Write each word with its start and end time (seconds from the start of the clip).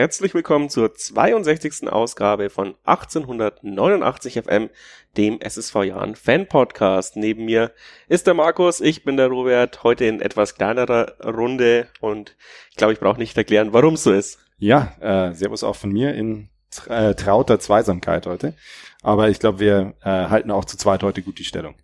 Herzlich 0.00 0.32
willkommen 0.32 0.70
zur 0.70 0.94
62. 0.94 1.92
Ausgabe 1.92 2.48
von 2.48 2.74
1889 2.84 4.40
FM, 4.42 4.70
dem 5.18 5.38
SSV 5.42 5.74
Jahren 5.84 6.14
Fan 6.14 6.48
Podcast. 6.48 7.16
Neben 7.16 7.44
mir 7.44 7.70
ist 8.08 8.26
der 8.26 8.32
Markus, 8.32 8.80
ich 8.80 9.04
bin 9.04 9.18
der 9.18 9.26
Robert, 9.26 9.82
heute 9.82 10.06
in 10.06 10.22
etwas 10.22 10.54
kleinerer 10.54 11.16
Runde 11.22 11.88
und 12.00 12.34
ich 12.70 12.76
glaube, 12.76 12.94
ich 12.94 12.98
brauche 12.98 13.18
nicht 13.18 13.36
erklären, 13.36 13.74
warum 13.74 13.92
es 13.92 14.04
so 14.04 14.10
ist. 14.10 14.38
Ja, 14.56 14.94
äh, 15.00 15.34
Servus 15.34 15.62
auch 15.62 15.76
von 15.76 15.92
mir 15.92 16.14
in 16.14 16.48
äh, 16.88 17.14
trauter 17.14 17.60
Zweisamkeit 17.60 18.26
heute. 18.26 18.54
Aber 19.02 19.28
ich 19.28 19.38
glaube, 19.38 19.60
wir 19.60 19.96
äh, 20.00 20.30
halten 20.30 20.50
auch 20.50 20.64
zu 20.64 20.78
zweit 20.78 21.02
heute 21.02 21.20
gut 21.20 21.38
die 21.38 21.44
Stellung 21.44 21.74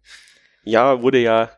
ja, 0.67 1.01
wurde 1.01 1.19
ja 1.19 1.51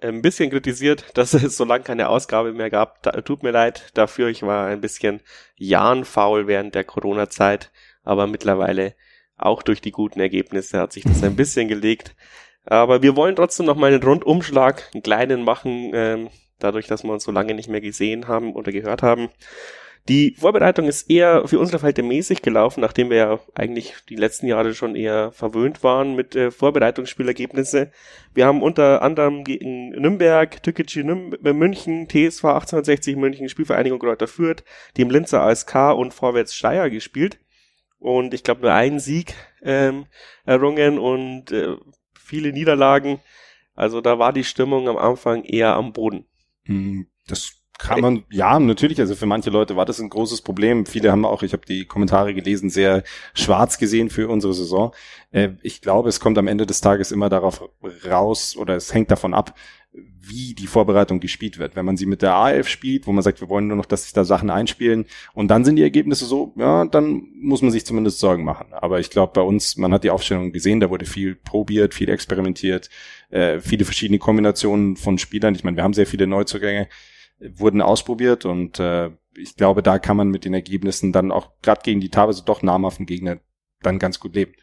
ein 0.00 0.22
bisschen 0.22 0.50
kritisiert, 0.50 1.04
dass 1.14 1.34
es 1.34 1.56
so 1.56 1.64
lange 1.64 1.84
keine 1.84 2.08
Ausgabe 2.08 2.52
mehr 2.52 2.70
gab. 2.70 3.02
Da, 3.02 3.12
tut 3.20 3.42
mir 3.42 3.50
leid 3.50 3.90
dafür, 3.94 4.28
ich 4.28 4.42
war 4.42 4.66
ein 4.66 4.80
bisschen 4.80 5.20
jahrenfaul 5.56 6.46
während 6.46 6.74
der 6.74 6.84
Corona-Zeit, 6.84 7.70
aber 8.02 8.26
mittlerweile 8.26 8.94
auch 9.36 9.62
durch 9.62 9.80
die 9.80 9.90
guten 9.90 10.18
Ergebnisse 10.18 10.80
hat 10.80 10.92
sich 10.92 11.04
das 11.04 11.22
ein 11.22 11.36
bisschen 11.36 11.68
gelegt. 11.68 12.16
Aber 12.64 13.02
wir 13.02 13.16
wollen 13.16 13.36
trotzdem 13.36 13.66
noch 13.66 13.76
mal 13.76 13.92
einen 13.92 14.02
Rundumschlag, 14.02 14.90
einen 14.94 15.02
kleinen 15.02 15.44
machen, 15.44 15.90
ähm, 15.92 16.30
dadurch, 16.58 16.86
dass 16.86 17.04
wir 17.04 17.12
uns 17.12 17.24
so 17.24 17.32
lange 17.32 17.52
nicht 17.52 17.68
mehr 17.68 17.82
gesehen 17.82 18.28
haben 18.28 18.54
oder 18.54 18.72
gehört 18.72 19.02
haben. 19.02 19.28
Die 20.08 20.34
Vorbereitung 20.38 20.86
ist 20.86 21.10
eher 21.10 21.48
für 21.48 21.58
unsere 21.58 21.78
Verhältnisse 21.78 22.08
mäßig 22.08 22.42
gelaufen, 22.42 22.82
nachdem 22.82 23.08
wir 23.08 23.16
ja 23.16 23.40
eigentlich 23.54 23.94
die 24.10 24.16
letzten 24.16 24.46
Jahre 24.46 24.74
schon 24.74 24.96
eher 24.96 25.32
verwöhnt 25.32 25.82
waren 25.82 26.14
mit 26.14 26.36
äh, 26.36 26.50
Vorbereitungsspielergebnisse. 26.50 27.90
Wir 28.34 28.44
haben 28.44 28.62
unter 28.62 29.00
anderem 29.00 29.44
gegen 29.44 29.90
Nürnberg, 29.90 30.62
Tükeci 30.62 31.00
äh, 31.00 31.52
München, 31.54 32.06
TSV 32.06 32.44
1860 32.44 33.16
München, 33.16 33.48
Spielvereinigung 33.48 33.98
Kräuter 33.98 34.26
Fürth, 34.26 34.62
dem 34.98 35.08
Linzer 35.08 35.40
ASK 35.40 35.74
und 35.96 36.12
Vorwärts 36.12 36.54
Steyr 36.54 36.90
gespielt. 36.90 37.38
Und 37.98 38.34
ich 38.34 38.42
glaube 38.42 38.60
nur 38.60 38.72
einen 38.74 39.00
Sieg 39.00 39.34
ähm, 39.62 40.04
errungen 40.44 40.98
und 40.98 41.50
äh, 41.50 41.76
viele 42.12 42.52
Niederlagen. 42.52 43.20
Also 43.74 44.02
da 44.02 44.18
war 44.18 44.34
die 44.34 44.44
Stimmung 44.44 44.86
am 44.86 44.98
Anfang 44.98 45.44
eher 45.44 45.74
am 45.74 45.94
Boden. 45.94 46.26
Hm, 46.64 47.06
das 47.26 47.63
kann 47.78 48.00
man, 48.00 48.24
ja, 48.30 48.58
natürlich, 48.58 49.00
also 49.00 49.14
für 49.16 49.26
manche 49.26 49.50
Leute 49.50 49.76
war 49.76 49.84
das 49.84 50.00
ein 50.00 50.08
großes 50.08 50.42
Problem. 50.42 50.86
Viele 50.86 51.10
haben 51.10 51.24
auch, 51.24 51.42
ich 51.42 51.52
habe 51.52 51.66
die 51.66 51.86
Kommentare 51.86 52.32
gelesen, 52.32 52.70
sehr 52.70 53.02
schwarz 53.34 53.78
gesehen 53.78 54.10
für 54.10 54.28
unsere 54.28 54.54
Saison. 54.54 54.94
Äh, 55.32 55.50
ich 55.62 55.80
glaube, 55.80 56.08
es 56.08 56.20
kommt 56.20 56.38
am 56.38 56.46
Ende 56.46 56.66
des 56.66 56.80
Tages 56.80 57.10
immer 57.10 57.28
darauf 57.28 57.68
raus 58.08 58.56
oder 58.56 58.76
es 58.76 58.94
hängt 58.94 59.10
davon 59.10 59.34
ab, 59.34 59.54
wie 59.92 60.54
die 60.54 60.66
Vorbereitung 60.66 61.20
gespielt 61.20 61.58
wird. 61.58 61.76
Wenn 61.76 61.84
man 61.84 61.96
sie 61.96 62.06
mit 62.06 62.22
der 62.22 62.32
A11 62.32 62.64
spielt, 62.64 63.06
wo 63.06 63.12
man 63.12 63.22
sagt, 63.22 63.40
wir 63.40 63.48
wollen 63.48 63.68
nur 63.68 63.76
noch, 63.76 63.86
dass 63.86 64.04
sich 64.04 64.12
da 64.12 64.24
Sachen 64.24 64.50
einspielen 64.50 65.06
und 65.34 65.48
dann 65.48 65.64
sind 65.64 65.76
die 65.76 65.82
Ergebnisse 65.82 66.24
so, 66.24 66.52
ja, 66.56 66.84
dann 66.84 67.28
muss 67.34 67.62
man 67.62 67.70
sich 67.70 67.84
zumindest 67.84 68.18
Sorgen 68.18 68.44
machen. 68.44 68.72
Aber 68.72 69.00
ich 69.00 69.10
glaube, 69.10 69.32
bei 69.34 69.42
uns, 69.42 69.76
man 69.76 69.92
hat 69.92 70.04
die 70.04 70.10
Aufstellung 70.10 70.52
gesehen, 70.52 70.80
da 70.80 70.90
wurde 70.90 71.06
viel 71.06 71.34
probiert, 71.34 71.94
viel 71.94 72.08
experimentiert, 72.08 72.88
äh, 73.30 73.60
viele 73.60 73.84
verschiedene 73.84 74.18
Kombinationen 74.18 74.96
von 74.96 75.18
Spielern. 75.18 75.54
Ich 75.54 75.64
meine, 75.64 75.76
wir 75.76 75.84
haben 75.84 75.94
sehr 75.94 76.06
viele 76.06 76.26
Neuzugänge 76.26 76.88
wurden 77.38 77.82
ausprobiert 77.82 78.44
und 78.44 78.78
äh, 78.78 79.10
ich 79.36 79.56
glaube, 79.56 79.82
da 79.82 79.98
kann 79.98 80.16
man 80.16 80.28
mit 80.28 80.44
den 80.44 80.54
Ergebnissen 80.54 81.12
dann 81.12 81.32
auch 81.32 81.50
gerade 81.62 81.82
gegen 81.82 82.00
die 82.00 82.10
teilweise 82.10 82.44
doch 82.44 82.62
namhaften 82.62 83.06
Gegner 83.06 83.38
dann 83.82 83.98
ganz 83.98 84.20
gut 84.20 84.34
leben. 84.34 84.54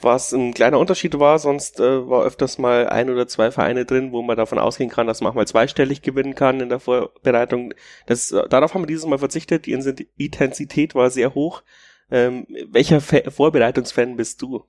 Was 0.00 0.32
ein 0.32 0.54
kleiner 0.54 0.78
Unterschied 0.78 1.18
war, 1.18 1.40
sonst 1.40 1.80
äh, 1.80 2.08
war 2.08 2.22
öfters 2.22 2.58
mal 2.58 2.88
ein 2.88 3.10
oder 3.10 3.26
zwei 3.26 3.50
Vereine 3.50 3.84
drin, 3.84 4.12
wo 4.12 4.22
man 4.22 4.36
davon 4.36 4.60
ausgehen 4.60 4.90
kann, 4.90 5.08
dass 5.08 5.20
man 5.20 5.32
auch 5.32 5.34
mal 5.34 5.46
zweistellig 5.46 6.02
gewinnen 6.02 6.36
kann 6.36 6.60
in 6.60 6.68
der 6.68 6.78
Vorbereitung. 6.78 7.74
Das, 8.06 8.28
darauf 8.48 8.74
haben 8.74 8.82
wir 8.82 8.86
dieses 8.86 9.06
Mal 9.06 9.18
verzichtet. 9.18 9.66
Die 9.66 9.72
Intensität 9.72 10.94
war 10.94 11.10
sehr 11.10 11.34
hoch. 11.34 11.64
Ähm, 12.12 12.46
welcher 12.70 13.00
Fa 13.00 13.28
Vorbereitungsfan 13.28 14.16
bist 14.16 14.40
du? 14.40 14.64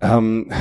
Ähm, 0.00 0.52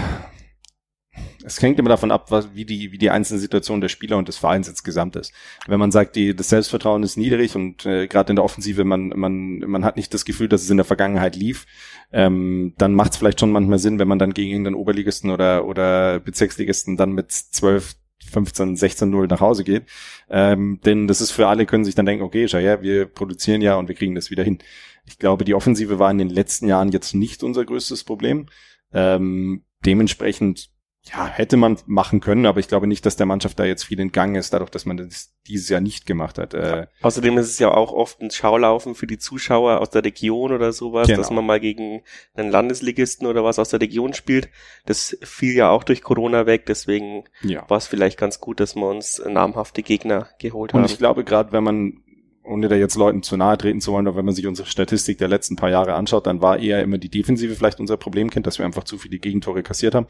es 1.44 1.62
hängt 1.62 1.79
immer 1.79 1.90
davon 1.90 2.12
ab, 2.12 2.31
was, 2.31 2.56
wie 2.56 2.66
die, 2.66 2.91
wie 2.91 2.97
die 2.97 3.09
einzelne 3.09 3.40
Situation 3.40 3.81
der 3.81 3.90
Spieler 3.90 4.18
und 4.18 4.28
des 4.28 4.38
Vereins 4.38 4.68
insgesamt 4.68 5.16
ist. 5.16 5.34
Wenn 5.68 5.79
man 5.79 5.91
sagt, 5.91 6.16
die, 6.16 6.35
das 6.35 6.50
Selbstvertrauen 6.50 7.03
ist 7.03 7.18
niedrig 7.18 7.56
und 7.56 7.85
äh, 7.85 8.07
gerade 8.07 8.31
in 8.31 8.38
der 8.38 8.46
Offensive, 8.46 8.84
man, 8.84 9.09
man, 9.09 9.59
man 9.59 9.85
hat 9.85 9.97
nicht 9.97 10.13
das 10.13 10.25
Gefühl, 10.25 10.47
dass 10.47 10.63
es 10.63 10.69
in 10.69 10.78
der 10.78 10.85
Vergangenheit 10.85 11.35
lief, 11.35 11.66
ähm, 12.12 12.73
dann 12.78 12.96
macht 12.96 13.12
es 13.12 13.18
vielleicht 13.18 13.40
schon 13.40 13.52
manchmal 13.52 13.79
Sinn, 13.79 14.00
wenn 14.00 14.07
man 14.07 14.19
dann 14.19 14.34
gegen 14.34 14.52
irgendeinen 14.52 14.75
Oberligisten 14.75 15.29
oder, 15.29 15.66
oder 15.66 16.19
Bezirksligisten 16.19 16.97
dann 16.97 17.12
mit 17.12 17.31
12, 17.31 17.96
15, 18.31 18.75
16 18.75 19.09
0 19.09 19.28
nach 19.28 19.41
Hause 19.41 19.63
geht. 19.63 19.84
Ähm, 20.29 20.79
denn 20.85 21.07
das 21.07 21.22
ist 21.22 21.31
für 21.31 21.47
alle, 21.47 21.66
können 21.66 21.85
sich 21.85 21.96
dann 21.96 22.06
denken, 22.06 22.23
okay, 22.23 22.47
schau 22.47 22.57
ja, 22.57 22.81
wir 22.81 23.06
produzieren 23.06 23.62
ja 23.62 23.75
und 23.75 23.88
wir 23.88 23.96
kriegen 23.96 24.16
das 24.16 24.31
wieder 24.31 24.44
hin. 24.44 24.59
Ich 25.06 25.19
glaube, 25.19 25.44
die 25.44 25.53
Offensive 25.53 26.00
war 26.00 26.09
in 26.09 26.18
den 26.18 26.29
letzten 26.29 26.68
Jahren 26.68 26.91
jetzt 26.91 27.13
nicht 27.13 27.44
unser 27.44 27.66
größtes 27.66 28.06
Problem. 28.06 28.47
Ähm, 28.94 29.63
dementsprechend 29.85 30.69
ja, 31.06 31.28
hätte 31.28 31.58
man 31.58 31.78
machen 31.86 32.22
können, 32.22 32.46
aber 32.46 32.62
ich 32.62 32.69
glaube 32.69 32.88
nicht, 32.88 33.06
dass 33.06 33.18
der 33.18 33.25
Mannschaft 33.25 33.59
da 33.59 33.66
jetzt 33.66 33.84
viel 33.84 34.00
entgangen 34.00 34.36
ist, 34.36 34.53
dadurch, 34.53 34.69
dass 34.69 34.86
man 34.86 34.96
das 34.96 35.34
dieses 35.47 35.68
Jahr 35.68 35.81
nicht 35.81 36.06
gemacht 36.06 36.38
hat. 36.38 36.53
Äh, 36.53 36.88
Außerdem 37.02 37.38
ist 37.38 37.50
es 37.50 37.59
ja 37.59 37.72
auch 37.72 37.91
oft 37.91 38.22
ein 38.22 38.31
Schaulaufen 38.31 38.96
für 38.96 39.06
die 39.06 39.18
Zuschauer 39.18 39.81
aus 39.81 39.90
der 39.90 40.06
Region 40.06 40.53
oder 40.53 40.72
sowas, 40.72 41.08
genau. 41.08 41.19
dass 41.19 41.30
man 41.30 41.46
mal 41.46 41.59
gegen 41.59 42.03
einen 42.36 42.50
Landesligisten 42.50 43.28
oder 43.28 43.44
was 43.44 43.59
aus 43.59 43.69
der 43.69 43.81
Region 43.81 44.14
spielt. 44.14 44.50
Das 44.86 45.18
fiel 45.22 45.53
ja 45.53 45.69
auch 45.69 45.84
durch 45.84 46.03
Corona 46.03 46.46
weg, 46.46 46.66
deswegen 46.68 47.25
ja. 47.41 47.70
war 47.70 47.78
es 47.78 47.88
vielleicht 47.88 48.18
ganz 48.18 48.40
gut, 48.40 48.62
dass 48.62 48.75
wir 48.75 48.88
uns 48.88 49.22
namhafte 49.25 49.84
Gegner 49.84 50.30
geholt 50.40 50.72
Und 50.72 50.80
haben. 50.80 50.85
Und 50.85 50.91
ich 50.91 50.97
glaube, 50.97 51.25
gerade 51.25 51.52
wenn 51.52 51.66
man 51.66 52.03
ohne 52.43 52.67
da 52.67 52.75
jetzt 52.75 52.95
Leuten 52.95 53.23
zu 53.23 53.37
nahe 53.37 53.57
treten 53.57 53.81
zu 53.81 53.91
wollen, 53.91 54.07
aber 54.07 54.17
wenn 54.17 54.25
man 54.25 54.35
sich 54.35 54.47
unsere 54.47 54.67
Statistik 54.67 55.17
der 55.17 55.27
letzten 55.27 55.55
paar 55.55 55.69
Jahre 55.69 55.93
anschaut, 55.93 56.27
dann 56.27 56.41
war 56.41 56.59
eher 56.59 56.81
immer 56.81 56.97
die 56.97 57.09
Defensive 57.09 57.55
vielleicht 57.55 57.79
unser 57.79 57.97
Problemkind, 57.97 58.45
dass 58.45 58.57
wir 58.59 58.65
einfach 58.65 58.83
zu 58.83 58.97
viele 58.97 59.19
Gegentore 59.19 59.63
kassiert 59.63 59.95
haben. 59.95 60.07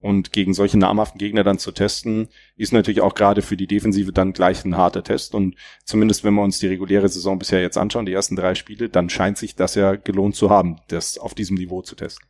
Und 0.00 0.32
gegen 0.32 0.52
solche 0.52 0.78
namhaften 0.78 1.18
Gegner 1.18 1.42
dann 1.42 1.58
zu 1.58 1.72
testen, 1.72 2.28
ist 2.56 2.72
natürlich 2.72 3.00
auch 3.00 3.14
gerade 3.14 3.40
für 3.40 3.56
die 3.56 3.66
Defensive 3.66 4.12
dann 4.12 4.34
gleich 4.34 4.64
ein 4.64 4.76
harter 4.76 5.02
Test. 5.02 5.34
Und 5.34 5.56
zumindest 5.84 6.22
wenn 6.22 6.34
wir 6.34 6.42
uns 6.42 6.58
die 6.58 6.66
reguläre 6.66 7.08
Saison 7.08 7.38
bisher 7.38 7.62
jetzt 7.62 7.78
anschauen, 7.78 8.04
die 8.04 8.12
ersten 8.12 8.36
drei 8.36 8.54
Spiele, 8.54 8.90
dann 8.90 9.08
scheint 9.08 9.38
sich 9.38 9.54
das 9.54 9.74
ja 9.74 9.96
gelohnt 9.96 10.36
zu 10.36 10.50
haben, 10.50 10.80
das 10.88 11.16
auf 11.16 11.34
diesem 11.34 11.56
Niveau 11.56 11.80
zu 11.82 11.94
testen. 11.94 12.28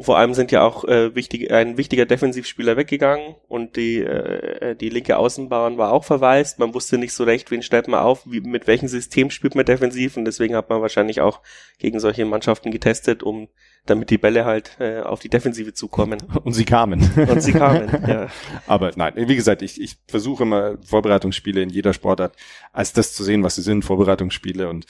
Vor 0.00 0.16
allem 0.16 0.34
sind 0.34 0.52
ja 0.52 0.62
auch 0.62 0.84
äh, 0.84 1.14
wichtig, 1.14 1.50
ein 1.50 1.76
wichtiger 1.76 2.06
Defensivspieler 2.06 2.76
weggegangen 2.76 3.34
und 3.48 3.76
die, 3.76 3.98
äh, 3.98 4.76
die 4.76 4.90
linke 4.90 5.16
Außenbahn 5.16 5.76
war 5.76 5.92
auch 5.92 6.04
verwaist. 6.04 6.60
Man 6.60 6.72
wusste 6.72 6.98
nicht 6.98 7.12
so 7.12 7.24
recht, 7.24 7.50
wen 7.50 7.62
stellt 7.62 7.88
man 7.88 8.00
auf, 8.00 8.22
wie, 8.24 8.40
mit 8.40 8.68
welchem 8.68 8.86
System 8.86 9.30
spielt 9.30 9.56
man 9.56 9.64
defensiv 9.64 10.16
und 10.16 10.24
deswegen 10.24 10.54
hat 10.54 10.70
man 10.70 10.80
wahrscheinlich 10.82 11.20
auch 11.20 11.40
gegen 11.78 11.98
solche 11.98 12.24
Mannschaften 12.24 12.70
getestet, 12.70 13.24
um 13.24 13.48
damit 13.86 14.10
die 14.10 14.18
Bälle 14.18 14.44
halt 14.44 14.76
äh, 14.78 15.00
auf 15.00 15.20
die 15.20 15.28
Defensive 15.28 15.72
zukommen. 15.72 16.18
Und 16.44 16.52
sie 16.52 16.64
kamen. 16.64 17.10
Und 17.16 17.42
sie 17.42 17.52
kamen, 17.52 17.88
ja. 18.06 18.28
Aber 18.66 18.90
nein, 18.96 19.14
wie 19.16 19.36
gesagt, 19.36 19.62
ich, 19.62 19.80
ich 19.80 19.96
versuche 20.06 20.42
immer 20.42 20.76
Vorbereitungsspiele 20.84 21.62
in 21.62 21.70
jeder 21.70 21.92
Sportart 21.92 22.36
als 22.72 22.92
das 22.92 23.14
zu 23.14 23.24
sehen, 23.24 23.42
was 23.42 23.54
sie 23.54 23.62
sind, 23.62 23.84
Vorbereitungsspiele 23.84 24.68
und 24.68 24.86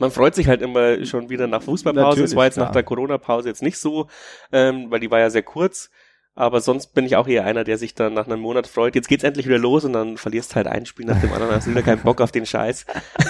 man 0.00 0.10
freut 0.10 0.34
sich 0.34 0.48
halt 0.48 0.62
immer 0.62 1.04
schon 1.04 1.28
wieder 1.28 1.46
nach 1.46 1.62
Fußballpause. 1.62 2.24
Es 2.24 2.34
war 2.34 2.46
jetzt 2.46 2.54
klar. 2.54 2.66
nach 2.66 2.72
der 2.72 2.82
Corona-Pause 2.82 3.48
jetzt 3.48 3.62
nicht 3.62 3.78
so, 3.78 4.08
ähm, 4.50 4.90
weil 4.90 5.00
die 5.00 5.10
war 5.10 5.20
ja 5.20 5.30
sehr 5.30 5.42
kurz. 5.42 5.90
Aber 6.36 6.60
sonst 6.60 6.94
bin 6.94 7.04
ich 7.04 7.16
auch 7.16 7.26
eher 7.26 7.44
einer, 7.44 7.64
der 7.64 7.76
sich 7.76 7.94
dann 7.94 8.14
nach 8.14 8.26
einem 8.26 8.40
Monat 8.40 8.66
freut. 8.66 8.94
Jetzt 8.94 9.08
geht's 9.08 9.24
endlich 9.24 9.46
wieder 9.46 9.58
los 9.58 9.84
und 9.84 9.92
dann 9.92 10.16
verlierst 10.16 10.54
halt 10.54 10.68
ein 10.68 10.86
Spiel 10.86 11.04
nach 11.04 11.20
dem 11.20 11.32
anderen, 11.32 11.54
hast 11.54 11.68
wieder 11.68 11.82
keinen 11.82 12.02
Bock 12.02 12.20
auf 12.20 12.32
den 12.32 12.46
Scheiß. 12.46 12.86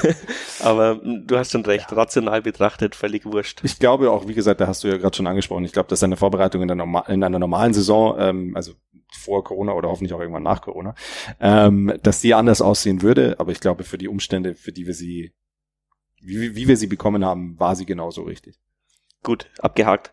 Aber 0.60 1.00
hm, 1.02 1.26
du 1.26 1.38
hast 1.38 1.50
schon 1.50 1.64
recht, 1.64 1.90
rational 1.90 2.42
betrachtet, 2.42 2.94
völlig 2.94 3.24
wurscht. 3.24 3.62
Ich 3.64 3.78
glaube 3.78 4.10
auch, 4.10 4.28
wie 4.28 4.34
gesagt, 4.34 4.60
da 4.60 4.66
hast 4.66 4.84
du 4.84 4.88
ja 4.88 4.98
gerade 4.98 5.16
schon 5.16 5.26
angesprochen, 5.26 5.64
ich 5.64 5.72
glaube, 5.72 5.88
dass 5.88 6.02
eine 6.02 6.16
Vorbereitung 6.16 6.62
in, 6.62 6.68
der 6.68 6.76
Norma 6.76 7.00
in 7.08 7.24
einer 7.24 7.38
normalen 7.38 7.72
Saison, 7.72 8.16
ähm, 8.18 8.52
also 8.54 8.74
vor 9.12 9.42
Corona 9.42 9.72
oder 9.72 9.88
hoffentlich 9.88 10.12
auch 10.12 10.20
irgendwann 10.20 10.44
nach 10.44 10.60
Corona, 10.60 10.94
ähm, 11.40 11.92
dass 12.02 12.20
die 12.20 12.34
anders 12.34 12.60
aussehen 12.62 13.02
würde. 13.02 13.36
Aber 13.38 13.50
ich 13.50 13.60
glaube, 13.60 13.82
für 13.82 13.98
die 13.98 14.08
Umstände, 14.08 14.54
für 14.54 14.72
die 14.72 14.86
wir 14.86 14.94
sie 14.94 15.32
wie, 16.20 16.54
wie 16.54 16.68
wir 16.68 16.76
sie 16.76 16.86
bekommen 16.86 17.24
haben, 17.24 17.58
war 17.58 17.76
sie 17.76 17.86
genauso 17.86 18.22
richtig. 18.22 18.58
Gut, 19.22 19.50
abgehakt. 19.58 20.12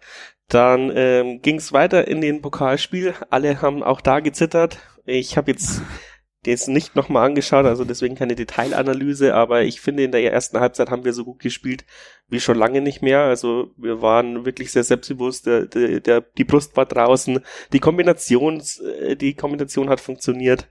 Dann 0.50 0.92
ähm, 0.96 1.42
ging 1.42 1.58
es 1.58 1.74
weiter 1.74 2.08
in 2.08 2.22
den 2.22 2.42
Pokalspiel. 2.42 3.14
Alle 3.30 3.62
haben 3.62 3.84
auch 3.84 4.02
da 4.02 4.20
gezittert. 4.20 4.80
Ich 5.06 5.38
habe 5.38 5.52
jetzt 5.52 5.82
das 6.44 6.68
nicht 6.68 6.96
nochmal 6.96 7.26
angeschaut, 7.26 7.66
also 7.66 7.84
deswegen 7.84 8.16
keine 8.16 8.36
Detailanalyse, 8.36 9.34
aber 9.34 9.64
ich 9.64 9.82
finde, 9.82 10.04
in 10.04 10.12
der 10.12 10.32
ersten 10.32 10.60
Halbzeit 10.60 10.90
haben 10.90 11.04
wir 11.04 11.12
so 11.12 11.26
gut 11.26 11.40
gespielt 11.40 11.84
wie 12.30 12.40
schon 12.40 12.58
lange 12.58 12.80
nicht 12.80 13.02
mehr. 13.02 13.22
Also 13.22 13.74
wir 13.76 14.02
waren 14.02 14.46
wirklich 14.46 14.72
sehr 14.72 14.84
selbstbewusst, 14.84 15.46
der, 15.46 15.66
der, 15.66 16.00
der, 16.00 16.22
die 16.22 16.46
Brust 16.46 16.78
war 16.78 16.86
draußen, 16.86 17.40
die 17.74 17.80
Kombination, 17.80 18.62
äh, 19.02 19.16
die 19.16 19.34
Kombination 19.34 19.90
hat 19.90 20.00
funktioniert. 20.00 20.70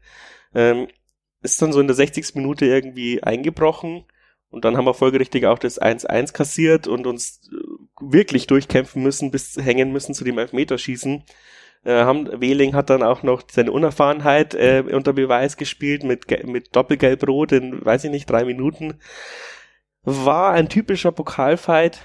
Ähm, 0.55 0.89
ist 1.43 1.61
dann 1.61 1.73
so 1.73 1.81
in 1.81 1.87
der 1.87 1.97
60. 1.97 2.35
Minute 2.35 2.65
irgendwie 2.65 3.23
eingebrochen 3.23 4.05
und 4.51 4.65
dann 4.65 4.77
haben 4.77 4.87
wir 4.87 4.95
folgerichtig 4.95 5.47
auch 5.47 5.59
das 5.59 5.81
1-1 5.81 6.33
kassiert 6.33 6.87
und 6.87 7.07
uns 7.07 7.51
äh, 7.53 7.57
wirklich 8.01 8.47
durchkämpfen 8.47 9.03
müssen, 9.03 9.31
bis 9.31 9.57
hängen 9.57 9.93
müssen 9.93 10.15
zu 10.15 10.25
dem 10.25 10.39
Elfmeterschießen. 10.39 11.25
Äh, 11.85 12.05
haben, 12.05 12.41
Wehling 12.41 12.75
hat 12.75 12.91
dann 12.91 13.03
auch 13.03 13.23
noch 13.23 13.43
seine 13.51 13.73
Unerfahrenheit 13.73 14.55
äh, 14.55 14.85
unter 14.91 15.13
Beweis 15.13 15.57
gespielt 15.57 16.05
mit, 16.05 16.27
mit 16.47 16.75
Doppelgelb-Rot 16.75 17.53
in, 17.53 17.85
weiß 17.85 18.05
ich 18.05 18.11
nicht, 18.11 18.29
drei 18.31 18.45
Minuten. 18.45 19.01
war 20.05 20.53
ein 20.53 20.69
typischer 20.69 21.13
Pokalfight 21.13 22.01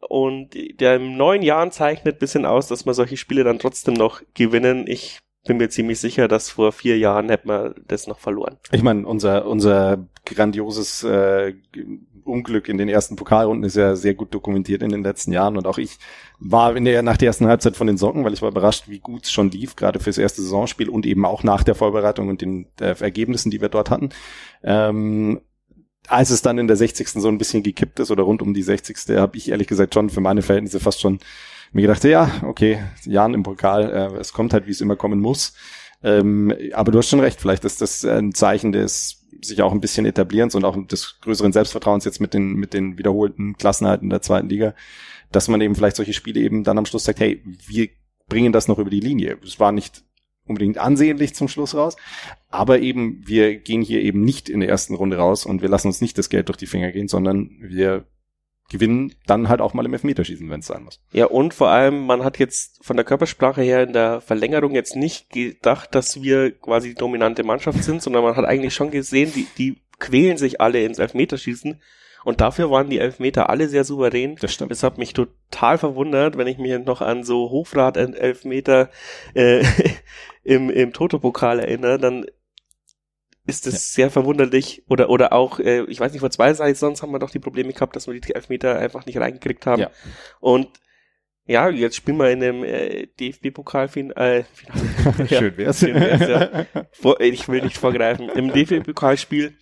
und 0.00 0.50
der 0.80 0.96
im 0.96 1.16
neuen 1.16 1.42
Jahren 1.42 1.70
zeichnet 1.70 2.18
bisschen 2.18 2.44
aus, 2.44 2.68
dass 2.68 2.84
man 2.84 2.94
solche 2.94 3.16
Spiele 3.16 3.44
dann 3.44 3.58
trotzdem 3.58 3.94
noch 3.94 4.22
gewinnen. 4.34 4.86
Ich 4.86 5.20
bin 5.44 5.58
mir 5.58 5.68
ziemlich 5.68 6.00
sicher, 6.00 6.26
dass 6.26 6.50
vor 6.50 6.72
vier 6.72 6.98
Jahren 6.98 7.28
hätte 7.28 7.46
man 7.46 7.74
das 7.86 8.06
noch 8.06 8.18
verloren. 8.18 8.56
Ich 8.72 8.82
meine, 8.82 9.06
unser, 9.06 9.46
unser 9.46 10.06
grandioses 10.24 11.04
äh, 11.04 11.54
Unglück 12.24 12.68
in 12.68 12.78
den 12.78 12.88
ersten 12.88 13.16
Pokalrunden 13.16 13.64
ist 13.64 13.76
ja 13.76 13.96
sehr 13.96 14.14
gut 14.14 14.32
dokumentiert 14.32 14.82
in 14.82 14.88
den 14.88 15.02
letzten 15.02 15.32
Jahren 15.32 15.58
und 15.58 15.66
auch 15.66 15.76
ich 15.76 15.98
war 16.38 16.74
in 16.74 16.86
der, 16.86 17.02
nach 17.02 17.18
der 17.18 17.26
ersten 17.26 17.46
Halbzeit 17.46 17.76
von 17.76 17.86
den 17.86 17.98
Socken, 17.98 18.24
weil 18.24 18.32
ich 18.32 18.40
war 18.40 18.48
überrascht, 18.48 18.84
wie 18.88 18.98
gut 18.98 19.24
es 19.24 19.32
schon 19.32 19.50
lief, 19.50 19.76
gerade 19.76 20.00
fürs 20.00 20.18
erste 20.18 20.40
Saisonspiel 20.40 20.88
und 20.88 21.04
eben 21.04 21.26
auch 21.26 21.42
nach 21.42 21.62
der 21.62 21.74
Vorbereitung 21.74 22.28
und 22.28 22.40
den 22.40 22.66
äh, 22.80 22.94
Ergebnissen, 22.98 23.50
die 23.50 23.60
wir 23.60 23.68
dort 23.68 23.90
hatten. 23.90 24.08
Ähm, 24.62 25.42
als 26.08 26.30
es 26.30 26.42
dann 26.42 26.58
in 26.58 26.66
der 26.66 26.76
60. 26.76 27.08
so 27.08 27.28
ein 27.28 27.38
bisschen 27.38 27.62
gekippt 27.62 28.00
ist 28.00 28.10
oder 28.10 28.24
rund 28.24 28.42
um 28.42 28.52
die 28.52 28.62
60. 28.62 29.16
habe 29.16 29.36
ich 29.36 29.50
ehrlich 29.50 29.68
gesagt 29.68 29.94
schon 29.94 30.10
für 30.10 30.20
meine 30.20 30.42
Verhältnisse 30.42 30.80
fast 30.80 31.00
schon 31.00 31.18
mir 31.74 31.82
gedacht, 31.82 32.04
ja, 32.04 32.30
okay, 32.42 32.82
Jan 33.04 33.34
im 33.34 33.42
Pokal, 33.42 33.90
äh, 33.90 34.18
es 34.18 34.32
kommt 34.32 34.52
halt, 34.52 34.66
wie 34.66 34.70
es 34.70 34.80
immer 34.80 34.96
kommen 34.96 35.20
muss. 35.20 35.54
Ähm, 36.02 36.54
aber 36.72 36.92
du 36.92 36.98
hast 36.98 37.08
schon 37.08 37.20
recht, 37.20 37.40
vielleicht 37.40 37.64
ist 37.64 37.80
das 37.80 38.04
ein 38.04 38.32
Zeichen 38.34 38.72
des 38.72 39.20
sich 39.42 39.62
auch 39.62 39.72
ein 39.72 39.80
bisschen 39.80 40.06
etablierens 40.06 40.54
und 40.54 40.64
auch 40.64 40.76
des 40.86 41.20
größeren 41.20 41.52
Selbstvertrauens 41.52 42.04
jetzt 42.04 42.20
mit 42.20 42.34
den, 42.34 42.54
mit 42.54 42.72
den 42.72 42.98
wiederholten 42.98 43.56
Klassenhalten 43.56 44.08
der 44.08 44.22
zweiten 44.22 44.48
Liga, 44.48 44.74
dass 45.32 45.48
man 45.48 45.60
eben 45.60 45.74
vielleicht 45.74 45.96
solche 45.96 46.12
Spiele 46.12 46.40
eben 46.40 46.64
dann 46.64 46.78
am 46.78 46.86
Schluss 46.86 47.04
sagt, 47.04 47.20
hey, 47.20 47.42
wir 47.44 47.88
bringen 48.28 48.52
das 48.52 48.68
noch 48.68 48.78
über 48.78 48.90
die 48.90 49.00
Linie. 49.00 49.38
Es 49.44 49.60
war 49.60 49.72
nicht 49.72 50.04
unbedingt 50.46 50.78
ansehnlich 50.78 51.34
zum 51.34 51.48
Schluss 51.48 51.74
raus, 51.74 51.96
aber 52.48 52.80
eben 52.80 53.26
wir 53.26 53.56
gehen 53.56 53.82
hier 53.82 54.02
eben 54.02 54.22
nicht 54.22 54.48
in 54.48 54.60
der 54.60 54.68
ersten 54.68 54.94
Runde 54.94 55.16
raus 55.16 55.46
und 55.46 55.62
wir 55.62 55.68
lassen 55.68 55.88
uns 55.88 56.00
nicht 56.00 56.18
das 56.18 56.28
Geld 56.28 56.48
durch 56.48 56.58
die 56.58 56.66
Finger 56.66 56.92
gehen, 56.92 57.08
sondern 57.08 57.50
wir 57.60 58.06
gewinnen 58.70 59.14
dann 59.26 59.48
halt 59.48 59.60
auch 59.60 59.74
mal 59.74 59.84
im 59.84 59.92
Elfmeterschießen, 59.92 60.48
wenn 60.50 60.60
es 60.60 60.66
sein 60.66 60.84
muss. 60.84 61.00
Ja, 61.12 61.26
und 61.26 61.54
vor 61.54 61.68
allem, 61.68 62.06
man 62.06 62.24
hat 62.24 62.38
jetzt 62.38 62.84
von 62.84 62.96
der 62.96 63.04
Körpersprache 63.04 63.62
her 63.62 63.82
in 63.82 63.92
der 63.92 64.20
Verlängerung 64.20 64.72
jetzt 64.72 64.96
nicht 64.96 65.30
gedacht, 65.30 65.94
dass 65.94 66.22
wir 66.22 66.52
quasi 66.52 66.90
die 66.90 66.94
dominante 66.94 67.44
Mannschaft 67.44 67.84
sind, 67.84 68.02
sondern 68.02 68.24
man 68.24 68.36
hat 68.36 68.44
eigentlich 68.44 68.74
schon 68.74 68.90
gesehen, 68.90 69.32
die, 69.34 69.46
die 69.58 69.76
quälen 69.98 70.38
sich 70.38 70.60
alle 70.60 70.84
ins 70.84 70.98
Elfmeterschießen. 70.98 71.80
Und 72.24 72.40
dafür 72.40 72.70
waren 72.70 72.88
die 72.88 72.98
Elfmeter 72.98 73.50
alle 73.50 73.68
sehr 73.68 73.84
souverän. 73.84 74.36
Das 74.40 74.52
stimmt. 74.52 74.70
Das 74.70 74.82
hat 74.82 74.96
mich 74.96 75.12
total 75.12 75.76
verwundert, 75.76 76.38
wenn 76.38 76.46
ich 76.46 76.56
mich 76.56 76.76
noch 76.84 77.02
an 77.02 77.22
so 77.22 77.50
Hofrat-Elfmeter 77.50 78.88
äh, 79.34 79.62
im, 80.42 80.70
im 80.70 80.94
Toto-Pokal 80.94 81.60
erinnere, 81.60 81.98
dann 81.98 82.24
ist 83.46 83.66
es 83.66 83.74
ja. 83.74 83.78
sehr 83.78 84.10
verwunderlich. 84.10 84.82
Oder, 84.88 85.10
oder 85.10 85.32
auch, 85.32 85.58
äh, 85.58 85.82
ich 85.84 86.00
weiß 86.00 86.12
nicht, 86.12 86.20
vor 86.20 86.30
zwei 86.30 86.54
sonst 86.54 87.02
haben 87.02 87.12
wir 87.12 87.18
doch 87.18 87.30
die 87.30 87.38
Probleme 87.38 87.72
gehabt, 87.72 87.94
dass 87.96 88.06
wir 88.06 88.18
die 88.18 88.34
Elfmeter 88.34 88.78
einfach 88.78 89.06
nicht 89.06 89.18
reingekriegt 89.18 89.66
haben. 89.66 89.82
Ja. 89.82 89.90
Und 90.40 90.68
ja, 91.46 91.68
jetzt 91.68 91.96
spielen 91.96 92.16
wir 92.16 92.30
in 92.30 92.42
einem 92.42 92.64
äh, 92.64 93.06
DFB-Pokalfinale. 93.20 94.38
Äh, 94.38 95.26
Schön 95.28 95.56
wär's. 95.58 95.80
Schön 95.80 95.94
wär's 95.94 96.28
ja. 96.28 96.84
Vor, 96.92 97.20
ich 97.20 97.48
will 97.48 97.62
nicht 97.62 97.76
vorgreifen. 97.76 98.30
Im 98.30 98.50
DFB-Pokalspiel. 98.50 99.54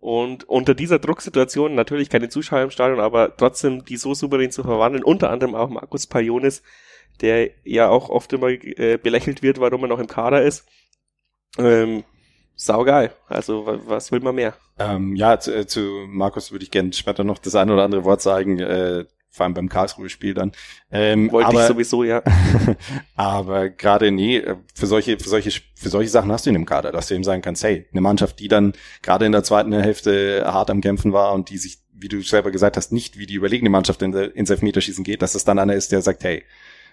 Und 0.00 0.48
unter 0.48 0.74
dieser 0.74 0.98
Drucksituation, 0.98 1.76
natürlich 1.76 2.10
keine 2.10 2.28
Zuschauer 2.28 2.62
im 2.62 2.70
Stadion, 2.72 2.98
aber 2.98 3.36
trotzdem 3.36 3.84
die 3.84 3.96
so 3.96 4.14
souverän 4.14 4.50
zu 4.50 4.64
verwandeln, 4.64 5.04
unter 5.04 5.30
anderem 5.30 5.54
auch 5.54 5.68
Markus 5.68 6.08
Pajonis, 6.08 6.64
der 7.20 7.50
ja 7.62 7.88
auch 7.88 8.08
oft 8.08 8.32
immer 8.32 8.48
äh, 8.48 8.98
belächelt 9.00 9.44
wird, 9.44 9.60
warum 9.60 9.84
er 9.84 9.88
noch 9.88 10.00
im 10.00 10.08
Kader 10.08 10.42
ist. 10.42 10.66
Ähm, 11.56 12.02
saugeil. 12.64 13.12
Also 13.28 13.80
was 13.86 14.12
will 14.12 14.20
man 14.20 14.34
mehr? 14.34 14.54
Ähm, 14.78 15.16
ja, 15.16 15.38
zu, 15.38 15.54
äh, 15.54 15.66
zu 15.66 16.06
Markus 16.08 16.52
würde 16.52 16.64
ich 16.64 16.70
gerne 16.70 16.92
später 16.92 17.24
noch 17.24 17.38
das 17.38 17.54
eine 17.54 17.72
oder 17.72 17.84
andere 17.84 18.04
Wort 18.04 18.22
sagen, 18.22 18.58
äh, 18.58 19.04
vor 19.32 19.44
allem 19.44 19.54
beim 19.54 19.68
Karlsruhe-Spiel 19.68 20.34
dann. 20.34 20.52
Ähm, 20.90 21.32
Wollte 21.32 21.48
aber, 21.48 21.62
ich 21.62 21.68
sowieso, 21.68 22.04
ja. 22.04 22.22
aber 23.16 23.70
gerade 23.70 24.10
nee, 24.10 24.36
äh, 24.36 24.56
für 24.74 24.86
solche, 24.86 25.18
für 25.18 25.28
solche, 25.28 25.62
für 25.74 25.88
solche 25.88 26.10
Sachen 26.10 26.30
hast 26.30 26.44
du 26.44 26.50
ihn 26.50 26.56
im 26.56 26.66
Kader, 26.66 26.92
dass 26.92 27.08
du 27.08 27.14
ihm 27.14 27.24
sagen 27.24 27.40
kannst, 27.40 27.64
hey, 27.64 27.86
eine 27.92 28.02
Mannschaft, 28.02 28.38
die 28.40 28.48
dann 28.48 28.74
gerade 29.00 29.24
in 29.24 29.32
der 29.32 29.42
zweiten 29.42 29.72
Hälfte 29.72 30.42
hart 30.44 30.70
am 30.70 30.82
Kämpfen 30.82 31.14
war 31.14 31.32
und 31.32 31.48
die 31.48 31.56
sich, 31.56 31.78
wie 31.94 32.08
du 32.08 32.20
selber 32.20 32.50
gesagt 32.50 32.76
hast, 32.76 32.92
nicht 32.92 33.18
wie 33.18 33.26
die 33.26 33.34
überlegene 33.34 33.70
Mannschaft 33.70 34.02
in, 34.02 34.12
ins 34.12 34.50
Elfmeterschießen 34.50 35.02
geht, 35.02 35.22
dass 35.22 35.34
es 35.34 35.44
dann 35.44 35.58
einer 35.58 35.74
ist, 35.74 35.92
der 35.92 36.02
sagt, 36.02 36.24
hey, 36.24 36.44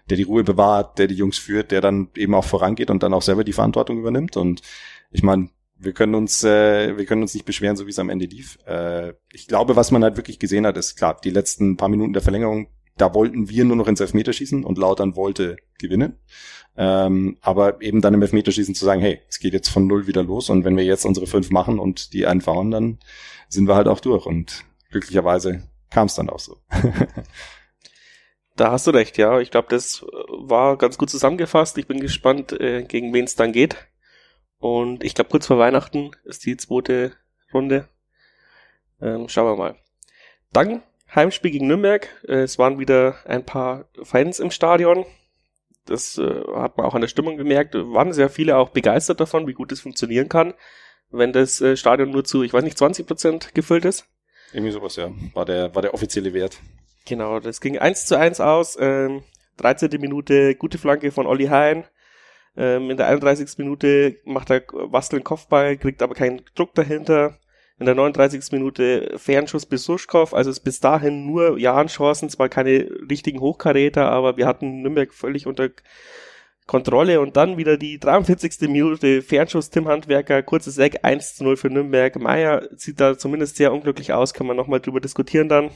der 0.10 0.16
die 0.16 0.24
Ruhe 0.24 0.46
bewahrt, 0.46 0.98
der 0.98 1.08
die 1.08 1.16
Jungs 1.16 1.38
führt, 1.38 1.72
der 1.72 1.82
dann 1.82 2.10
eben 2.16 2.34
auch 2.34 2.46
vorangeht 2.46 2.90
und 2.90 3.04
dann 3.04 3.14
auch 3.14 3.22
selber 3.22 3.44
die 3.44 3.54
Verantwortung 3.54 4.00
übernimmt. 4.00 4.38
Und 4.38 4.62
ich 5.12 5.24
meine, 5.24 5.50
wir 5.80 5.94
können 5.94 6.14
uns, 6.14 6.44
äh, 6.44 6.98
wir 6.98 7.06
können 7.06 7.22
uns 7.22 7.34
nicht 7.34 7.46
beschweren, 7.46 7.78
so 7.78 7.86
wie 7.86 7.92
es 7.92 8.00
am 8.00 8.10
Ende 8.10 8.26
lief. 8.26 8.60
Äh, 8.66 9.14
ich 9.32 9.48
glaube, 9.48 9.76
was 9.76 9.92
man 9.92 10.04
halt 10.04 10.18
wirklich 10.18 10.38
gesehen 10.38 10.66
hat, 10.68 10.78
ist 10.78 10.96
klar, 10.96 11.20
die 11.24 11.30
letzten 11.30 11.78
paar 11.78 11.90
Minuten 11.90 12.14
der 12.14 12.22
Verlängerung, 12.22 12.68
da 12.98 13.14
wollten 13.14 13.50
wir 13.50 13.64
nur 13.64 13.78
noch 13.78 13.88
ins 13.88 14.02
Elfmeterschießen 14.02 14.66
und 14.66 14.78
Lautern 14.78 15.16
wollte 15.16 15.56
gewinnen. 15.80 16.20
Ähm, 16.76 17.38
aber 17.42 17.82
eben 17.82 18.02
dann 18.02 18.14
im 18.14 18.22
Elfmeterschießen 18.22 18.76
zu 18.76 18.86
sagen, 18.86 19.02
hey, 19.02 19.22
es 19.30 19.40
geht 19.40 19.54
jetzt 19.54 19.70
von 19.70 19.88
null 19.88 20.06
wieder 20.06 20.24
los 20.24 20.50
und 20.50 20.66
wenn 20.66 20.78
wir 20.78 20.84
jetzt 20.84 21.06
unsere 21.06 21.28
fünf 21.28 21.50
machen 21.50 21.80
und 21.80 22.14
die 22.14 22.26
einfahren, 22.26 22.72
dann 22.72 23.00
sind 23.48 23.68
wir 23.68 23.76
halt 23.76 23.88
auch 23.88 24.02
durch. 24.02 24.26
Und 24.26 24.66
glücklicherweise 24.92 25.64
kam 25.90 26.08
es 26.08 26.16
dann 26.16 26.30
auch 26.30 26.40
so. 26.40 26.58
Da 28.56 28.72
hast 28.72 28.86
du 28.88 28.92
recht, 28.92 29.18
ja. 29.18 29.40
Ich 29.40 29.52
glaube, 29.52 29.70
das 29.70 30.06
war 30.28 30.78
ganz 30.78 30.98
gut 30.98 31.10
zusammengefasst. 31.10 31.78
Ich 31.78 31.88
bin 31.88 32.02
gespannt, 32.02 32.52
äh, 32.52 32.84
gegen 32.84 33.14
wen 33.14 33.24
es 33.24 33.36
dann 33.36 33.54
geht. 33.54 33.78
Und 34.60 35.04
ich 35.04 35.16
glaube, 35.16 35.30
kurz 35.30 35.48
vor 35.48 35.58
Weihnachten 35.58 36.12
ist 36.26 36.46
die 36.46 36.58
zweite 36.58 37.14
Runde. 37.54 37.88
Ähm, 39.02 39.30
schauen 39.30 39.48
wir 39.48 39.56
mal. 39.56 39.76
Dann 40.52 40.84
Heimspiel 41.14 41.52
gegen 41.52 41.68
Nürnberg. 41.68 42.08
Äh, 42.28 42.42
es 42.42 42.60
waren 42.60 42.80
wieder 42.80 43.16
ein 43.26 43.46
paar 43.46 43.86
Fans 44.04 44.40
im 44.40 44.52
Stadion. 44.52 45.06
Das 45.86 46.18
äh, 46.18 46.44
hat 46.56 46.78
man 46.78 46.86
auch 46.86 46.94
an 46.94 47.02
der 47.02 47.08
Stimmung 47.08 47.38
gemerkt. 47.38 47.74
Waren 47.74 48.14
sehr 48.14 48.30
viele 48.30 48.58
auch 48.58 48.70
begeistert 48.70 49.20
davon, 49.20 49.48
wie 49.48 49.54
gut 49.54 49.72
es 49.72 49.82
funktionieren 49.82 50.30
kann, 50.30 50.54
wenn 51.10 51.34
das 51.34 51.62
äh, 51.62 51.78
Stadion 51.78 52.12
nur 52.12 52.26
zu, 52.26 52.44
ich 52.44 52.54
weiß 52.54 52.64
nicht, 52.64 52.78
20 52.78 53.08
Prozent 53.08 53.56
gefüllt 53.56 53.86
ist. 53.86 54.06
Irgendwie 54.54 54.72
sowas, 54.72 54.96
ja. 54.98 55.12
War 55.34 55.46
der, 55.46 55.74
war 55.74 55.82
der 55.82 55.94
offizielle 55.94 56.34
Wert. 56.34 56.60
Genau, 57.06 57.40
das 57.40 57.62
ging 57.62 57.78
eins 57.78 58.06
zu 58.06 58.18
eins 58.18 58.40
aus. 58.40 58.78
Ähm, 58.80 59.24
13. 59.58 59.90
Minute, 60.00 60.56
gute 60.56 60.78
Flanke 60.78 61.12
von 61.12 61.26
Olli 61.26 61.48
Hein. 61.48 61.86
Ähm, 62.60 62.92
in 62.92 62.98
der 62.98 63.08
31. 63.08 63.58
Minute 63.58 64.18
macht 64.26 64.52
er 64.52 64.62
Wastel 64.74 65.22
Kopfball, 65.22 65.78
kriegt 65.78 66.04
aber 66.04 66.14
keinen 66.14 66.42
Druck 66.56 66.76
dahinter. 66.76 67.38
In 67.80 67.86
der 67.86 67.96
39. 67.96 68.52
Minute 68.52 69.14
Fernschuss 69.18 69.66
bis 69.66 69.86
Suschkow, 69.86 70.34
also 70.34 70.52
bis 70.62 70.82
dahin 70.82 71.26
nur 71.26 71.58
Jahrenchancen, 71.58 72.30
zwar 72.30 72.50
keine 72.50 72.90
richtigen 73.10 73.40
Hochkaräter, 73.40 74.12
aber 74.12 74.36
wir 74.36 74.46
hatten 74.46 74.82
Nürnberg 74.82 75.14
völlig 75.14 75.48
unter 75.48 75.70
Kontrolle 76.70 77.20
und 77.20 77.36
dann 77.36 77.58
wieder 77.58 77.78
die 77.78 78.00
43. 78.00 78.70
Minute 78.70 79.24
Fernschuss 79.24 79.72
Tim 79.72 79.88
Handwerker, 79.88 80.44
kurzes 80.44 80.78
Eck, 80.78 81.00
1 81.02 81.38
zu 81.38 81.44
0 81.44 81.58
für 81.58 81.72
Nürnberg. 81.72 82.16
Meier 82.20 82.70
sieht 82.76 83.00
da 83.00 83.18
zumindest 83.18 83.56
sehr 83.56 83.74
unglücklich 83.74 84.14
aus, 84.14 84.36
kann 84.36 84.46
man 84.46 84.56
nochmal 84.56 84.80
drüber 84.80 85.02
diskutieren 85.02 85.50
dann. 85.50 85.72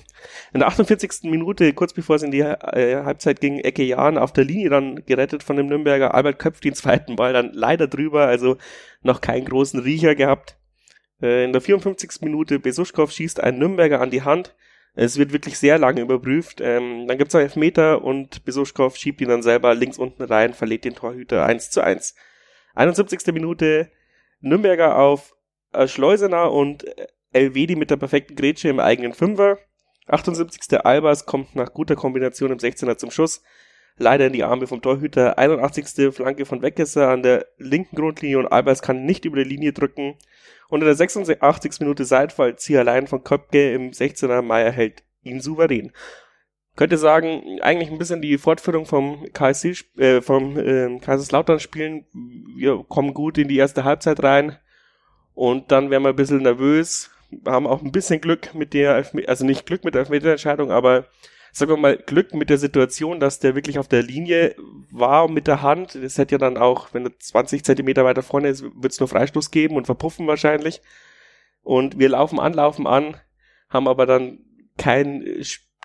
In 0.53 0.59
der 0.59 0.67
48. 0.67 1.23
Minute, 1.23 1.73
kurz 1.73 1.93
bevor 1.93 2.17
es 2.17 2.21
in 2.21 2.29
die 2.29 2.41
äh, 2.41 3.03
Halbzeit 3.03 3.41
ging, 3.41 3.57
Ecke 3.57 3.81
Jahn 3.81 4.19
auf 4.19 4.33
der 4.33 4.45
Linie 4.45 4.69
dann 4.69 5.03
gerettet 5.07 5.41
von 5.41 5.55
dem 5.55 5.65
Nürnberger. 5.65 6.13
Albert 6.13 6.38
köpft 6.38 6.63
den 6.63 6.75
zweiten 6.75 7.15
Ball 7.15 7.33
dann 7.33 7.50
leider 7.53 7.88
drüber, 7.88 8.27
also 8.27 8.57
noch 9.01 9.19
keinen 9.19 9.45
großen 9.45 9.79
Riecher 9.79 10.13
gehabt. 10.13 10.59
Äh, 11.23 11.45
in 11.45 11.53
der 11.53 11.62
54. 11.62 12.21
Minute 12.21 12.59
Besuschkow 12.59 13.12
schießt 13.12 13.41
ein 13.41 13.57
Nürnberger 13.57 14.00
an 14.00 14.12
die 14.12 14.21
Hand. 14.21 14.53
Es 14.95 15.17
wird 15.17 15.33
wirklich 15.33 15.57
sehr 15.57 15.77
lange 15.79 16.01
überprüft. 16.01 16.62
Ähm, 16.62 17.07
dann 17.07 17.17
gibt's 17.17 17.33
noch 17.33 17.41
Elfmeter 17.41 18.03
und 18.03 18.45
Besuschkow 18.45 18.95
schiebt 18.95 19.21
ihn 19.21 19.29
dann 19.29 19.41
selber 19.41 19.73
links 19.73 19.97
unten 19.97 20.23
rein, 20.23 20.53
verliert 20.53 20.85
den 20.85 20.95
Torhüter 20.95 21.45
1 21.45 21.71
zu 21.71 21.81
1. 21.81 22.15
71. 22.75 23.33
Minute 23.33 23.89
Nürnberger 24.39 24.97
auf 24.97 25.35
äh, 25.71 25.88
Schleusener 25.88 26.51
und 26.51 26.85
Elvedi 27.31 27.75
mit 27.75 27.89
der 27.89 27.97
perfekten 27.97 28.35
Grätsche 28.35 28.69
im 28.69 28.79
eigenen 28.79 29.13
Fünfer. 29.13 29.57
78. 30.07 30.85
Albers 30.85 31.25
kommt 31.25 31.55
nach 31.55 31.73
guter 31.73 31.95
Kombination 31.95 32.51
im 32.51 32.57
16er 32.57 32.97
zum 32.97 33.09
Schuss. 33.09 33.41
Leider 33.97 34.27
in 34.27 34.33
die 34.33 34.43
Arme 34.43 34.67
vom 34.67 34.81
Torhüter. 34.81 35.38
81. 35.38 36.13
Flanke 36.13 36.45
von 36.45 36.62
Weckesser 36.62 37.09
an 37.09 37.23
der 37.23 37.47
linken 37.57 37.95
Grundlinie 37.95 38.39
und 38.39 38.47
Albers 38.47 38.81
kann 38.81 39.05
nicht 39.05 39.25
über 39.25 39.38
die 39.38 39.50
Linie 39.50 39.73
drücken. 39.73 40.15
Und 40.73 40.81
in 40.81 40.87
der 40.87 40.95
86. 40.95 41.81
Minute 41.81 42.03
Seitfall 42.03 42.55
allein 42.71 43.05
von 43.05 43.23
Köpke 43.23 43.75
im 43.75 43.91
16er 43.91 44.41
Meier 44.41 44.71
hält 44.71 45.03
ihn 45.21 45.39
souverän. 45.39 45.91
Könnte 46.75 46.97
sagen, 46.97 47.59
eigentlich 47.61 47.91
ein 47.91 47.99
bisschen 47.99 48.23
die 48.23 48.39
Fortführung 48.39 48.87
vom 48.87 49.23
KSC, 49.33 49.75
äh, 49.99 50.19
vom 50.21 50.57
äh, 50.57 50.97
Kaiserslautern 50.97 51.59
spielen. 51.59 52.07
Wir 52.57 52.83
kommen 52.89 53.13
gut 53.13 53.37
in 53.37 53.49
die 53.49 53.57
erste 53.57 53.83
Halbzeit 53.83 54.23
rein 54.23 54.57
und 55.35 55.71
dann 55.71 55.91
werden 55.91 56.01
wir 56.01 56.09
ein 56.09 56.15
bisschen 56.15 56.41
nervös. 56.41 57.11
Haben 57.45 57.67
auch 57.67 57.83
ein 57.83 57.91
bisschen 57.91 58.19
Glück 58.19 58.55
mit 58.55 58.73
der, 58.73 59.05
also 59.27 59.45
nicht 59.45 59.67
Glück 59.67 59.83
mit 59.83 59.93
der 59.93 60.01
Elfmeterentscheidung, 60.01 60.71
aber 60.71 61.05
sagen 61.53 61.72
wir 61.72 61.77
mal, 61.77 61.98
Glück 61.98 62.33
mit 62.33 62.50
der 62.50 62.57
Situation, 62.57 63.19
dass 63.19 63.39
der 63.39 63.53
wirklich 63.53 63.77
auf 63.77 63.88
der 63.88 64.01
Linie 64.01 64.55
war 64.89 65.29
mit 65.29 65.45
der 65.45 65.62
Hand. 65.62 65.95
Das 65.95 66.17
hätte 66.17 66.33
ja 66.33 66.39
dann 66.39 66.57
auch, 66.57 66.93
wenn 66.93 67.05
er 67.05 67.17
20 67.17 67.63
Zentimeter 67.63 68.03
weiter 68.03 68.24
vorne 68.24 68.50
ist, 68.50 68.63
wird 68.63 68.91
es 68.91 69.00
nur 69.00 69.07
Freistoß 69.07 69.51
geben 69.51 69.75
und 69.75 69.86
verpuffen 69.86 70.25
wahrscheinlich. 70.25 70.81
Und 71.62 72.00
wir 72.00 72.10
laufen 72.10 72.39
an, 72.39 72.53
laufen 72.53 72.88
an, 72.88 73.17
haben 73.69 73.88
aber 73.88 74.07
dann 74.07 74.39
kein 74.77 75.24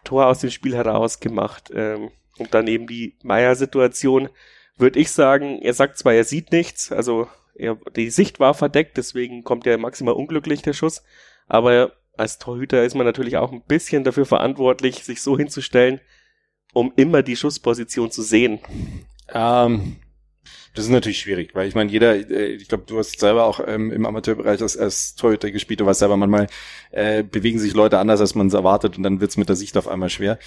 Tor 0.05 0.27
aus 0.27 0.41
dem 0.41 0.51
Spiel 0.51 0.75
heraus 0.75 1.21
gemacht. 1.21 1.71
Ähm, 1.75 2.11
und 2.39 2.55
dann 2.55 2.67
eben 2.67 2.87
die 2.87 3.19
Meier-Situation, 3.23 4.31
würde 4.79 4.99
ich 4.99 5.11
sagen, 5.11 5.61
er 5.61 5.75
sagt 5.75 5.99
zwar, 5.99 6.15
er 6.15 6.25
sieht 6.25 6.51
nichts, 6.51 6.93
also 6.93 7.29
er, 7.55 7.77
die 7.95 8.11
Sicht 8.11 8.41
war 8.41 8.55
verdeckt, 8.55 8.97
deswegen 8.97 9.45
kommt 9.45 9.67
er 9.67 9.77
maximal 9.77 10.15
unglücklich, 10.15 10.63
der 10.63 10.73
Schuss, 10.73 11.03
aber 11.47 11.93
als 12.19 12.39
Torhüter 12.39 12.85
ist 12.85 12.95
man 12.95 13.07
natürlich 13.07 13.37
auch 13.37 13.53
ein 13.53 13.63
bisschen 13.63 14.05
dafür 14.05 14.27
verantwortlich, 14.27 15.05
sich 15.05 15.23
so 15.23 15.37
hinzustellen, 15.39 16.01
um 16.73 16.93
immer 16.97 17.23
die 17.23 17.37
Schussposition 17.37 18.11
zu 18.11 18.23
sehen. 18.23 18.61
Ähm, 19.33 19.97
das 20.75 20.85
ist 20.85 20.91
natürlich 20.91 21.21
schwierig, 21.21 21.55
weil 21.55 21.67
ich 21.69 21.75
meine, 21.75 21.91
jeder, 21.91 22.15
äh, 22.15 22.53
ich 22.53 22.69
glaube, 22.69 22.85
du 22.87 22.99
hast 22.99 23.19
selber 23.19 23.45
auch 23.45 23.61
ähm, 23.67 23.91
im 23.91 24.07
Amateurbereich 24.07 24.61
als, 24.61 24.77
als 24.77 25.15
Torhüter 25.15 25.51
gespielt, 25.51 25.81
du 25.81 25.87
weißt 25.87 26.01
selber, 26.01 26.17
manchmal 26.17 26.47
äh, 26.91 27.23
bewegen 27.23 27.59
sich 27.59 27.75
Leute 27.75 27.99
anders, 27.99 28.21
als 28.21 28.35
man 28.35 28.49
es 28.49 28.55
erwartet 28.55 28.97
und 28.97 29.03
dann 29.03 29.21
wird's 29.21 29.37
mit 29.37 29.49
der 29.49 29.57
Sicht 29.57 29.77
auf 29.77 29.89
einmal 29.89 30.11
schwer. 30.11 30.39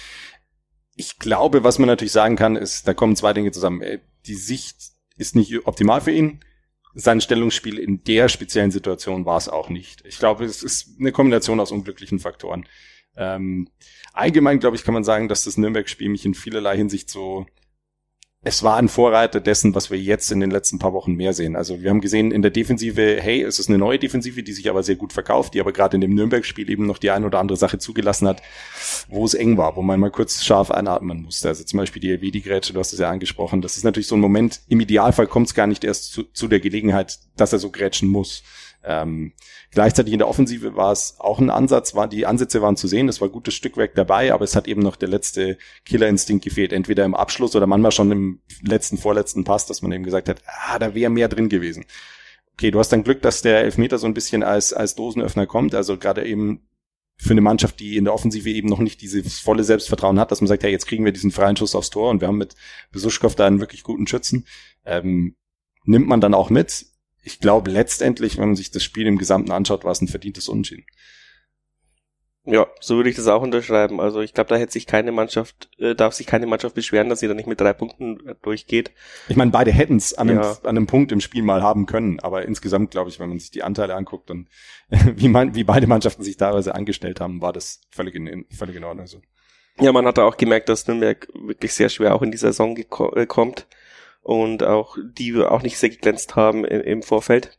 Ich 0.94 1.18
glaube, 1.18 1.64
was 1.64 1.78
man 1.78 1.88
natürlich 1.88 2.12
sagen 2.12 2.36
kann, 2.36 2.56
ist, 2.56 2.86
da 2.86 2.94
kommen 2.94 3.16
zwei 3.16 3.32
Dinge 3.32 3.50
zusammen. 3.50 3.82
Äh, 3.82 3.98
die 4.26 4.34
Sicht 4.34 4.76
ist 5.16 5.36
nicht 5.36 5.66
optimal 5.66 6.00
für 6.00 6.12
ihn. 6.12 6.40
Sein 6.94 7.20
Stellungsspiel 7.20 7.78
in 7.78 8.04
der 8.04 8.28
speziellen 8.28 8.70
Situation 8.70 9.24
war 9.24 9.38
es 9.38 9.48
auch 9.48 9.68
nicht. 9.68 10.04
Ich 10.04 10.18
glaube, 10.18 10.44
es 10.44 10.62
ist 10.62 10.98
eine 10.98 11.12
Kombination 11.12 11.60
aus 11.60 11.72
unglücklichen 11.72 12.18
Faktoren. 12.18 12.66
Ähm, 13.16 13.68
allgemein, 14.12 14.60
glaube 14.60 14.76
ich, 14.76 14.84
kann 14.84 14.94
man 14.94 15.04
sagen, 15.04 15.28
dass 15.28 15.44
das 15.44 15.56
Nürnberg-Spiel 15.56 16.08
mich 16.08 16.24
in 16.24 16.34
vielerlei 16.34 16.76
Hinsicht 16.76 17.10
so 17.10 17.46
es 18.44 18.64
war 18.64 18.76
ein 18.76 18.88
Vorreiter 18.88 19.40
dessen, 19.40 19.72
was 19.76 19.92
wir 19.92 19.98
jetzt 19.98 20.32
in 20.32 20.40
den 20.40 20.50
letzten 20.50 20.80
paar 20.80 20.92
Wochen 20.92 21.14
mehr 21.14 21.32
sehen. 21.32 21.54
Also 21.54 21.80
wir 21.80 21.90
haben 21.90 22.00
gesehen 22.00 22.32
in 22.32 22.42
der 22.42 22.50
Defensive, 22.50 23.18
hey, 23.20 23.40
es 23.40 23.60
ist 23.60 23.68
eine 23.68 23.78
neue 23.78 24.00
Defensive, 24.00 24.42
die 24.42 24.52
sich 24.52 24.68
aber 24.68 24.82
sehr 24.82 24.96
gut 24.96 25.12
verkauft, 25.12 25.54
die 25.54 25.60
aber 25.60 25.72
gerade 25.72 25.96
in 25.96 26.00
dem 26.00 26.14
Nürnberg-Spiel 26.14 26.68
eben 26.68 26.86
noch 26.86 26.98
die 26.98 27.12
ein 27.12 27.24
oder 27.24 27.38
andere 27.38 27.56
Sache 27.56 27.78
zugelassen 27.78 28.26
hat, 28.26 28.42
wo 29.08 29.24
es 29.24 29.34
eng 29.34 29.58
war, 29.58 29.76
wo 29.76 29.82
man 29.82 30.00
mal 30.00 30.10
kurz 30.10 30.42
scharf 30.42 30.72
einatmen 30.72 31.22
musste. 31.22 31.48
Also 31.48 31.62
zum 31.62 31.78
Beispiel 31.78 32.02
die 32.02 32.10
Elvedi-Grätsche, 32.10 32.72
du 32.72 32.80
hast 32.80 32.92
es 32.92 32.98
ja 32.98 33.10
angesprochen. 33.10 33.62
Das 33.62 33.76
ist 33.76 33.84
natürlich 33.84 34.08
so 34.08 34.16
ein 34.16 34.20
Moment, 34.20 34.60
im 34.68 34.80
Idealfall 34.80 35.28
kommt 35.28 35.46
es 35.46 35.54
gar 35.54 35.68
nicht 35.68 35.84
erst 35.84 36.12
zu, 36.12 36.24
zu 36.24 36.48
der 36.48 36.58
Gelegenheit, 36.58 37.20
dass 37.36 37.52
er 37.52 37.60
so 37.60 37.70
grätschen 37.70 38.08
muss. 38.08 38.42
Ähm, 38.84 39.32
gleichzeitig 39.70 40.12
in 40.12 40.18
der 40.18 40.28
Offensive 40.28 40.74
war 40.74 40.90
es 40.92 41.16
auch 41.18 41.38
ein 41.38 41.50
Ansatz, 41.50 41.94
war, 41.94 42.08
die 42.08 42.26
Ansätze 42.26 42.62
waren 42.62 42.76
zu 42.76 42.88
sehen, 42.88 43.08
es 43.08 43.20
war 43.20 43.28
gutes 43.28 43.54
Stückwerk 43.54 43.94
dabei, 43.94 44.32
aber 44.32 44.44
es 44.44 44.56
hat 44.56 44.66
eben 44.66 44.82
noch 44.82 44.96
der 44.96 45.08
letzte 45.08 45.56
Killerinstinkt 45.84 46.44
gefehlt, 46.44 46.72
entweder 46.72 47.04
im 47.04 47.14
Abschluss 47.14 47.54
oder 47.54 47.66
manchmal 47.66 47.92
schon 47.92 48.10
im 48.10 48.40
letzten, 48.62 48.98
vorletzten 48.98 49.44
Pass, 49.44 49.66
dass 49.66 49.82
man 49.82 49.92
eben 49.92 50.04
gesagt 50.04 50.28
hat, 50.28 50.42
ah, 50.46 50.78
da 50.78 50.94
wäre 50.94 51.10
mehr 51.10 51.28
drin 51.28 51.48
gewesen. 51.48 51.84
Okay, 52.54 52.70
du 52.70 52.78
hast 52.78 52.90
dann 52.90 53.04
Glück, 53.04 53.22
dass 53.22 53.42
der 53.42 53.60
Elfmeter 53.60 53.98
so 53.98 54.06
ein 54.06 54.14
bisschen 54.14 54.42
als, 54.42 54.72
als 54.72 54.94
Dosenöffner 54.94 55.46
kommt, 55.46 55.74
also 55.74 55.96
gerade 55.96 56.26
eben 56.26 56.66
für 57.16 57.30
eine 57.30 57.40
Mannschaft, 57.40 57.78
die 57.78 57.96
in 57.96 58.04
der 58.04 58.14
Offensive 58.14 58.50
eben 58.50 58.68
noch 58.68 58.80
nicht 58.80 59.00
dieses 59.00 59.38
volle 59.38 59.62
Selbstvertrauen 59.62 60.18
hat, 60.18 60.32
dass 60.32 60.40
man 60.40 60.48
sagt, 60.48 60.64
hey, 60.64 60.72
jetzt 60.72 60.86
kriegen 60.86 61.04
wir 61.04 61.12
diesen 61.12 61.30
freien 61.30 61.56
Schuss 61.56 61.76
aufs 61.76 61.90
Tor 61.90 62.10
und 62.10 62.20
wir 62.20 62.26
haben 62.26 62.38
mit 62.38 62.56
Besuschkow 62.90 63.34
da 63.36 63.46
einen 63.46 63.60
wirklich 63.60 63.84
guten 63.84 64.08
Schützen, 64.08 64.46
ähm, 64.84 65.36
nimmt 65.84 66.08
man 66.08 66.20
dann 66.20 66.34
auch 66.34 66.50
mit 66.50 66.86
ich 67.22 67.40
glaube 67.40 67.70
letztendlich, 67.70 68.36
wenn 68.36 68.48
man 68.48 68.56
sich 68.56 68.70
das 68.70 68.82
Spiel 68.82 69.06
im 69.06 69.18
Gesamten 69.18 69.52
anschaut, 69.52 69.84
war 69.84 69.92
es 69.92 70.00
ein 70.00 70.08
verdientes 70.08 70.48
Unentschieden. 70.48 70.84
Ja, 72.44 72.66
so 72.80 72.96
würde 72.96 73.08
ich 73.08 73.14
das 73.14 73.28
auch 73.28 73.42
unterschreiben. 73.42 74.00
Also 74.00 74.20
ich 74.20 74.34
glaube, 74.34 74.48
da 74.48 74.56
hätte 74.56 74.72
sich 74.72 74.88
keine 74.88 75.12
Mannschaft, 75.12 75.70
äh, 75.78 75.94
darf 75.94 76.12
sich 76.14 76.26
keine 76.26 76.46
Mannschaft 76.46 76.74
beschweren, 76.74 77.08
dass 77.08 77.20
sie 77.20 77.28
da 77.28 77.34
nicht 77.34 77.46
mit 77.46 77.60
drei 77.60 77.72
Punkten 77.72 78.18
äh, 78.26 78.34
durchgeht. 78.42 78.90
Ich 79.28 79.36
meine, 79.36 79.52
beide 79.52 79.70
hätten 79.70 79.96
es 79.96 80.14
an, 80.14 80.28
ja. 80.28 80.40
an, 80.64 80.68
einem 80.68 80.88
Punkt 80.88 81.12
im 81.12 81.20
Spiel 81.20 81.44
mal 81.44 81.62
haben 81.62 81.86
können, 81.86 82.18
aber 82.18 82.44
insgesamt 82.44 82.90
glaube 82.90 83.10
ich, 83.10 83.20
wenn 83.20 83.28
man 83.28 83.38
sich 83.38 83.52
die 83.52 83.62
Anteile 83.62 83.94
anguckt 83.94 84.28
und 84.32 84.48
wie 84.90 85.28
man, 85.28 85.54
wie 85.54 85.62
beide 85.62 85.86
Mannschaften 85.86 86.24
sich 86.24 86.36
teilweise 86.36 86.74
angestellt 86.74 87.20
haben, 87.20 87.40
war 87.40 87.52
das 87.52 87.80
völlig 87.92 88.16
in, 88.16 88.44
völlig 88.50 88.74
in 88.74 88.82
Ordnung. 88.82 89.06
So. 89.06 89.22
Ja, 89.78 89.92
man 89.92 90.04
hat 90.04 90.18
auch 90.18 90.36
gemerkt, 90.36 90.68
dass 90.68 90.88
Nürnberg 90.88 91.28
wirklich 91.34 91.72
sehr 91.72 91.90
schwer 91.90 92.12
auch 92.12 92.22
in 92.22 92.32
die 92.32 92.38
Saison 92.38 92.76
äh, 92.76 93.26
kommt 93.26 93.68
und 94.22 94.62
auch 94.62 94.96
die 95.02 95.36
auch 95.36 95.62
nicht 95.62 95.78
sehr 95.78 95.90
geglänzt 95.90 96.36
haben 96.36 96.64
im, 96.64 96.80
im 96.80 97.02
Vorfeld. 97.02 97.58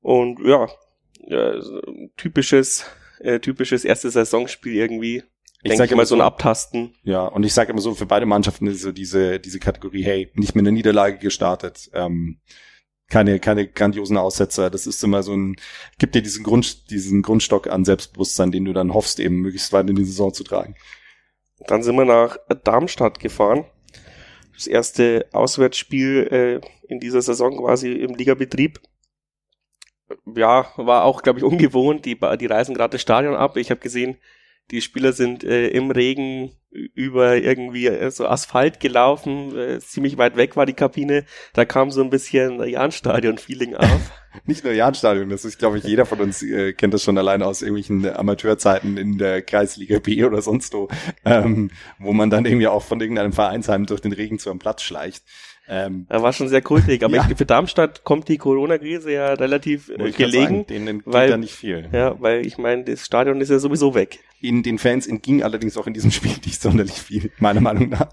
Und 0.00 0.38
ja, 0.44 0.68
ja 1.26 1.60
typisches, 2.16 2.86
äh, 3.20 3.40
typisches 3.40 3.84
erstes 3.84 4.14
Saisonspiel 4.14 4.74
irgendwie. 4.74 5.24
Ich 5.62 5.70
denke 5.70 5.84
ich 5.84 5.96
mal 5.96 6.06
so 6.06 6.14
ein 6.14 6.20
Abtasten. 6.20 6.94
Ja, 7.04 7.26
und 7.26 7.42
ich 7.44 7.54
sage 7.54 7.72
immer 7.72 7.80
so, 7.80 7.94
für 7.94 8.06
beide 8.06 8.26
Mannschaften 8.26 8.66
ist 8.66 8.82
so 8.82 8.92
diese, 8.92 9.40
diese 9.40 9.58
Kategorie, 9.58 10.04
hey, 10.04 10.30
nicht 10.34 10.54
mit 10.54 10.62
einer 10.62 10.72
Niederlage 10.72 11.18
gestartet, 11.18 11.90
ähm, 11.94 12.38
keine, 13.08 13.40
keine 13.40 13.66
grandiosen 13.66 14.18
Aussetzer. 14.18 14.68
Das 14.68 14.86
ist 14.86 15.02
immer 15.02 15.22
so 15.22 15.34
ein, 15.34 15.56
gibt 15.98 16.14
dir 16.14 16.22
diesen 16.22 16.44
Grund, 16.44 16.90
diesen 16.90 17.22
Grundstock 17.22 17.68
an 17.68 17.84
Selbstbewusstsein, 17.84 18.52
den 18.52 18.66
du 18.66 18.74
dann 18.74 18.92
hoffst, 18.92 19.20
eben 19.20 19.36
möglichst 19.36 19.72
weit 19.72 19.88
in 19.88 19.96
die 19.96 20.04
Saison 20.04 20.34
zu 20.34 20.44
tragen. 20.44 20.76
Dann 21.66 21.82
sind 21.82 21.96
wir 21.96 22.04
nach 22.04 22.36
Darmstadt 22.62 23.18
gefahren 23.18 23.64
das 24.54 24.66
erste 24.66 25.26
Auswärtsspiel 25.32 26.28
äh, 26.30 26.88
in 26.88 27.00
dieser 27.00 27.22
Saison 27.22 27.56
quasi 27.56 27.92
im 27.92 28.14
Ligabetrieb. 28.14 28.80
Ja, 30.34 30.66
war 30.76 31.04
auch, 31.04 31.22
glaube 31.22 31.38
ich, 31.38 31.44
ungewohnt. 31.44 32.04
Die, 32.04 32.18
die 32.38 32.46
reisen 32.46 32.74
gerade 32.74 32.92
das 32.92 33.02
Stadion 33.02 33.34
ab. 33.34 33.56
Ich 33.56 33.70
habe 33.70 33.80
gesehen, 33.80 34.18
die 34.70 34.80
Spieler 34.80 35.12
sind 35.12 35.44
äh, 35.44 35.68
im 35.68 35.90
Regen 35.90 36.52
über 36.94 37.36
irgendwie 37.36 37.86
äh, 37.86 38.10
so 38.10 38.26
Asphalt 38.26 38.80
gelaufen, 38.80 39.56
äh, 39.56 39.78
ziemlich 39.80 40.18
weit 40.18 40.36
weg 40.36 40.56
war 40.56 40.66
die 40.66 40.72
Kabine. 40.72 41.24
Da 41.52 41.64
kam 41.64 41.90
so 41.90 42.02
ein 42.02 42.10
bisschen 42.10 42.62
Jahnstadion-Feeling 42.62 43.76
auf. 43.76 44.10
Nicht 44.44 44.64
nur 44.64 44.72
Jahnstadion, 44.72 45.28
das 45.28 45.44
ist, 45.44 45.60
glaube 45.60 45.78
ich, 45.78 45.84
jeder 45.84 46.06
von 46.06 46.20
uns 46.20 46.42
äh, 46.42 46.72
kennt 46.72 46.92
das 46.92 47.04
schon 47.04 47.16
alleine 47.16 47.46
aus 47.46 47.62
irgendwelchen 47.62 48.04
Amateurzeiten 48.12 48.96
in 48.96 49.16
der 49.16 49.42
Kreisliga 49.42 50.00
B 50.00 50.24
oder 50.24 50.42
sonst 50.42 50.74
wo, 50.74 50.88
ähm, 51.24 51.70
wo 52.00 52.12
man 52.12 52.30
dann 52.30 52.44
irgendwie 52.44 52.66
auch 52.66 52.82
von 52.82 53.00
irgendeinem 53.00 53.32
Vereinsheim 53.32 53.86
durch 53.86 54.00
den 54.00 54.12
Regen 54.12 54.40
zu 54.40 54.50
einem 54.50 54.58
Platz 54.58 54.82
schleicht. 54.82 55.24
Ähm, 55.66 56.06
er 56.10 56.22
war 56.22 56.32
schon 56.32 56.48
sehr 56.48 56.60
kultig, 56.60 57.02
aber 57.02 57.16
ja. 57.16 57.22
für 57.22 57.46
Darmstadt 57.46 58.04
kommt 58.04 58.28
die 58.28 58.36
Corona-Krise 58.36 59.12
ja 59.12 59.32
relativ 59.32 59.88
äh, 59.88 60.10
gelegen. 60.10 60.44
Sagen, 60.44 60.66
denen 60.66 61.02
weil, 61.06 61.30
da 61.30 61.36
nicht 61.38 61.54
viel. 61.54 61.88
Ja, 61.90 62.20
weil 62.20 62.46
ich 62.46 62.58
meine, 62.58 62.84
das 62.84 63.06
Stadion 63.06 63.40
ist 63.40 63.50
ja 63.50 63.58
sowieso 63.58 63.94
weg. 63.94 64.20
In 64.40 64.62
den 64.62 64.78
Fans 64.78 65.06
entging 65.06 65.42
allerdings 65.42 65.78
auch 65.78 65.86
in 65.86 65.94
diesem 65.94 66.10
Spiel 66.10 66.34
nicht 66.44 66.60
sonderlich 66.60 67.00
viel, 67.00 67.30
meiner 67.38 67.62
Meinung 67.62 67.88
nach. 67.88 68.12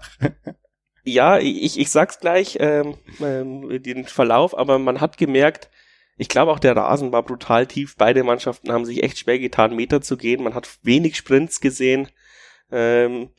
ja, 1.04 1.38
ich, 1.38 1.78
ich 1.78 1.90
sag's 1.90 2.20
gleich, 2.20 2.56
ähm, 2.58 2.94
ähm, 3.20 3.82
den 3.82 4.04
Verlauf, 4.04 4.56
aber 4.56 4.78
man 4.78 5.02
hat 5.02 5.18
gemerkt, 5.18 5.68
ich 6.16 6.28
glaube 6.28 6.52
auch 6.52 6.58
der 6.58 6.76
Rasen 6.76 7.12
war 7.12 7.22
brutal 7.22 7.66
tief. 7.66 7.96
Beide 7.96 8.24
Mannschaften 8.24 8.72
haben 8.72 8.84
sich 8.84 9.02
echt 9.02 9.18
schwer 9.18 9.38
getan, 9.38 9.76
Meter 9.76 10.00
zu 10.00 10.16
gehen. 10.16 10.42
Man 10.42 10.54
hat 10.54 10.68
wenig 10.82 11.16
Sprints 11.16 11.60
gesehen. 11.60 12.08
Ähm, 12.70 13.30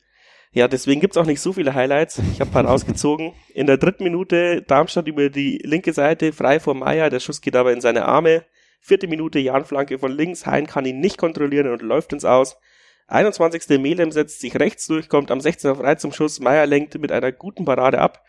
ja, 0.54 0.68
deswegen 0.68 1.00
gibt's 1.00 1.16
auch 1.16 1.26
nicht 1.26 1.40
so 1.40 1.52
viele 1.52 1.74
Highlights. 1.74 2.20
Ich 2.32 2.40
habe 2.40 2.50
paar 2.50 2.68
ausgezogen. 2.68 3.32
In 3.52 3.66
der 3.66 3.76
dritten 3.76 4.04
Minute 4.04 4.62
Darmstadt 4.62 5.08
über 5.08 5.28
die 5.28 5.58
linke 5.58 5.92
Seite, 5.92 6.32
frei 6.32 6.60
vor 6.60 6.74
Meier. 6.74 7.10
Der 7.10 7.18
Schuss 7.18 7.40
geht 7.40 7.56
aber 7.56 7.72
in 7.72 7.80
seine 7.80 8.04
Arme. 8.04 8.44
Vierte 8.80 9.08
Minute 9.08 9.40
Jan-Flanke 9.40 9.98
von 9.98 10.12
links. 10.12 10.46
Hein 10.46 10.68
kann 10.68 10.86
ihn 10.86 11.00
nicht 11.00 11.18
kontrollieren 11.18 11.66
und 11.72 11.82
läuft 11.82 12.12
ins 12.12 12.24
Aus. 12.24 12.56
21. 13.08 13.80
Melem 13.80 14.12
setzt 14.12 14.40
sich 14.40 14.58
rechts 14.58 14.86
durch, 14.86 15.08
kommt 15.08 15.30
am 15.30 15.40
16. 15.40 15.74
frei 15.74 15.96
zum 15.96 16.12
Schuss. 16.12 16.38
Meier 16.38 16.66
lenkt 16.66 16.98
mit 16.98 17.10
einer 17.10 17.32
guten 17.32 17.64
Parade 17.64 17.98
ab. 17.98 18.24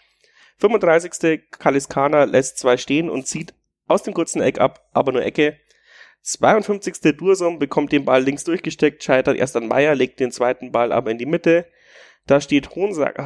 35. 0.57 1.41
Kaliskana 1.51 2.23
lässt 2.23 2.57
zwei 2.57 2.77
stehen 2.77 3.09
und 3.09 3.27
zieht 3.27 3.53
aus 3.87 4.03
dem 4.03 4.15
kurzen 4.15 4.41
Eck 4.41 4.59
ab, 4.59 4.89
aber 4.93 5.11
nur 5.11 5.23
Ecke. 5.23 5.57
52. 6.23 7.15
Dursum 7.15 7.59
bekommt 7.59 7.91
den 7.91 8.03
Ball 8.03 8.23
links 8.23 8.43
durchgesteckt, 8.45 9.03
scheitert 9.03 9.37
erst 9.37 9.55
an 9.55 9.67
Meier, 9.67 9.93
legt 9.93 10.19
den 10.19 10.31
zweiten 10.31 10.71
Ball 10.71 10.91
aber 10.91 11.11
in 11.11 11.19
die 11.19 11.27
Mitte. 11.27 11.67
Da 12.27 12.41
steht 12.41 12.75
Honsack, 12.75 13.19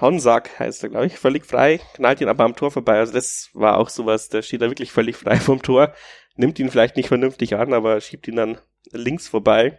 Honsack 0.00 0.58
heißt 0.58 0.82
er, 0.82 0.88
glaube 0.88 1.06
ich, 1.06 1.18
völlig 1.18 1.46
frei, 1.46 1.80
knallt 1.94 2.20
ihn 2.20 2.28
aber 2.28 2.44
am 2.44 2.56
Tor 2.56 2.70
vorbei. 2.70 2.98
Also 2.98 3.12
das 3.12 3.50
war 3.52 3.78
auch 3.78 3.88
sowas, 3.88 4.28
da 4.28 4.42
steht 4.42 4.62
er 4.62 4.70
wirklich 4.70 4.92
völlig 4.92 5.16
frei 5.16 5.36
vom 5.36 5.62
Tor, 5.62 5.94
nimmt 6.36 6.58
ihn 6.58 6.70
vielleicht 6.70 6.96
nicht 6.96 7.08
vernünftig 7.08 7.56
an, 7.56 7.72
aber 7.72 8.00
schiebt 8.00 8.26
ihn 8.28 8.36
dann 8.36 8.58
links 8.90 9.28
vorbei. 9.28 9.78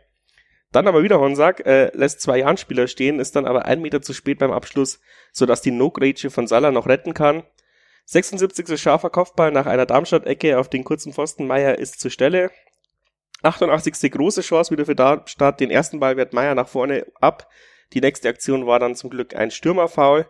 Dann 0.72 0.88
aber 0.88 1.04
wieder 1.04 1.20
Honsack, 1.20 1.66
äh, 1.68 1.92
lässt 1.94 2.22
zwei 2.22 2.40
Jahnspieler 2.40 2.88
stehen, 2.88 3.20
ist 3.20 3.36
dann 3.36 3.46
aber 3.46 3.66
ein 3.66 3.82
Meter 3.82 4.02
zu 4.02 4.14
spät 4.14 4.40
beim 4.40 4.52
Abschluss, 4.52 5.00
sodass 5.32 5.62
die 5.62 5.72
No-Grätsche 5.72 6.32
von 6.32 6.48
Salah 6.48 6.72
noch 6.72 6.88
retten 6.88 7.14
kann. 7.14 7.44
76. 8.06 8.82
scharfer 8.82 9.10
Kopfball 9.10 9.52
nach 9.52 9.66
einer 9.66 9.86
Darmstadt-Ecke 9.86 10.58
auf 10.58 10.70
den 10.70 10.84
kurzen 10.84 11.14
Pfosten. 11.14 11.48
Meier 11.48 11.78
ist 11.78 12.00
zur 12.00 12.12
Stelle. 12.12 12.50
88. 13.44 14.12
große 14.12 14.42
Chance 14.42 14.72
wieder 14.72 14.86
für 14.86 14.96
Darmstadt. 14.96 15.60
Den 15.60 15.70
ersten 15.70 16.00
Ball 16.00 16.18
wehrt 16.18 16.34
Meier 16.34 16.56
nach 16.56 16.68
vorne 16.68 17.06
ab. 17.22 17.50
Die 17.92 18.02
nächste 18.02 18.30
Aktion 18.30 18.66
war 18.66 18.80
dann 18.80 18.96
zum 18.96 19.10
Glück 19.10 19.36
ein 19.36 19.52
Stürmerfoul. 19.52 20.26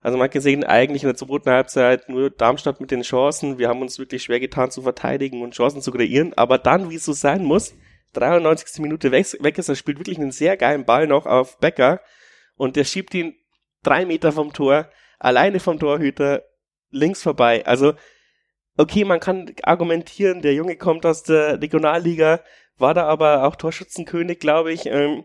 Also 0.00 0.18
man 0.18 0.24
hat 0.24 0.32
gesehen, 0.32 0.64
eigentlich 0.64 1.04
in 1.04 1.08
der 1.08 1.16
zweiten 1.16 1.50
Halbzeit 1.50 2.08
nur 2.08 2.28
Darmstadt 2.28 2.80
mit 2.80 2.90
den 2.90 3.02
Chancen. 3.02 3.58
Wir 3.58 3.68
haben 3.68 3.82
uns 3.82 3.98
wirklich 3.98 4.24
schwer 4.24 4.40
getan 4.40 4.70
zu 4.70 4.82
verteidigen 4.82 5.42
und 5.42 5.54
Chancen 5.54 5.80
zu 5.80 5.92
kreieren. 5.92 6.34
Aber 6.34 6.58
dann, 6.58 6.90
wie 6.90 6.96
es 6.96 7.04
so 7.04 7.12
sein 7.12 7.44
muss, 7.44 7.74
93. 8.14 8.80
Minute 8.82 9.10
weg, 9.10 9.26
weg 9.40 9.58
ist, 9.58 9.68
er 9.68 9.76
spielt 9.76 9.98
wirklich 9.98 10.18
einen 10.18 10.32
sehr 10.32 10.56
geilen 10.56 10.84
Ball 10.84 11.06
noch 11.06 11.26
auf 11.26 11.58
Becker 11.58 12.00
und 12.56 12.76
der 12.76 12.84
schiebt 12.84 13.14
ihn 13.14 13.34
drei 13.82 14.04
Meter 14.04 14.32
vom 14.32 14.52
Tor, 14.52 14.88
alleine 15.18 15.60
vom 15.60 15.78
Torhüter 15.78 16.42
links 16.90 17.22
vorbei. 17.22 17.64
Also, 17.66 17.94
okay, 18.76 19.04
man 19.04 19.20
kann 19.20 19.54
argumentieren, 19.62 20.42
der 20.42 20.54
Junge 20.54 20.76
kommt 20.76 21.06
aus 21.06 21.22
der 21.22 21.60
Regionalliga, 21.60 22.40
war 22.76 22.94
da 22.94 23.04
aber 23.04 23.44
auch 23.44 23.56
Torschützenkönig, 23.56 24.38
glaube 24.38 24.72
ich. 24.72 24.86
Ähm, 24.86 25.24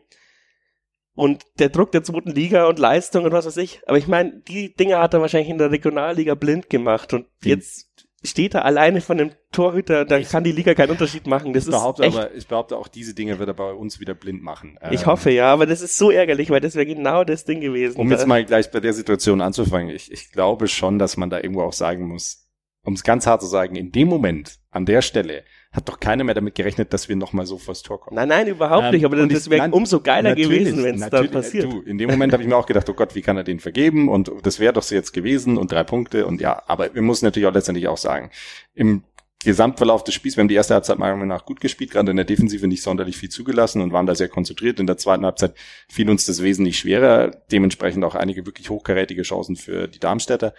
und 1.17 1.43
der 1.57 1.69
Druck 1.69 1.91
der 1.91 2.03
zweiten 2.03 2.29
Liga 2.29 2.67
und 2.67 2.77
Leistung 2.77 3.25
und 3.25 3.31
was 3.31 3.47
weiß 3.47 3.57
ich. 3.57 3.81
Aber 3.87 3.97
ich 3.97 4.07
meine, 4.07 4.39
die 4.47 4.75
Dinge 4.75 4.99
hat 4.99 5.15
er 5.15 5.21
wahrscheinlich 5.21 5.49
in 5.49 5.57
der 5.57 5.71
Regionalliga 5.71 6.35
blind 6.35 6.69
gemacht 6.69 7.11
und 7.11 7.23
mhm. 7.23 7.49
jetzt 7.49 7.89
steht 8.23 8.53
er 8.53 8.65
alleine 8.65 9.01
von 9.01 9.17
dem 9.17 9.31
Torhüter, 9.51 10.05
dann 10.05 10.23
kann 10.23 10.43
die 10.43 10.51
Liga 10.51 10.75
keinen 10.75 10.91
Unterschied 10.91 11.25
machen. 11.25 11.53
Das 11.53 11.65
ich 11.65 11.71
behaupte 11.71 12.03
ist 12.03 12.09
echt, 12.09 12.17
aber, 12.17 12.35
ich 12.35 12.47
behaupte 12.47 12.77
auch 12.77 12.87
diese 12.87 13.15
Dinge 13.15 13.39
wird 13.39 13.49
er 13.49 13.55
bei 13.55 13.71
uns 13.71 13.99
wieder 13.99 14.13
blind 14.13 14.43
machen. 14.43 14.77
Ich 14.91 15.01
ähm, 15.01 15.07
hoffe 15.07 15.31
ja, 15.31 15.51
aber 15.51 15.65
das 15.65 15.81
ist 15.81 15.97
so 15.97 16.11
ärgerlich, 16.11 16.51
weil 16.51 16.61
das 16.61 16.75
wäre 16.75 16.85
genau 16.85 17.23
das 17.23 17.45
Ding 17.45 17.61
gewesen. 17.61 17.97
Um 17.97 18.11
jetzt 18.11 18.27
mal 18.27 18.45
gleich 18.45 18.69
bei 18.69 18.79
der 18.79 18.93
Situation 18.93 19.41
anzufangen, 19.41 19.89
ich, 19.89 20.11
ich 20.11 20.31
glaube 20.31 20.67
schon, 20.67 20.99
dass 20.99 21.17
man 21.17 21.31
da 21.31 21.37
irgendwo 21.37 21.63
auch 21.63 21.73
sagen 21.73 22.07
muss, 22.07 22.47
um 22.83 22.93
es 22.93 23.03
ganz 23.03 23.25
hart 23.25 23.41
zu 23.41 23.47
sagen, 23.47 23.75
in 23.75 23.91
dem 23.91 24.07
Moment, 24.07 24.59
an 24.69 24.85
der 24.85 25.01
Stelle, 25.01 25.43
hat 25.77 25.87
doch 25.87 25.99
keiner 25.99 26.23
mehr 26.23 26.35
damit 26.35 26.55
gerechnet, 26.55 26.91
dass 26.91 27.07
wir 27.07 27.15
nochmal 27.15 27.45
so 27.45 27.57
vors 27.57 27.83
Tor 27.83 28.01
kommen. 28.01 28.15
Nein, 28.15 28.27
nein, 28.27 28.47
überhaupt 28.47 28.85
ähm, 28.85 28.91
nicht. 28.91 29.05
Aber 29.05 29.15
das 29.27 29.49
wäre 29.49 29.69
umso 29.69 30.01
geiler 30.01 30.35
gewesen, 30.35 30.83
wenn 30.83 30.95
es 30.95 31.09
dann 31.09 31.29
passiert. 31.29 31.71
Du, 31.71 31.81
in 31.81 31.97
dem 31.99 32.09
Moment 32.09 32.33
habe 32.33 32.41
ich 32.41 32.49
mir 32.49 32.57
auch 32.57 32.65
gedacht, 32.65 32.89
oh 32.89 32.93
Gott, 32.93 33.13
wie 33.15 33.21
kann 33.21 33.37
er 33.37 33.43
den 33.43 33.59
vergeben? 33.59 34.09
Und 34.09 34.31
das 34.41 34.59
wäre 34.59 34.73
doch 34.73 34.83
so 34.83 34.95
jetzt 34.95 35.13
gewesen 35.13 35.57
und 35.57 35.71
drei 35.71 35.83
Punkte 35.83 36.25
und 36.25 36.41
ja, 36.41 36.63
aber 36.67 36.93
wir 36.93 37.01
müssen 37.01 37.25
natürlich 37.25 37.47
auch 37.47 37.53
letztendlich 37.53 37.87
auch 37.87 37.97
sagen, 37.97 38.31
im 38.73 39.03
Gesamtverlauf 39.43 40.03
des 40.03 40.15
Spiels, 40.15 40.35
wir 40.35 40.41
haben 40.41 40.47
die 40.47 40.55
erste 40.55 40.73
Halbzeit 40.73 40.97
meiner 40.97 41.13
Meinung 41.13 41.27
nach 41.27 41.45
gut 41.45 41.61
gespielt, 41.61 41.91
gerade 41.91 42.09
in 42.09 42.17
der 42.17 42.25
Defensive 42.25 42.67
nicht 42.67 42.81
sonderlich 42.81 43.17
viel 43.17 43.29
zugelassen 43.29 43.81
und 43.83 43.93
waren 43.93 44.07
da 44.07 44.15
sehr 44.15 44.29
konzentriert. 44.29 44.79
In 44.79 44.87
der 44.87 44.97
zweiten 44.97 45.25
Halbzeit 45.25 45.53
fiel 45.87 46.09
uns 46.09 46.25
das 46.25 46.41
wesentlich 46.41 46.79
schwerer, 46.79 47.29
dementsprechend 47.51 48.03
auch 48.03 48.15
einige 48.15 48.47
wirklich 48.47 48.71
hochkarätige 48.71 49.21
Chancen 49.21 49.55
für 49.55 49.87
die 49.87 49.99
Darmstädter. 49.99 50.55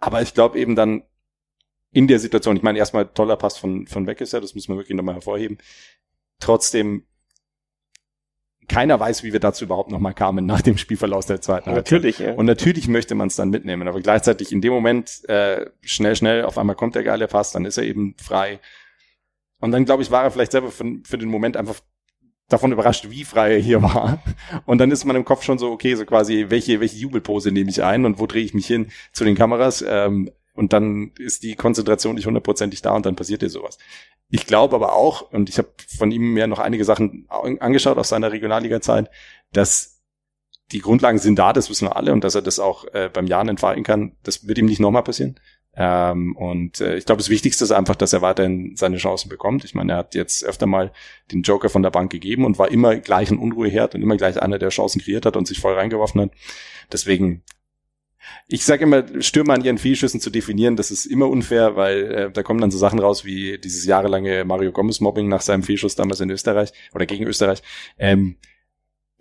Aber 0.00 0.22
ich 0.22 0.32
glaube 0.32 0.58
eben 0.58 0.76
dann 0.76 1.02
in 1.92 2.08
der 2.08 2.18
Situation, 2.18 2.56
ich 2.56 2.62
meine, 2.62 2.78
erstmal 2.78 3.06
toller 3.06 3.36
Pass 3.36 3.58
von, 3.58 3.86
von 3.86 4.06
Weckesser, 4.06 4.40
das 4.40 4.54
muss 4.54 4.68
man 4.68 4.78
wirklich 4.78 4.96
nochmal 4.96 5.14
hervorheben. 5.14 5.58
Trotzdem, 6.40 7.04
keiner 8.68 8.98
weiß, 8.98 9.22
wie 9.22 9.32
wir 9.32 9.40
dazu 9.40 9.64
überhaupt 9.64 9.90
nochmal 9.90 10.14
kamen 10.14 10.46
nach 10.46 10.62
dem 10.62 10.78
Spielverlauf 10.78 11.26
der 11.26 11.40
zweiten 11.40 11.70
Halbzeit. 11.70 11.92
Natürlich, 11.92 12.18
ja. 12.18 12.32
Und 12.32 12.46
natürlich 12.46 12.88
möchte 12.88 13.14
man 13.14 13.28
es 13.28 13.36
dann 13.36 13.50
mitnehmen, 13.50 13.86
aber 13.86 14.00
gleichzeitig 14.00 14.52
in 14.52 14.60
dem 14.62 14.72
Moment 14.72 15.28
äh, 15.28 15.66
schnell, 15.82 16.16
schnell, 16.16 16.44
auf 16.44 16.56
einmal 16.58 16.76
kommt 16.76 16.94
der 16.94 17.02
geile 17.02 17.28
Pass, 17.28 17.52
dann 17.52 17.66
ist 17.66 17.76
er 17.76 17.84
eben 17.84 18.14
frei. 18.18 18.60
Und 19.60 19.72
dann, 19.72 19.84
glaube 19.84 20.02
ich, 20.02 20.10
war 20.10 20.24
er 20.24 20.30
vielleicht 20.30 20.52
selber 20.52 20.70
für, 20.70 20.84
für 21.04 21.18
den 21.18 21.28
Moment 21.28 21.56
einfach 21.56 21.80
davon 22.48 22.72
überrascht, 22.72 23.10
wie 23.10 23.24
frei 23.24 23.52
er 23.54 23.60
hier 23.60 23.82
war. 23.82 24.22
Und 24.66 24.78
dann 24.78 24.90
ist 24.90 25.04
man 25.04 25.16
im 25.16 25.24
Kopf 25.24 25.42
schon 25.42 25.58
so, 25.58 25.70
okay, 25.70 25.94
so 25.94 26.04
quasi, 26.04 26.46
welche, 26.48 26.80
welche 26.80 26.96
Jubelpose 26.96 27.50
nehme 27.52 27.70
ich 27.70 27.82
ein 27.82 28.04
und 28.04 28.18
wo 28.18 28.26
drehe 28.26 28.42
ich 28.42 28.54
mich 28.54 28.66
hin 28.66 28.90
zu 29.12 29.24
den 29.24 29.36
Kameras? 29.36 29.84
Ähm, 29.86 30.30
und 30.54 30.72
dann 30.72 31.12
ist 31.18 31.42
die 31.42 31.54
Konzentration 31.54 32.14
nicht 32.14 32.26
hundertprozentig 32.26 32.82
da 32.82 32.92
und 32.92 33.06
dann 33.06 33.16
passiert 33.16 33.42
dir 33.42 33.48
sowas. 33.48 33.78
Ich 34.28 34.46
glaube 34.46 34.76
aber 34.76 34.94
auch, 34.94 35.32
und 35.32 35.48
ich 35.48 35.58
habe 35.58 35.68
von 35.88 36.10
ihm 36.10 36.36
ja 36.36 36.46
noch 36.46 36.58
einige 36.58 36.84
Sachen 36.84 37.26
angeschaut 37.28 37.98
aus 37.98 38.08
seiner 38.08 38.32
Regionalliga-Zeit, 38.32 39.10
dass 39.52 40.00
die 40.72 40.80
Grundlagen 40.80 41.18
sind 41.18 41.38
da, 41.38 41.52
das 41.52 41.68
wissen 41.68 41.86
wir 41.86 41.96
alle, 41.96 42.12
und 42.12 42.24
dass 42.24 42.34
er 42.34 42.42
das 42.42 42.58
auch 42.58 42.86
äh, 42.94 43.10
beim 43.12 43.26
Jahren 43.26 43.48
entfalten 43.48 43.84
kann, 43.84 44.16
das 44.22 44.46
wird 44.46 44.58
ihm 44.58 44.66
nicht 44.66 44.80
nochmal 44.80 45.02
passieren. 45.02 45.38
Ähm, 45.74 46.36
und 46.36 46.80
äh, 46.80 46.96
ich 46.96 47.06
glaube, 47.06 47.20
das 47.20 47.30
Wichtigste 47.30 47.64
ist 47.64 47.72
einfach, 47.72 47.96
dass 47.96 48.12
er 48.12 48.20
weiterhin 48.20 48.76
seine 48.76 48.98
Chancen 48.98 49.28
bekommt. 49.30 49.64
Ich 49.64 49.74
meine, 49.74 49.92
er 49.92 49.98
hat 49.98 50.14
jetzt 50.14 50.44
öfter 50.44 50.66
mal 50.66 50.92
den 51.30 51.42
Joker 51.42 51.70
von 51.70 51.82
der 51.82 51.90
Bank 51.90 52.12
gegeben 52.12 52.44
und 52.44 52.58
war 52.58 52.70
immer 52.70 52.96
gleich 52.96 53.30
ein 53.30 53.38
Unruheherd 53.38 53.94
und 53.94 54.02
immer 54.02 54.16
gleich 54.16 54.40
einer, 54.40 54.58
der 54.58 54.68
Chancen 54.68 55.00
kreiert 55.00 55.24
hat 55.24 55.36
und 55.36 55.46
sich 55.46 55.60
voll 55.60 55.74
reingeworfen 55.74 56.20
hat. 56.20 56.30
Deswegen 56.92 57.42
ich 58.48 58.64
sage 58.64 58.84
immer, 58.84 59.04
Stürmer 59.22 59.54
an 59.54 59.64
ihren 59.64 59.78
Fehlschüssen 59.78 60.20
zu 60.20 60.30
definieren, 60.30 60.76
das 60.76 60.90
ist 60.90 61.06
immer 61.06 61.28
unfair, 61.28 61.76
weil 61.76 62.12
äh, 62.12 62.30
da 62.30 62.42
kommen 62.42 62.60
dann 62.60 62.70
so 62.70 62.78
Sachen 62.78 62.98
raus 62.98 63.24
wie 63.24 63.58
dieses 63.58 63.84
jahrelange 63.84 64.44
Mario 64.44 64.72
Gomez 64.72 65.00
Mobbing 65.00 65.28
nach 65.28 65.42
seinem 65.42 65.62
Fehlschuss 65.62 65.96
damals 65.96 66.20
in 66.20 66.30
Österreich 66.30 66.72
oder 66.94 67.06
gegen 67.06 67.26
Österreich. 67.26 67.62
Ähm, 67.98 68.36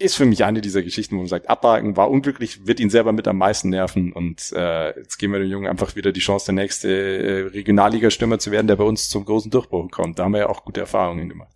ist 0.01 0.15
für 0.15 0.25
mich 0.25 0.43
eine 0.43 0.61
dieser 0.61 0.81
Geschichten, 0.81 1.15
wo 1.15 1.19
man 1.19 1.27
sagt, 1.27 1.49
abhaken, 1.49 1.95
war 1.95 2.09
unglücklich, 2.09 2.65
wird 2.65 2.79
ihn 2.79 2.89
selber 2.89 3.11
mit 3.11 3.27
am 3.27 3.37
meisten 3.37 3.69
nerven 3.69 4.11
und 4.13 4.51
äh, 4.55 4.97
jetzt 4.97 5.17
geben 5.17 5.33
wir 5.33 5.39
dem 5.39 5.49
Jungen 5.49 5.67
einfach 5.67 5.95
wieder 5.95 6.11
die 6.11 6.19
Chance, 6.19 6.47
der 6.47 6.55
nächste 6.55 6.89
äh, 6.89 7.41
Regionalliga-Stürmer 7.49 8.39
zu 8.39 8.51
werden, 8.51 8.67
der 8.67 8.75
bei 8.75 8.83
uns 8.83 9.09
zum 9.09 9.25
großen 9.25 9.51
Durchbruch 9.51 9.89
kommt. 9.91 10.17
Da 10.17 10.23
haben 10.23 10.33
wir 10.33 10.39
ja 10.39 10.49
auch 10.49 10.65
gute 10.65 10.81
Erfahrungen 10.81 11.29
gemacht. 11.29 11.53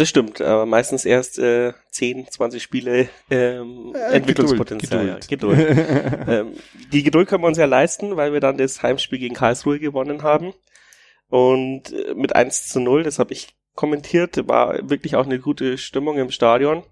Das 0.00 0.08
stimmt, 0.08 0.40
aber 0.40 0.64
meistens 0.64 1.04
erst 1.04 1.38
äh, 1.38 1.74
10, 1.90 2.28
20 2.30 2.62
Spiele 2.62 3.10
ähm, 3.30 3.94
äh, 3.94 4.14
Entwicklungspotenzial. 4.14 5.20
Geduld. 5.28 5.28
Geduld. 5.28 5.68
Geduld. 5.68 6.28
ähm, 6.28 6.52
die 6.90 7.02
Geduld 7.02 7.28
können 7.28 7.42
wir 7.42 7.48
uns 7.48 7.58
ja 7.58 7.66
leisten, 7.66 8.16
weil 8.16 8.32
wir 8.32 8.40
dann 8.40 8.56
das 8.56 8.82
Heimspiel 8.82 9.18
gegen 9.18 9.34
Karlsruhe 9.34 9.78
gewonnen 9.78 10.22
haben. 10.22 10.54
Und 11.28 11.92
äh, 11.92 12.14
mit 12.14 12.34
1 12.34 12.68
zu 12.68 12.80
0, 12.80 13.02
das 13.02 13.18
habe 13.18 13.34
ich 13.34 13.48
kommentiert, 13.74 14.48
war 14.48 14.88
wirklich 14.88 15.16
auch 15.16 15.26
eine 15.26 15.38
gute 15.38 15.76
Stimmung 15.76 16.16
im 16.16 16.30
Stadion. 16.30 16.82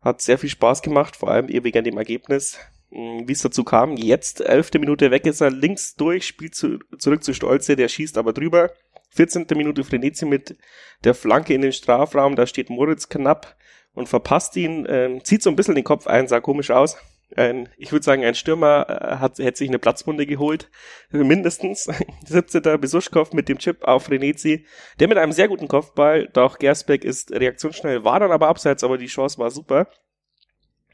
Hat 0.00 0.22
sehr 0.22 0.38
viel 0.38 0.48
Spaß 0.48 0.80
gemacht, 0.80 1.16
vor 1.16 1.30
allem 1.30 1.50
eben 1.50 1.66
wegen 1.66 1.84
dem 1.84 1.98
Ergebnis. 1.98 2.58
Hm, 2.92 3.28
wie 3.28 3.32
es 3.32 3.42
dazu 3.42 3.62
kam, 3.62 3.98
jetzt 3.98 4.40
elfte 4.40 4.78
Minute 4.78 5.10
weg 5.10 5.26
ist 5.26 5.42
er 5.42 5.50
links 5.50 5.96
durch, 5.96 6.28
spielt 6.28 6.54
zu, 6.54 6.78
zurück 6.96 7.24
zu 7.24 7.34
Stolze, 7.34 7.76
der 7.76 7.88
schießt 7.88 8.16
aber 8.16 8.32
drüber 8.32 8.70
14. 9.14 9.46
Minute 9.54 9.84
Frenetzi 9.84 10.24
mit 10.24 10.56
der 11.04 11.14
Flanke 11.14 11.54
in 11.54 11.62
den 11.62 11.72
Strafraum, 11.72 12.36
da 12.36 12.46
steht 12.46 12.70
Moritz 12.70 13.08
knapp 13.08 13.56
und 13.94 14.08
verpasst 14.08 14.56
ihn, 14.56 14.86
ähm, 14.88 15.24
zieht 15.24 15.42
so 15.42 15.50
ein 15.50 15.56
bisschen 15.56 15.74
den 15.74 15.84
Kopf 15.84 16.06
ein, 16.06 16.28
sah 16.28 16.40
komisch 16.40 16.70
aus. 16.70 16.96
Ein, 17.34 17.70
ich 17.78 17.92
würde 17.92 18.04
sagen, 18.04 18.24
ein 18.24 18.34
Stürmer 18.34 18.86
äh, 18.88 19.16
hat, 19.16 19.38
hätte 19.38 19.58
sich 19.58 19.68
eine 19.68 19.78
Platzwunde 19.78 20.26
geholt, 20.26 20.70
mindestens. 21.10 21.88
17. 22.26 22.80
Besuschkow 22.80 23.32
mit 23.32 23.48
dem 23.48 23.58
Chip 23.58 23.84
auf 23.84 24.04
Frenetzi, 24.04 24.66
der 24.98 25.08
mit 25.08 25.18
einem 25.18 25.32
sehr 25.32 25.48
guten 25.48 25.68
Kopfball, 25.68 26.28
doch 26.32 26.58
Gersbeck 26.58 27.04
ist 27.04 27.32
reaktionsschnell, 27.32 28.04
war 28.04 28.20
dann 28.20 28.32
aber 28.32 28.48
abseits, 28.48 28.84
aber 28.84 28.98
die 28.98 29.06
Chance 29.06 29.38
war 29.38 29.50
super. 29.50 29.88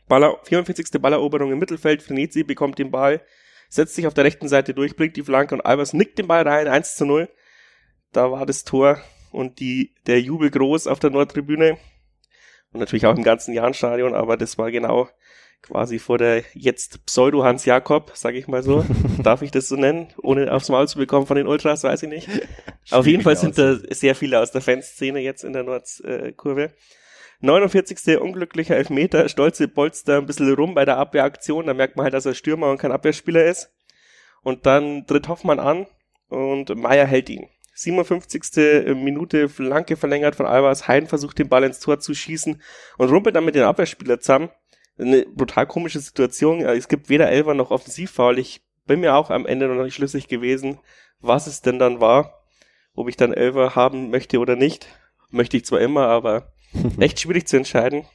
Baller, 0.08 0.38
44. 0.44 1.00
Balleroberung 1.00 1.52
im 1.52 1.58
Mittelfeld, 1.58 2.02
Frenetzi 2.02 2.42
bekommt 2.42 2.78
den 2.78 2.90
Ball, 2.90 3.20
setzt 3.68 3.94
sich 3.94 4.06
auf 4.06 4.14
der 4.14 4.24
rechten 4.24 4.48
Seite 4.48 4.74
durch, 4.74 4.96
bringt 4.96 5.16
die 5.16 5.22
Flanke 5.22 5.54
und 5.54 5.60
Albers 5.60 5.92
nickt 5.92 6.18
den 6.18 6.28
Ball 6.28 6.46
rein, 6.46 6.66
1 6.66 6.96
zu 6.96 7.04
0 7.04 7.28
da 8.12 8.30
war 8.30 8.46
das 8.46 8.64
Tor 8.64 8.98
und 9.30 9.60
die, 9.60 9.94
der 10.06 10.20
Jubel 10.20 10.50
groß 10.50 10.86
auf 10.86 10.98
der 10.98 11.10
Nordtribüne 11.10 11.78
und 12.72 12.80
natürlich 12.80 13.06
auch 13.06 13.16
im 13.16 13.22
ganzen 13.22 13.54
Jahnstadion, 13.54 14.14
aber 14.14 14.36
das 14.36 14.58
war 14.58 14.70
genau 14.70 15.08
quasi 15.62 15.98
vor 15.98 16.18
der 16.18 16.44
jetzt 16.54 17.04
Pseudo 17.06 17.44
Hans 17.44 17.64
Jakob, 17.64 18.12
sag 18.14 18.34
ich 18.34 18.46
mal 18.46 18.62
so. 18.62 18.84
Darf 19.22 19.42
ich 19.42 19.50
das 19.50 19.68
so 19.68 19.76
nennen, 19.76 20.08
ohne 20.22 20.52
aufs 20.52 20.68
Maul 20.68 20.88
zu 20.88 20.98
bekommen 20.98 21.26
von 21.26 21.36
den 21.36 21.46
Ultras, 21.46 21.84
weiß 21.84 22.02
ich 22.04 22.08
nicht. 22.08 22.28
Auf 22.90 23.06
jeden 23.06 23.22
Fall 23.22 23.36
sind 23.36 23.58
da 23.58 23.76
sehr 23.90 24.14
viele 24.14 24.40
aus 24.40 24.50
der 24.50 24.60
Fanszene 24.60 25.20
jetzt 25.20 25.44
in 25.44 25.52
der 25.52 25.64
Nordkurve. 25.64 26.72
49. 27.40 28.18
unglücklicher 28.18 28.76
Elfmeter, 28.76 29.28
stolze 29.28 29.68
Polster 29.68 30.18
ein 30.18 30.26
bisschen 30.26 30.52
rum 30.54 30.74
bei 30.74 30.84
der 30.84 30.96
Abwehraktion, 30.96 31.66
da 31.66 31.74
merkt 31.74 31.96
man 31.96 32.04
halt, 32.04 32.14
dass 32.14 32.26
er 32.26 32.34
Stürmer 32.34 32.70
und 32.70 32.78
kein 32.78 32.90
Abwehrspieler 32.90 33.44
ist. 33.44 33.70
Und 34.42 34.66
dann 34.66 35.06
tritt 35.06 35.28
Hoffmann 35.28 35.60
an 35.60 35.86
und 36.28 36.74
Meier 36.74 37.06
hält 37.06 37.28
ihn. 37.28 37.48
57. 37.78 38.96
Minute 38.96 39.48
Flanke 39.48 39.96
verlängert 39.96 40.34
von 40.34 40.46
Albers. 40.46 40.88
Hein 40.88 41.06
versucht 41.06 41.38
den 41.38 41.48
Ball 41.48 41.62
ins 41.62 41.78
Tor 41.78 42.00
zu 42.00 42.12
schießen 42.12 42.60
und 42.96 43.10
rumpelt 43.10 43.36
dann 43.36 43.44
mit 43.44 43.54
den 43.54 43.62
Abwehrspieler 43.62 44.18
zusammen. 44.18 44.50
Eine 44.98 45.26
brutal 45.26 45.68
komische 45.68 46.00
Situation. 46.00 46.60
Es 46.60 46.88
gibt 46.88 47.08
weder 47.08 47.30
Elfer 47.30 47.54
noch 47.54 47.70
Offensivfoul. 47.70 48.40
Ich 48.40 48.62
bin 48.86 48.98
mir 48.98 49.14
auch 49.14 49.30
am 49.30 49.46
Ende 49.46 49.68
noch 49.68 49.84
nicht 49.84 49.94
schlüssig 49.94 50.26
gewesen, 50.26 50.80
was 51.20 51.46
es 51.46 51.62
denn 51.62 51.78
dann 51.78 52.00
war. 52.00 52.42
Ob 52.94 53.08
ich 53.08 53.16
dann 53.16 53.32
Elfer 53.32 53.76
haben 53.76 54.10
möchte 54.10 54.40
oder 54.40 54.56
nicht. 54.56 54.88
Möchte 55.30 55.56
ich 55.56 55.64
zwar 55.64 55.80
immer, 55.80 56.08
aber 56.08 56.52
echt 56.98 57.20
schwierig 57.20 57.46
zu 57.46 57.56
entscheiden. 57.56 58.06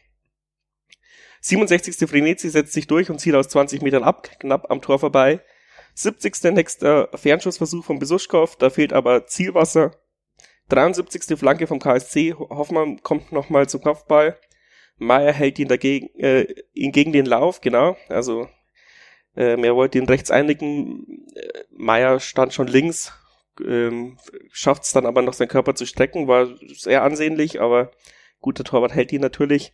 67. 1.39 2.09
Frenetzi 2.09 2.49
setzt 2.49 2.73
sich 2.73 2.87
durch 2.87 3.09
und 3.09 3.19
zieht 3.19 3.35
aus 3.35 3.47
20 3.47 3.81
Metern 3.81 4.03
ab, 4.03 4.29
knapp 4.39 4.69
am 4.69 4.81
Tor 4.81 4.99
vorbei. 4.99 5.41
70. 5.95 6.53
nächster 6.53 7.09
Fernschussversuch 7.13 7.85
von 7.85 7.99
Besuschkow, 7.99 8.55
da 8.55 8.69
fehlt 8.69 8.93
aber 8.93 9.27
Zielwasser. 9.27 9.91
73. 10.69 11.37
Flanke 11.37 11.67
vom 11.67 11.79
KSC, 11.79 12.33
Hoffmann 12.33 13.01
kommt 13.03 13.31
nochmal 13.31 13.67
zum 13.67 13.81
Kopfball. 13.81 14.37
Meier 14.97 15.33
hält 15.33 15.59
ihn 15.59 15.67
dagegen, 15.67 16.07
äh, 16.19 16.47
ihn 16.73 16.91
gegen 16.91 17.11
den 17.11 17.25
Lauf, 17.25 17.61
genau. 17.61 17.97
Also 18.07 18.47
äh, 19.35 19.59
er 19.61 19.75
wollte 19.75 19.97
ihn 19.97 20.05
rechts 20.05 20.31
einnicken. 20.31 21.27
Äh, 21.35 21.63
Meier 21.71 22.19
stand 22.19 22.53
schon 22.53 22.67
links, 22.67 23.11
ähm, 23.63 24.17
schafft 24.51 24.83
es 24.83 24.91
dann 24.91 25.05
aber 25.05 25.21
noch 25.21 25.33
seinen 25.33 25.49
Körper 25.49 25.75
zu 25.75 25.85
strecken, 25.85 26.27
war 26.27 26.47
sehr 26.75 27.03
ansehnlich, 27.03 27.61
aber 27.61 27.91
guter 28.39 28.63
Torwart 28.63 28.93
hält 28.93 29.11
ihn 29.11 29.21
natürlich. 29.21 29.73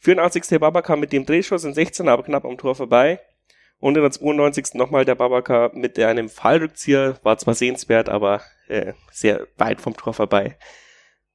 84. 0.00 0.60
Babaka 0.60 0.96
mit 0.96 1.12
dem 1.12 1.26
Drehschuss 1.26 1.64
in 1.64 1.74
16, 1.74 2.08
aber 2.08 2.22
knapp 2.22 2.44
am 2.44 2.56
Tor 2.56 2.74
vorbei. 2.74 3.20
Und 3.80 3.96
in 3.96 4.02
der 4.02 4.10
92. 4.10 4.74
nochmal 4.74 5.04
der 5.04 5.14
Babaka 5.14 5.70
mit 5.72 5.98
einem 5.98 6.28
Fallrückzieher, 6.28 7.18
war 7.22 7.38
zwar 7.38 7.54
sehenswert, 7.54 8.08
aber 8.08 8.42
äh, 8.68 8.92
sehr 9.12 9.46
weit 9.56 9.80
vom 9.80 9.96
Tor 9.96 10.14
vorbei. 10.14 10.58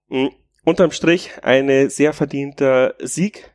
Mhm. 0.10 0.32
Unterm 0.66 0.92
Strich 0.92 1.32
eine 1.42 1.90
sehr 1.90 2.14
verdienter 2.14 2.96
Sieg. 3.00 3.54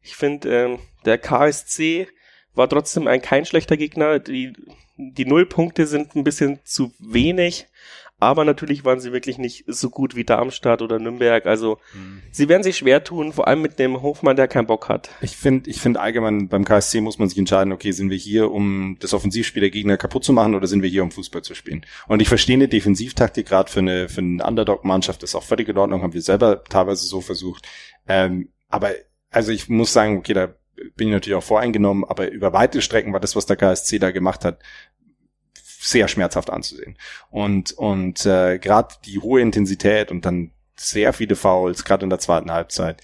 Ich 0.00 0.16
finde, 0.16 0.48
ähm, 0.48 0.78
der 1.04 1.18
KSC 1.18 2.08
war 2.54 2.68
trotzdem 2.68 3.06
ein 3.06 3.22
kein 3.22 3.44
schlechter 3.44 3.76
Gegner. 3.76 4.18
Die, 4.18 4.52
die 4.96 5.26
Nullpunkte 5.26 5.86
sind 5.86 6.14
ein 6.14 6.24
bisschen 6.24 6.60
zu 6.64 6.92
wenig, 6.98 7.66
Aber 8.20 8.44
natürlich 8.44 8.84
waren 8.84 8.98
sie 8.98 9.12
wirklich 9.12 9.38
nicht 9.38 9.64
so 9.68 9.90
gut 9.90 10.16
wie 10.16 10.24
Darmstadt 10.24 10.82
oder 10.82 10.98
Nürnberg. 10.98 11.46
Also 11.46 11.78
mhm. 11.94 12.22
sie 12.32 12.48
werden 12.48 12.64
sich 12.64 12.76
schwer 12.76 13.04
tun, 13.04 13.32
vor 13.32 13.46
allem 13.46 13.62
mit 13.62 13.78
dem 13.78 14.02
Hofmann, 14.02 14.34
der 14.34 14.48
keinen 14.48 14.66
Bock 14.66 14.88
hat. 14.88 15.10
Ich 15.20 15.36
finde, 15.36 15.70
ich 15.70 15.80
finde 15.80 16.00
allgemein 16.00 16.48
beim 16.48 16.64
KSC 16.64 17.00
muss 17.00 17.20
man 17.20 17.28
sich 17.28 17.38
entscheiden, 17.38 17.72
okay, 17.72 17.92
sind 17.92 18.10
wir 18.10 18.16
hier, 18.16 18.50
um 18.50 18.96
das 18.98 19.14
Offensivspiel 19.14 19.60
der 19.60 19.70
Gegner 19.70 19.96
kaputt 19.96 20.24
zu 20.24 20.32
machen 20.32 20.56
oder 20.56 20.66
sind 20.66 20.82
wir 20.82 20.90
hier, 20.90 21.04
um 21.04 21.12
Fußball 21.12 21.42
zu 21.42 21.54
spielen? 21.54 21.86
Und 22.08 22.20
ich 22.20 22.28
verstehe 22.28 22.56
eine 22.56 22.66
Defensivtaktik 22.66 23.46
gerade 23.46 23.70
für 23.70 23.80
eine, 23.80 24.08
für 24.08 24.20
eine 24.20 24.44
Underdog-Mannschaft, 24.44 25.22
das 25.22 25.30
ist 25.30 25.36
auch 25.36 25.44
völlig 25.44 25.68
in 25.68 25.78
Ordnung, 25.78 26.02
haben 26.02 26.14
wir 26.14 26.22
selber 26.22 26.64
teilweise 26.64 27.06
so 27.06 27.20
versucht. 27.20 27.68
Ähm, 28.08 28.48
aber 28.68 28.90
also 29.30 29.52
ich 29.52 29.68
muss 29.68 29.92
sagen, 29.92 30.18
okay, 30.18 30.34
da 30.34 30.54
bin 30.96 31.08
ich 31.08 31.14
natürlich 31.14 31.36
auch 31.36 31.42
voreingenommen, 31.44 32.04
aber 32.04 32.30
über 32.30 32.52
weite 32.52 32.82
Strecken 32.82 33.12
war 33.12 33.20
das, 33.20 33.36
was 33.36 33.46
der 33.46 33.56
KSC 33.56 33.98
da 33.98 34.10
gemacht 34.10 34.44
hat, 34.44 34.60
sehr 35.80 36.08
schmerzhaft 36.08 36.50
anzusehen. 36.50 36.96
Und, 37.30 37.72
und 37.72 38.26
äh, 38.26 38.58
gerade 38.58 38.94
die 39.04 39.18
hohe 39.18 39.40
Intensität 39.40 40.10
und 40.10 40.24
dann 40.24 40.50
sehr 40.76 41.12
viele 41.12 41.36
Fouls, 41.36 41.84
gerade 41.84 42.04
in 42.04 42.10
der 42.10 42.18
zweiten 42.18 42.50
Halbzeit. 42.50 43.02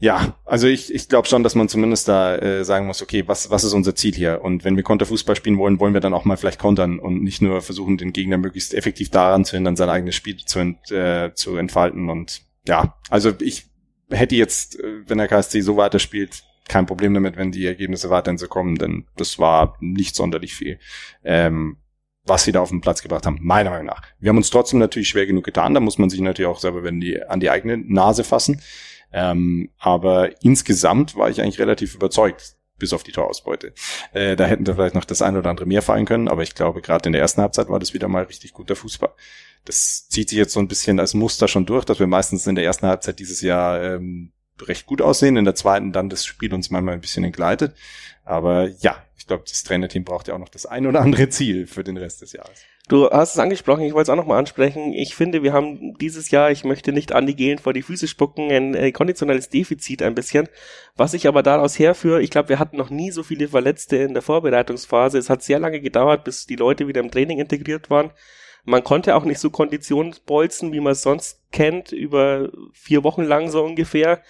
Ja, 0.00 0.36
also 0.44 0.68
ich, 0.68 0.94
ich 0.94 1.08
glaube 1.08 1.26
schon, 1.26 1.42
dass 1.42 1.56
man 1.56 1.68
zumindest 1.68 2.06
da 2.06 2.36
äh, 2.36 2.64
sagen 2.64 2.86
muss, 2.86 3.02
okay, 3.02 3.24
was, 3.26 3.50
was 3.50 3.64
ist 3.64 3.72
unser 3.72 3.96
Ziel 3.96 4.14
hier? 4.14 4.42
Und 4.42 4.62
wenn 4.64 4.76
wir 4.76 4.84
Konterfußball 4.84 5.34
spielen 5.34 5.58
wollen, 5.58 5.80
wollen 5.80 5.92
wir 5.92 6.00
dann 6.00 6.14
auch 6.14 6.24
mal 6.24 6.36
vielleicht 6.36 6.60
kontern 6.60 7.00
und 7.00 7.24
nicht 7.24 7.42
nur 7.42 7.62
versuchen, 7.62 7.96
den 7.98 8.12
Gegner 8.12 8.38
möglichst 8.38 8.74
effektiv 8.74 9.10
daran 9.10 9.44
zu 9.44 9.56
hindern, 9.56 9.74
sein 9.74 9.88
eigenes 9.88 10.14
Spiel 10.14 10.36
zu, 10.36 10.60
ent, 10.60 10.90
äh, 10.92 11.34
zu 11.34 11.56
entfalten. 11.56 12.10
Und 12.10 12.42
ja, 12.64 12.96
also 13.10 13.32
ich 13.40 13.66
hätte 14.08 14.36
jetzt, 14.36 14.78
äh, 14.78 15.08
wenn 15.08 15.18
der 15.18 15.26
KSC 15.26 15.62
so 15.62 15.76
weiterspielt, 15.76 16.44
kein 16.68 16.86
Problem 16.86 17.14
damit, 17.14 17.36
wenn 17.36 17.52
die 17.52 17.66
Ergebnisse 17.66 18.10
weiterhin 18.10 18.38
so 18.38 18.48
kommen, 18.48 18.76
denn 18.76 19.06
das 19.16 19.38
war 19.38 19.76
nicht 19.80 20.14
sonderlich 20.14 20.54
viel, 20.54 20.78
ähm, 21.24 21.78
was 22.24 22.44
sie 22.44 22.52
da 22.52 22.60
auf 22.60 22.68
den 22.68 22.80
Platz 22.80 23.02
gebracht 23.02 23.26
haben, 23.26 23.38
meiner 23.40 23.70
Meinung 23.70 23.86
nach. 23.86 24.02
Wir 24.18 24.28
haben 24.28 24.36
uns 24.36 24.50
trotzdem 24.50 24.78
natürlich 24.78 25.08
schwer 25.08 25.26
genug 25.26 25.44
getan, 25.44 25.74
da 25.74 25.80
muss 25.80 25.98
man 25.98 26.10
sich 26.10 26.20
natürlich 26.20 26.48
auch 26.48 26.60
selber 26.60 26.82
wenn 26.82 27.00
die, 27.00 27.22
an 27.22 27.40
die 27.40 27.50
eigene 27.50 27.78
Nase 27.78 28.24
fassen. 28.24 28.60
Ähm, 29.12 29.70
aber 29.78 30.42
insgesamt 30.42 31.16
war 31.16 31.30
ich 31.30 31.40
eigentlich 31.40 31.58
relativ 31.58 31.94
überzeugt, 31.94 32.56
bis 32.78 32.92
auf 32.92 33.02
die 33.02 33.12
Torausbeute. 33.12 33.72
Äh, 34.12 34.36
da 34.36 34.46
hätten 34.46 34.64
da 34.64 34.74
vielleicht 34.74 34.94
noch 34.94 35.04
das 35.04 35.22
eine 35.22 35.38
oder 35.38 35.50
andere 35.50 35.66
mehr 35.66 35.82
fallen 35.82 36.06
können, 36.06 36.28
aber 36.28 36.42
ich 36.42 36.54
glaube, 36.54 36.80
gerade 36.80 37.08
in 37.08 37.12
der 37.12 37.22
ersten 37.22 37.40
Halbzeit 37.40 37.68
war 37.68 37.78
das 37.78 37.94
wieder 37.94 38.08
mal 38.08 38.24
richtig 38.24 38.52
guter 38.52 38.76
Fußball. 38.76 39.12
Das 39.64 40.08
zieht 40.08 40.28
sich 40.28 40.38
jetzt 40.38 40.52
so 40.52 40.60
ein 40.60 40.68
bisschen 40.68 41.00
als 41.00 41.14
Muster 41.14 41.48
schon 41.48 41.66
durch, 41.66 41.84
dass 41.84 41.98
wir 41.98 42.06
meistens 42.06 42.46
in 42.46 42.54
der 42.54 42.64
ersten 42.64 42.86
Halbzeit 42.86 43.18
dieses 43.18 43.40
Jahr 43.40 43.82
ähm, 43.82 44.32
recht 44.66 44.86
gut 44.86 45.02
aussehen, 45.02 45.36
in 45.36 45.44
der 45.44 45.54
zweiten 45.54 45.92
dann 45.92 46.08
das 46.08 46.24
Spiel 46.24 46.52
uns 46.54 46.70
manchmal 46.70 46.94
ein 46.94 47.00
bisschen 47.00 47.24
entgleitet. 47.24 47.74
Aber 48.24 48.68
ja, 48.80 49.02
ich 49.16 49.26
glaube, 49.26 49.44
das 49.48 49.62
Trainerteam 49.64 50.04
braucht 50.04 50.28
ja 50.28 50.34
auch 50.34 50.38
noch 50.38 50.48
das 50.48 50.66
ein 50.66 50.86
oder 50.86 51.00
andere 51.00 51.28
Ziel 51.28 51.66
für 51.66 51.84
den 51.84 51.96
Rest 51.96 52.22
des 52.22 52.32
Jahres. 52.32 52.64
Du 52.88 53.10
hast 53.10 53.34
es 53.34 53.38
angesprochen, 53.38 53.82
ich 53.84 53.92
wollte 53.92 54.04
es 54.04 54.08
auch 54.08 54.16
nochmal 54.16 54.38
ansprechen. 54.38 54.94
Ich 54.94 55.14
finde, 55.14 55.42
wir 55.42 55.52
haben 55.52 55.98
dieses 55.98 56.30
Jahr, 56.30 56.50
ich 56.50 56.64
möchte 56.64 56.90
nicht 56.90 57.12
Andi 57.12 57.34
Gehlen 57.34 57.58
vor 57.58 57.74
die 57.74 57.82
Füße 57.82 58.08
spucken, 58.08 58.50
ein 58.50 58.74
äh, 58.74 58.92
konditionelles 58.92 59.50
Defizit 59.50 60.02
ein 60.02 60.14
bisschen. 60.14 60.48
Was 60.96 61.12
ich 61.12 61.28
aber 61.28 61.42
daraus 61.42 61.78
herführe, 61.78 62.22
ich 62.22 62.30
glaube, 62.30 62.48
wir 62.48 62.58
hatten 62.58 62.78
noch 62.78 62.88
nie 62.88 63.10
so 63.10 63.22
viele 63.22 63.48
Verletzte 63.48 63.96
in 63.96 64.14
der 64.14 64.22
Vorbereitungsphase. 64.22 65.18
Es 65.18 65.28
hat 65.28 65.42
sehr 65.42 65.58
lange 65.58 65.82
gedauert, 65.82 66.24
bis 66.24 66.46
die 66.46 66.56
Leute 66.56 66.88
wieder 66.88 67.02
im 67.02 67.10
Training 67.10 67.38
integriert 67.38 67.90
waren. 67.90 68.10
Man 68.68 68.84
konnte 68.84 69.16
auch 69.16 69.24
nicht 69.24 69.40
so 69.40 69.48
Konditionsbolzen, 69.48 70.72
wie 70.72 70.80
man 70.80 70.92
es 70.92 71.00
sonst 71.00 71.40
kennt, 71.52 71.90
über 71.90 72.50
vier 72.74 73.02
Wochen 73.02 73.22
lang 73.22 73.48
so 73.48 73.64
ungefähr. 73.64 74.22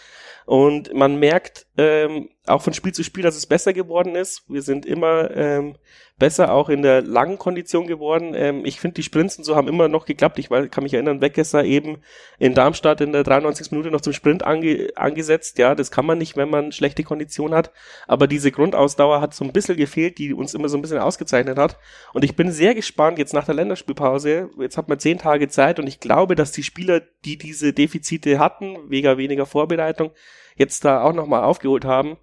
Und 0.47 0.95
man 0.95 1.19
merkt 1.19 1.67
ähm, 1.77 2.29
auch 2.47 2.63
von 2.63 2.73
Spiel 2.73 2.93
zu 2.93 3.03
Spiel, 3.03 3.25
dass 3.25 3.35
es 3.35 3.47
besser 3.47 3.73
geworden 3.73 4.15
ist. 4.15 4.45
Wir 4.49 4.63
sind 4.63 4.87
immer 4.87 5.37
ähm, 5.37 5.75
besser 6.19 6.53
auch 6.53 6.69
in 6.69 6.83
der 6.83 7.03
langen 7.03 7.39
Kondition 7.39 7.87
geworden. 7.87 8.35
Ähm, 8.35 8.65
ich 8.65 8.81
finde, 8.81 8.95
die 8.95 9.03
Sprints 9.03 9.39
und 9.39 9.45
so 9.45 9.57
haben 9.57 9.69
immer 9.69 9.89
noch 9.89 10.05
geklappt. 10.05 10.39
Ich 10.39 10.49
kann 10.49 10.83
mich 10.83 10.95
erinnern, 10.95 11.21
Weckesser 11.21 11.65
eben 11.65 11.99
in 12.39 12.55
Darmstadt 12.55 13.01
in 13.01 13.13
der 13.13 13.23
93. 13.23 13.71
Minute 13.71 13.91
noch 13.91 14.01
zum 14.01 14.13
Sprint 14.13 14.45
ange 14.45 14.89
angesetzt. 14.97 15.59
Ja, 15.59 15.75
das 15.75 15.91
kann 15.91 16.07
man 16.07 16.19
nicht, 16.19 16.37
wenn 16.37 16.51
man 16.51 16.73
schlechte 16.73 17.05
Kondition 17.05 17.55
hat. 17.55 17.73
Aber 18.07 18.27
diese 18.27 18.51
Grundausdauer 18.51 19.21
hat 19.21 19.35
so 19.35 19.45
ein 19.45 19.53
bisschen 19.53 19.77
gefehlt, 19.77 20.19
die 20.19 20.35
uns 20.35 20.55
immer 20.55 20.69
so 20.69 20.77
ein 20.77 20.83
bisschen 20.83 20.99
ausgezeichnet 20.99 21.59
hat. 21.59 21.79
Und 22.13 22.25
ich 22.25 22.35
bin 22.35 22.51
sehr 22.51 22.75
gespannt 22.75 23.19
jetzt 23.19 23.35
nach 23.35 23.45
der 23.45 23.55
Länderspielpause. 23.55 24.51
Jetzt 24.59 24.77
hat 24.77 24.89
man 24.89 24.99
zehn 24.99 25.19
Tage 25.19 25.49
Zeit 25.49 25.79
und 25.79 25.87
ich 25.87 26.01
glaube, 26.01 26.35
dass 26.35 26.53
die 26.53 26.63
Spieler, 26.65 27.01
die 27.25 27.39
diese 27.39 27.73
Defizite 27.73 28.39
hatten, 28.39 28.77
wegen 28.89 29.17
weniger 29.19 29.47
Vorbereitung, 29.47 30.11
jetzt 30.57 30.85
da 30.85 31.03
auch 31.03 31.13
nochmal 31.13 31.45
aufgeholt 31.45 31.85
haben 31.85 32.19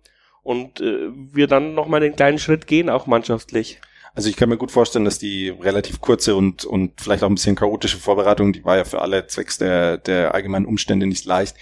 und 0.46 0.80
äh, 0.80 1.10
wir 1.34 1.48
dann 1.48 1.74
nochmal 1.74 2.02
den 2.02 2.16
kleinen 2.16 2.38
Schritt 2.38 2.68
gehen, 2.68 2.88
auch 2.90 3.08
mannschaftlich. 3.08 3.82
Also 4.14 4.30
ich 4.30 4.36
kann 4.36 4.48
mir 4.48 4.58
gut 4.58 4.72
vorstellen, 4.72 5.04
dass 5.04 5.18
die 5.18 5.50
relativ 5.50 6.00
kurze 6.00 6.36
und, 6.36 6.64
und 6.64 7.02
vielleicht 7.02 7.24
auch 7.24 7.30
ein 7.30 7.36
bisschen 7.36 7.56
chaotische 7.56 7.98
Vorbereitung, 7.98 8.54
die 8.54 8.64
war 8.64 8.78
ja 8.78 8.86
für 8.86 9.02
alle 9.02 9.26
zwecks 9.26 9.58
der, 9.58 9.98
der 9.98 10.36
allgemeinen 10.36 10.68
Umstände 10.68 11.08
nicht 11.08 11.26
leicht, 11.26 11.58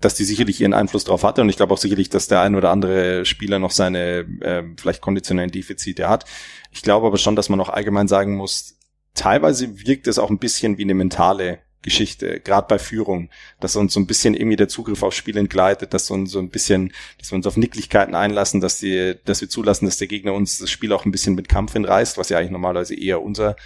dass 0.00 0.16
die 0.16 0.24
sicherlich 0.24 0.60
ihren 0.60 0.74
Einfluss 0.74 1.04
darauf 1.04 1.24
hatte 1.24 1.40
und 1.40 1.48
ich 1.48 1.56
glaube 1.56 1.72
auch 1.72 1.78
sicherlich, 1.78 2.10
dass 2.10 2.28
der 2.28 2.42
ein 2.42 2.54
oder 2.54 2.70
andere 2.70 3.24
Spieler 3.24 3.58
noch 3.58 3.70
seine 3.70 4.26
äh, 4.42 4.64
vielleicht 4.78 5.00
konditionellen 5.00 5.50
Defizite 5.50 6.10
hat. 6.10 6.26
Ich 6.70 6.82
glaube 6.82 7.06
aber 7.06 7.16
schon, 7.16 7.36
dass 7.36 7.48
man 7.48 7.60
auch 7.60 7.70
allgemein 7.70 8.06
sagen 8.06 8.36
muss, 8.36 8.76
teilweise 9.14 9.86
wirkt 9.86 10.06
es 10.06 10.18
auch 10.18 10.28
ein 10.28 10.38
bisschen 10.38 10.76
wie 10.76 10.84
eine 10.84 10.94
mentale 10.94 11.60
Geschichte, 11.82 12.40
gerade 12.40 12.66
bei 12.68 12.78
Führung, 12.78 13.30
dass 13.58 13.76
uns 13.76 13.94
so 13.94 14.00
ein 14.00 14.06
bisschen 14.06 14.34
irgendwie 14.34 14.56
der 14.56 14.68
Zugriff 14.68 15.02
aufs 15.02 15.16
Spiel 15.16 15.36
entgleitet, 15.36 15.94
dass 15.94 16.10
uns 16.10 16.30
so 16.30 16.38
ein 16.38 16.50
bisschen, 16.50 16.92
dass 17.18 17.32
wir 17.32 17.36
uns 17.36 17.46
auf 17.46 17.56
Nicklichkeiten 17.56 18.14
einlassen, 18.14 18.60
dass 18.60 18.78
die, 18.78 19.16
dass 19.24 19.40
wir 19.40 19.48
zulassen, 19.48 19.86
dass 19.86 19.96
der 19.96 20.08
Gegner 20.08 20.34
uns 20.34 20.58
das 20.58 20.70
Spiel 20.70 20.92
auch 20.92 21.04
ein 21.04 21.10
bisschen 21.10 21.34
mit 21.34 21.48
Kampf 21.48 21.72
hinreißt, 21.72 22.18
was 22.18 22.28
ja 22.28 22.38
eigentlich 22.38 22.50
normalerweise 22.50 22.94
eher 22.94 23.22
unser 23.22 23.56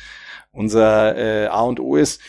unser 0.52 1.16
äh, 1.16 1.46
A 1.46 1.62
und 1.62 1.80
O 1.80 1.96
ist. 1.96 2.20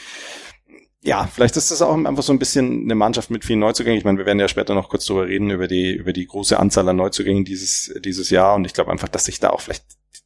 Ja, 1.04 1.30
vielleicht 1.32 1.56
ist 1.56 1.70
das 1.70 1.84
auch 1.84 1.94
einfach 1.94 2.24
so 2.24 2.34
ein 2.34 2.40
bisschen 2.40 2.86
eine 2.86 2.96
Mannschaft 2.96 3.30
mit 3.30 3.46
vielen 3.46 3.60
Neuzugängen. 3.60 4.00
Ich 4.00 4.06
meine, 4.06 4.18
wir 4.18 4.26
werden 4.26 4.40
ja 4.40 4.48
später 4.48 4.74
noch 4.74 4.90
kurz 4.90 5.06
drüber 5.06 5.28
reden 5.28 5.52
über 5.52 5.68
die 5.68 5.94
über 5.94 6.14
die 6.14 6.26
große 6.26 6.60
Anzahl 6.60 6.90
an 6.90 6.96
Neuzugängen 6.96 7.46
dieses 7.46 7.94
dieses 8.00 8.32
Jahr 8.32 8.56
und 8.56 8.66
ich 8.66 8.74
glaube 8.74 8.92
einfach, 8.92 9.08
dass 9.10 9.26
sich 9.26 9.40
da 9.40 9.52
auch 9.52 9.62
vielleicht 9.62 9.86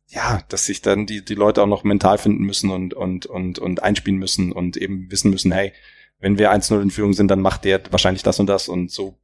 ja, 0.09 0.41
dass 0.49 0.65
sich 0.65 0.81
dann 0.81 1.05
die, 1.05 1.23
die 1.23 1.35
Leute 1.35 1.61
auch 1.61 1.67
noch 1.67 1.83
mental 1.83 2.17
finden 2.17 2.43
müssen 2.43 2.71
und, 2.71 2.93
und, 2.93 3.27
und, 3.27 3.59
und 3.59 3.83
einspielen 3.83 4.19
müssen 4.19 4.51
und 4.51 4.75
eben 4.75 5.09
wissen 5.11 5.29
müssen, 5.29 5.51
hey, 5.51 5.71
wenn 6.19 6.37
wir 6.37 6.51
1-0 6.51 6.81
in 6.81 6.91
Führung 6.91 7.13
sind, 7.13 7.29
dann 7.29 7.41
macht 7.41 7.63
der 7.63 7.81
wahrscheinlich 7.91 8.23
das 8.23 8.39
und 8.39 8.47
das 8.47 8.67
und 8.67 8.91
so 8.91 9.17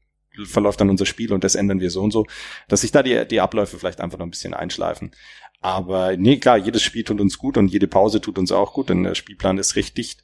verläuft 0.44 0.82
dann 0.82 0.90
unser 0.90 1.06
Spiel 1.06 1.32
und 1.32 1.44
das 1.44 1.56
ändern 1.56 1.80
wir 1.80 1.90
so 1.90 2.02
und 2.02 2.12
so, 2.12 2.26
dass 2.68 2.82
sich 2.82 2.92
da 2.92 3.04
die, 3.04 3.26
die 3.26 3.40
Abläufe 3.40 3.80
vielleicht 3.80 4.02
einfach 4.02 4.18
noch 4.18 4.26
ein 4.26 4.32
bisschen 4.32 4.54
einschleifen. 4.54 5.12
Aber 5.62 6.18
nee, 6.18 6.38
klar, 6.38 6.58
jedes 6.58 6.84
Spiel 6.84 7.04
tut 7.04 7.22
uns 7.22 7.38
gut 7.38 7.58
und 7.58 7.70
jede 7.70 7.88
Pause 7.88 8.22
tut 8.22 8.38
uns 8.38 8.52
auch 8.52 8.74
gut, 8.74 8.90
denn 8.90 9.04
der 9.04 9.16
Spielplan 9.16 9.58
ist 9.58 9.76
recht 9.76 9.98
dicht. 9.98 10.24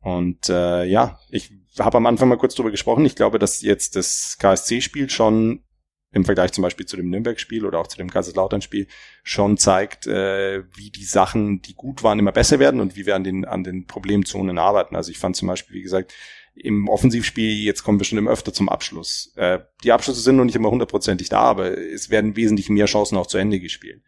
Und 0.00 0.48
äh, 0.48 0.84
ja, 0.84 1.18
ich 1.30 1.52
habe 1.78 1.96
am 1.96 2.06
Anfang 2.06 2.28
mal 2.28 2.38
kurz 2.38 2.54
drüber 2.54 2.70
gesprochen. 2.70 3.04
Ich 3.04 3.16
glaube, 3.16 3.38
dass 3.38 3.62
jetzt 3.62 3.96
das 3.96 4.36
KSC-Spiel 4.38 5.10
schon 5.10 5.64
im 6.12 6.24
Vergleich 6.24 6.52
zum 6.52 6.62
Beispiel 6.62 6.86
zu 6.86 6.96
dem 6.96 7.10
Nürnberg-Spiel 7.10 7.66
oder 7.66 7.78
auch 7.78 7.88
zu 7.88 7.98
dem 7.98 8.10
Kaiserslautern-Spiel 8.10 8.86
schon 9.22 9.58
zeigt, 9.58 10.06
äh, 10.06 10.62
wie 10.74 10.90
die 10.90 11.04
Sachen, 11.04 11.60
die 11.62 11.74
gut 11.74 12.02
waren, 12.02 12.18
immer 12.18 12.32
besser 12.32 12.58
werden 12.58 12.80
und 12.80 12.96
wie 12.96 13.06
wir 13.06 13.16
an 13.16 13.24
den, 13.24 13.44
an 13.44 13.64
den 13.64 13.86
Problemzonen 13.86 14.58
arbeiten. 14.58 14.96
Also 14.96 15.10
ich 15.10 15.18
fand 15.18 15.36
zum 15.36 15.48
Beispiel, 15.48 15.76
wie 15.76 15.82
gesagt, 15.82 16.14
im 16.54 16.88
Offensivspiel, 16.88 17.62
jetzt 17.64 17.82
kommen 17.82 18.00
wir 18.00 18.04
schon 18.04 18.18
immer 18.18 18.30
öfter 18.30 18.52
zum 18.52 18.68
Abschluss. 18.68 19.32
Äh, 19.36 19.58
die 19.84 19.92
Abschlüsse 19.92 20.20
sind 20.20 20.36
noch 20.36 20.44
nicht 20.44 20.56
immer 20.56 20.70
hundertprozentig 20.70 21.28
da, 21.28 21.40
aber 21.40 21.76
es 21.76 22.08
werden 22.08 22.34
wesentlich 22.34 22.70
mehr 22.70 22.86
Chancen 22.86 23.18
auch 23.18 23.26
zu 23.26 23.36
Ende 23.36 23.60
gespielt. 23.60 24.02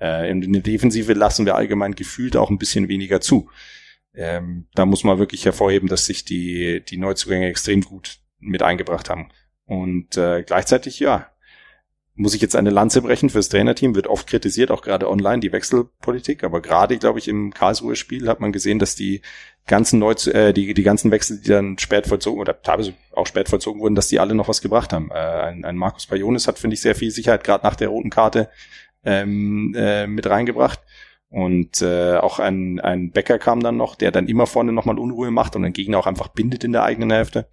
Äh, 0.00 0.30
in 0.30 0.52
der 0.52 0.62
Defensive 0.62 1.12
lassen 1.12 1.46
wir 1.46 1.54
allgemein 1.54 1.94
gefühlt 1.94 2.36
auch 2.36 2.50
ein 2.50 2.58
bisschen 2.58 2.88
weniger 2.88 3.20
zu. 3.20 3.48
Ähm, 4.14 4.66
da 4.74 4.84
muss 4.84 5.04
man 5.04 5.18
wirklich 5.18 5.44
hervorheben, 5.44 5.88
dass 5.88 6.06
sich 6.06 6.24
die, 6.24 6.84
die 6.84 6.98
Neuzugänge 6.98 7.48
extrem 7.48 7.82
gut 7.82 8.18
mit 8.40 8.62
eingebracht 8.62 9.08
haben. 9.08 9.30
Und 9.64 10.16
äh, 10.16 10.42
gleichzeitig, 10.42 10.98
ja, 10.98 11.31
muss 12.14 12.34
ich 12.34 12.42
jetzt 12.42 12.56
eine 12.56 12.70
Lanze 12.70 13.00
brechen 13.00 13.30
fürs 13.30 13.48
Trainerteam, 13.48 13.94
wird 13.94 14.06
oft 14.06 14.26
kritisiert, 14.26 14.70
auch 14.70 14.82
gerade 14.82 15.08
online, 15.08 15.40
die 15.40 15.52
Wechselpolitik. 15.52 16.44
Aber 16.44 16.60
gerade, 16.60 16.98
glaube 16.98 17.18
ich, 17.18 17.26
im 17.26 17.54
Karlsruhe-Spiel 17.54 18.28
hat 18.28 18.40
man 18.40 18.52
gesehen, 18.52 18.78
dass 18.78 18.94
die 18.94 19.22
ganzen 19.66 19.98
Neu 19.98 20.12
äh, 20.26 20.52
die, 20.52 20.74
die 20.74 20.82
ganzen 20.82 21.10
Wechsel, 21.10 21.40
die 21.40 21.48
dann 21.48 21.78
spät 21.78 22.06
vollzogen 22.06 22.40
oder 22.40 22.60
teilweise 22.60 22.94
auch 23.12 23.26
spät 23.26 23.48
vollzogen 23.48 23.80
wurden, 23.80 23.94
dass 23.94 24.08
die 24.08 24.20
alle 24.20 24.34
noch 24.34 24.48
was 24.48 24.60
gebracht 24.60 24.92
haben. 24.92 25.10
Äh, 25.10 25.14
ein, 25.14 25.64
ein 25.64 25.76
Markus 25.76 26.06
Pajonis 26.06 26.46
hat, 26.46 26.58
finde 26.58 26.74
ich, 26.74 26.82
sehr 26.82 26.94
viel 26.94 27.10
Sicherheit, 27.10 27.44
gerade 27.44 27.64
nach 27.64 27.76
der 27.76 27.88
roten 27.88 28.10
Karte 28.10 28.50
ähm, 29.04 29.74
äh, 29.74 30.06
mit 30.06 30.28
reingebracht. 30.28 30.80
Und 31.30 31.80
äh, 31.80 32.16
auch 32.16 32.40
ein, 32.40 32.78
ein 32.78 33.10
Becker 33.10 33.38
kam 33.38 33.60
dann 33.60 33.78
noch, 33.78 33.94
der 33.94 34.10
dann 34.10 34.28
immer 34.28 34.46
vorne 34.46 34.72
nochmal 34.72 34.98
Unruhe 34.98 35.30
macht 35.30 35.56
und 35.56 35.62
den 35.62 35.72
Gegner 35.72 35.98
auch 35.98 36.06
einfach 36.06 36.28
bindet 36.28 36.62
in 36.62 36.72
der 36.72 36.82
eigenen 36.82 37.10
Hälfte. 37.10 37.48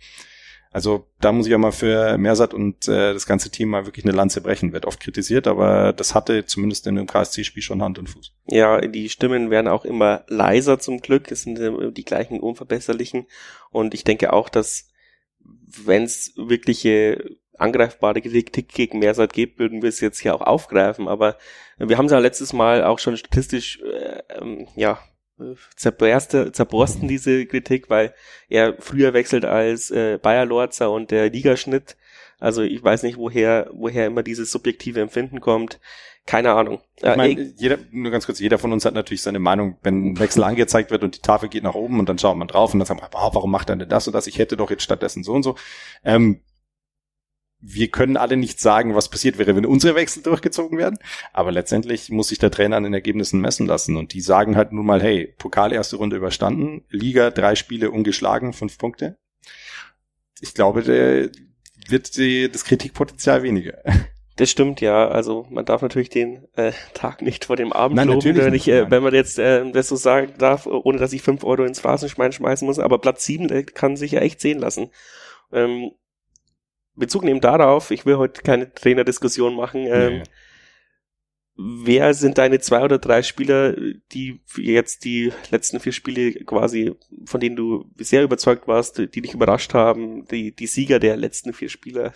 Also 0.71 1.07
da 1.19 1.31
muss 1.31 1.47
ich 1.47 1.51
ja 1.51 1.57
mal 1.57 1.71
für 1.71 2.17
Mersat 2.19 2.53
und 2.53 2.87
äh, 2.87 3.13
das 3.13 3.25
ganze 3.25 3.49
Team 3.49 3.69
mal 3.69 3.87
wirklich 3.87 4.05
eine 4.05 4.15
Lanze 4.15 4.41
brechen. 4.41 4.71
Wird 4.71 4.85
oft 4.85 4.99
kritisiert, 4.99 5.47
aber 5.47 5.93
das 5.93 6.13
hatte 6.13 6.45
zumindest 6.45 6.85
in 6.85 6.95
dem 6.95 7.07
KSC-Spiel 7.07 7.63
schon 7.63 7.81
Hand 7.81 7.97
und 7.97 8.07
Fuß. 8.07 8.33
Ja, 8.45 8.79
die 8.79 9.09
Stimmen 9.09 9.49
werden 9.49 9.67
auch 9.67 9.83
immer 9.83 10.23
leiser 10.27 10.77
zum 10.77 10.99
Glück. 10.99 11.31
Es 11.31 11.41
sind 11.41 11.59
äh, 11.59 11.91
die 11.91 12.05
gleichen 12.05 12.39
unverbesserlichen. 12.39 13.25
Und 13.71 13.95
ich 13.95 14.03
denke 14.03 14.31
auch, 14.31 14.47
dass 14.47 14.89
wenn 15.85 16.03
es 16.03 16.33
wirkliche 16.35 17.37
angreifbare 17.57 18.21
Kritik 18.21 18.69
gegen 18.69 18.99
Mersat 18.99 19.33
gibt, 19.33 19.57
würden 19.57 19.81
wir 19.81 19.89
es 19.89 19.99
jetzt 19.99 20.19
hier 20.19 20.35
auch 20.35 20.41
aufgreifen. 20.41 21.07
Aber 21.07 21.37
wir 21.77 21.97
haben 21.97 22.05
es 22.05 22.11
ja 22.11 22.19
letztes 22.19 22.53
Mal 22.53 22.83
auch 22.83 22.99
schon 22.99 23.17
statistisch 23.17 23.81
äh, 23.81 24.21
ähm, 24.39 24.67
ja 24.75 24.99
zerberste, 25.75 26.51
zerborsten 26.51 27.07
diese 27.07 27.45
Kritik, 27.45 27.89
weil 27.89 28.13
er 28.49 28.75
früher 28.79 29.13
wechselt 29.13 29.45
als 29.45 29.91
äh, 29.91 30.17
Bayer 30.21 30.45
Lorzer 30.45 30.91
und 30.91 31.11
der 31.11 31.29
Ligaschnitt. 31.29 31.95
Also 32.39 32.61
ich 32.61 32.83
weiß 32.83 33.03
nicht, 33.03 33.17
woher, 33.17 33.69
woher 33.73 34.07
immer 34.07 34.23
dieses 34.23 34.51
subjektive 34.51 35.01
Empfinden 35.01 35.41
kommt. 35.41 35.79
Keine 36.25 36.51
Ahnung. 36.53 36.79
Ich 36.97 37.15
meine, 37.15 37.53
jeder, 37.57 37.79
nur 37.91 38.11
ganz 38.11 38.27
kurz, 38.27 38.39
jeder 38.39 38.59
von 38.59 38.71
uns 38.71 38.85
hat 38.85 38.93
natürlich 38.93 39.23
seine 39.23 39.39
Meinung, 39.39 39.77
wenn 39.81 40.11
ein 40.11 40.19
Wechsel 40.19 40.43
angezeigt 40.43 40.91
wird 40.91 41.03
und 41.03 41.15
die 41.15 41.21
Tafel 41.21 41.49
geht 41.49 41.63
nach 41.63 41.73
oben 41.73 41.99
und 41.99 42.07
dann 42.07 42.19
schaut 42.19 42.37
man 42.37 42.47
drauf 42.47 42.71
und 42.73 42.79
dann 42.79 42.85
sagt 42.85 43.01
man, 43.01 43.09
warum 43.11 43.49
macht 43.49 43.69
er 43.69 43.77
denn 43.77 43.89
das 43.89 44.05
und 44.05 44.13
das? 44.13 44.27
Ich 44.27 44.37
hätte 44.37 44.55
doch 44.55 44.69
jetzt 44.69 44.83
stattdessen 44.83 45.23
so 45.23 45.33
und 45.33 45.43
so. 45.43 45.55
Ähm, 46.03 46.41
wir 47.61 47.89
können 47.89 48.17
alle 48.17 48.37
nicht 48.37 48.59
sagen, 48.59 48.95
was 48.95 49.09
passiert 49.09 49.37
wäre, 49.37 49.55
wenn 49.55 49.65
unsere 49.65 49.95
Wechsel 49.95 50.23
durchgezogen 50.23 50.77
werden. 50.77 50.97
Aber 51.33 51.51
letztendlich 51.51 52.09
muss 52.09 52.29
sich 52.29 52.39
der 52.39 52.51
Trainer 52.51 52.77
an 52.77 52.83
den 52.83 52.93
Ergebnissen 52.93 53.41
messen 53.41 53.67
lassen. 53.67 53.97
Und 53.97 54.13
die 54.13 54.21
sagen 54.21 54.55
halt 54.55 54.71
nun 54.71 54.85
mal, 54.85 55.01
hey, 55.01 55.33
Pokal 55.37 55.73
erste 55.73 55.97
Runde 55.97 56.15
überstanden, 56.15 56.85
Liga 56.89 57.31
drei 57.31 57.55
Spiele 57.55 57.91
ungeschlagen, 57.91 58.53
fünf 58.53 58.77
Punkte. 58.77 59.17
Ich 60.39 60.53
glaube, 60.53 60.83
der 60.83 61.29
wird 61.89 62.15
die, 62.17 62.49
das 62.49 62.63
Kritikpotenzial 62.63 63.43
weniger. 63.43 63.79
Das 64.37 64.49
stimmt, 64.49 64.79
ja. 64.79 65.09
Also 65.09 65.45
man 65.49 65.65
darf 65.65 65.81
natürlich 65.81 66.09
den 66.09 66.47
äh, 66.55 66.71
Tag 66.93 67.21
nicht 67.21 67.43
vor 67.43 67.57
dem 67.57 67.73
Abend 67.73 67.97
Nein, 67.97 68.07
loben, 68.07 68.19
natürlich 68.19 68.45
wenn, 68.45 68.53
nicht, 68.53 68.67
ich, 68.67 68.73
äh, 68.73 68.89
wenn 68.89 69.03
man 69.03 69.13
jetzt 69.13 69.37
äh, 69.37 69.69
das 69.69 69.89
so 69.89 69.97
sagen 69.97 70.33
darf, 70.37 70.65
ohne 70.65 70.97
dass 70.97 71.11
ich 71.11 71.21
fünf 71.21 71.43
Euro 71.43 71.65
ins 71.65 71.81
Phrasenschwein 71.81 72.31
schmeißen 72.31 72.65
muss. 72.65 72.79
Aber 72.79 72.99
Platz 72.99 73.25
sieben 73.25 73.49
äh, 73.49 73.63
kann 73.63 73.97
sich 73.97 74.13
ja 74.13 74.21
echt 74.21 74.39
sehen 74.39 74.59
lassen. 74.59 74.91
Ähm, 75.51 75.91
Bezug 76.99 77.23
nehmen 77.23 77.41
darauf, 77.41 77.91
ich 77.91 78.05
will 78.05 78.17
heute 78.17 78.41
keine 78.41 78.73
Trainerdiskussion 78.73 79.55
machen. 79.55 79.85
Ähm, 79.87 80.17
Nee. 80.19 80.23
Wer 81.61 82.13
sind 82.13 82.37
deine 82.37 82.59
zwei 82.59 82.85
oder 82.85 82.99
drei 82.99 83.21
Spieler, 83.21 83.75
die 84.13 84.39
jetzt 84.55 85.03
die 85.03 85.33
letzten 85.51 85.81
vier 85.81 85.91
Spiele 85.91 86.31
quasi, 86.45 86.93
von 87.25 87.41
denen 87.41 87.57
du 87.57 87.91
sehr 87.97 88.23
überzeugt 88.23 88.65
warst, 88.69 88.97
die 88.97 89.21
dich 89.21 89.33
überrascht 89.33 89.73
haben, 89.73 90.25
die, 90.27 90.55
die 90.55 90.67
Sieger 90.67 90.99
der 90.99 91.17
letzten 91.17 91.51
vier 91.51 91.67
Spieler? 91.67 92.13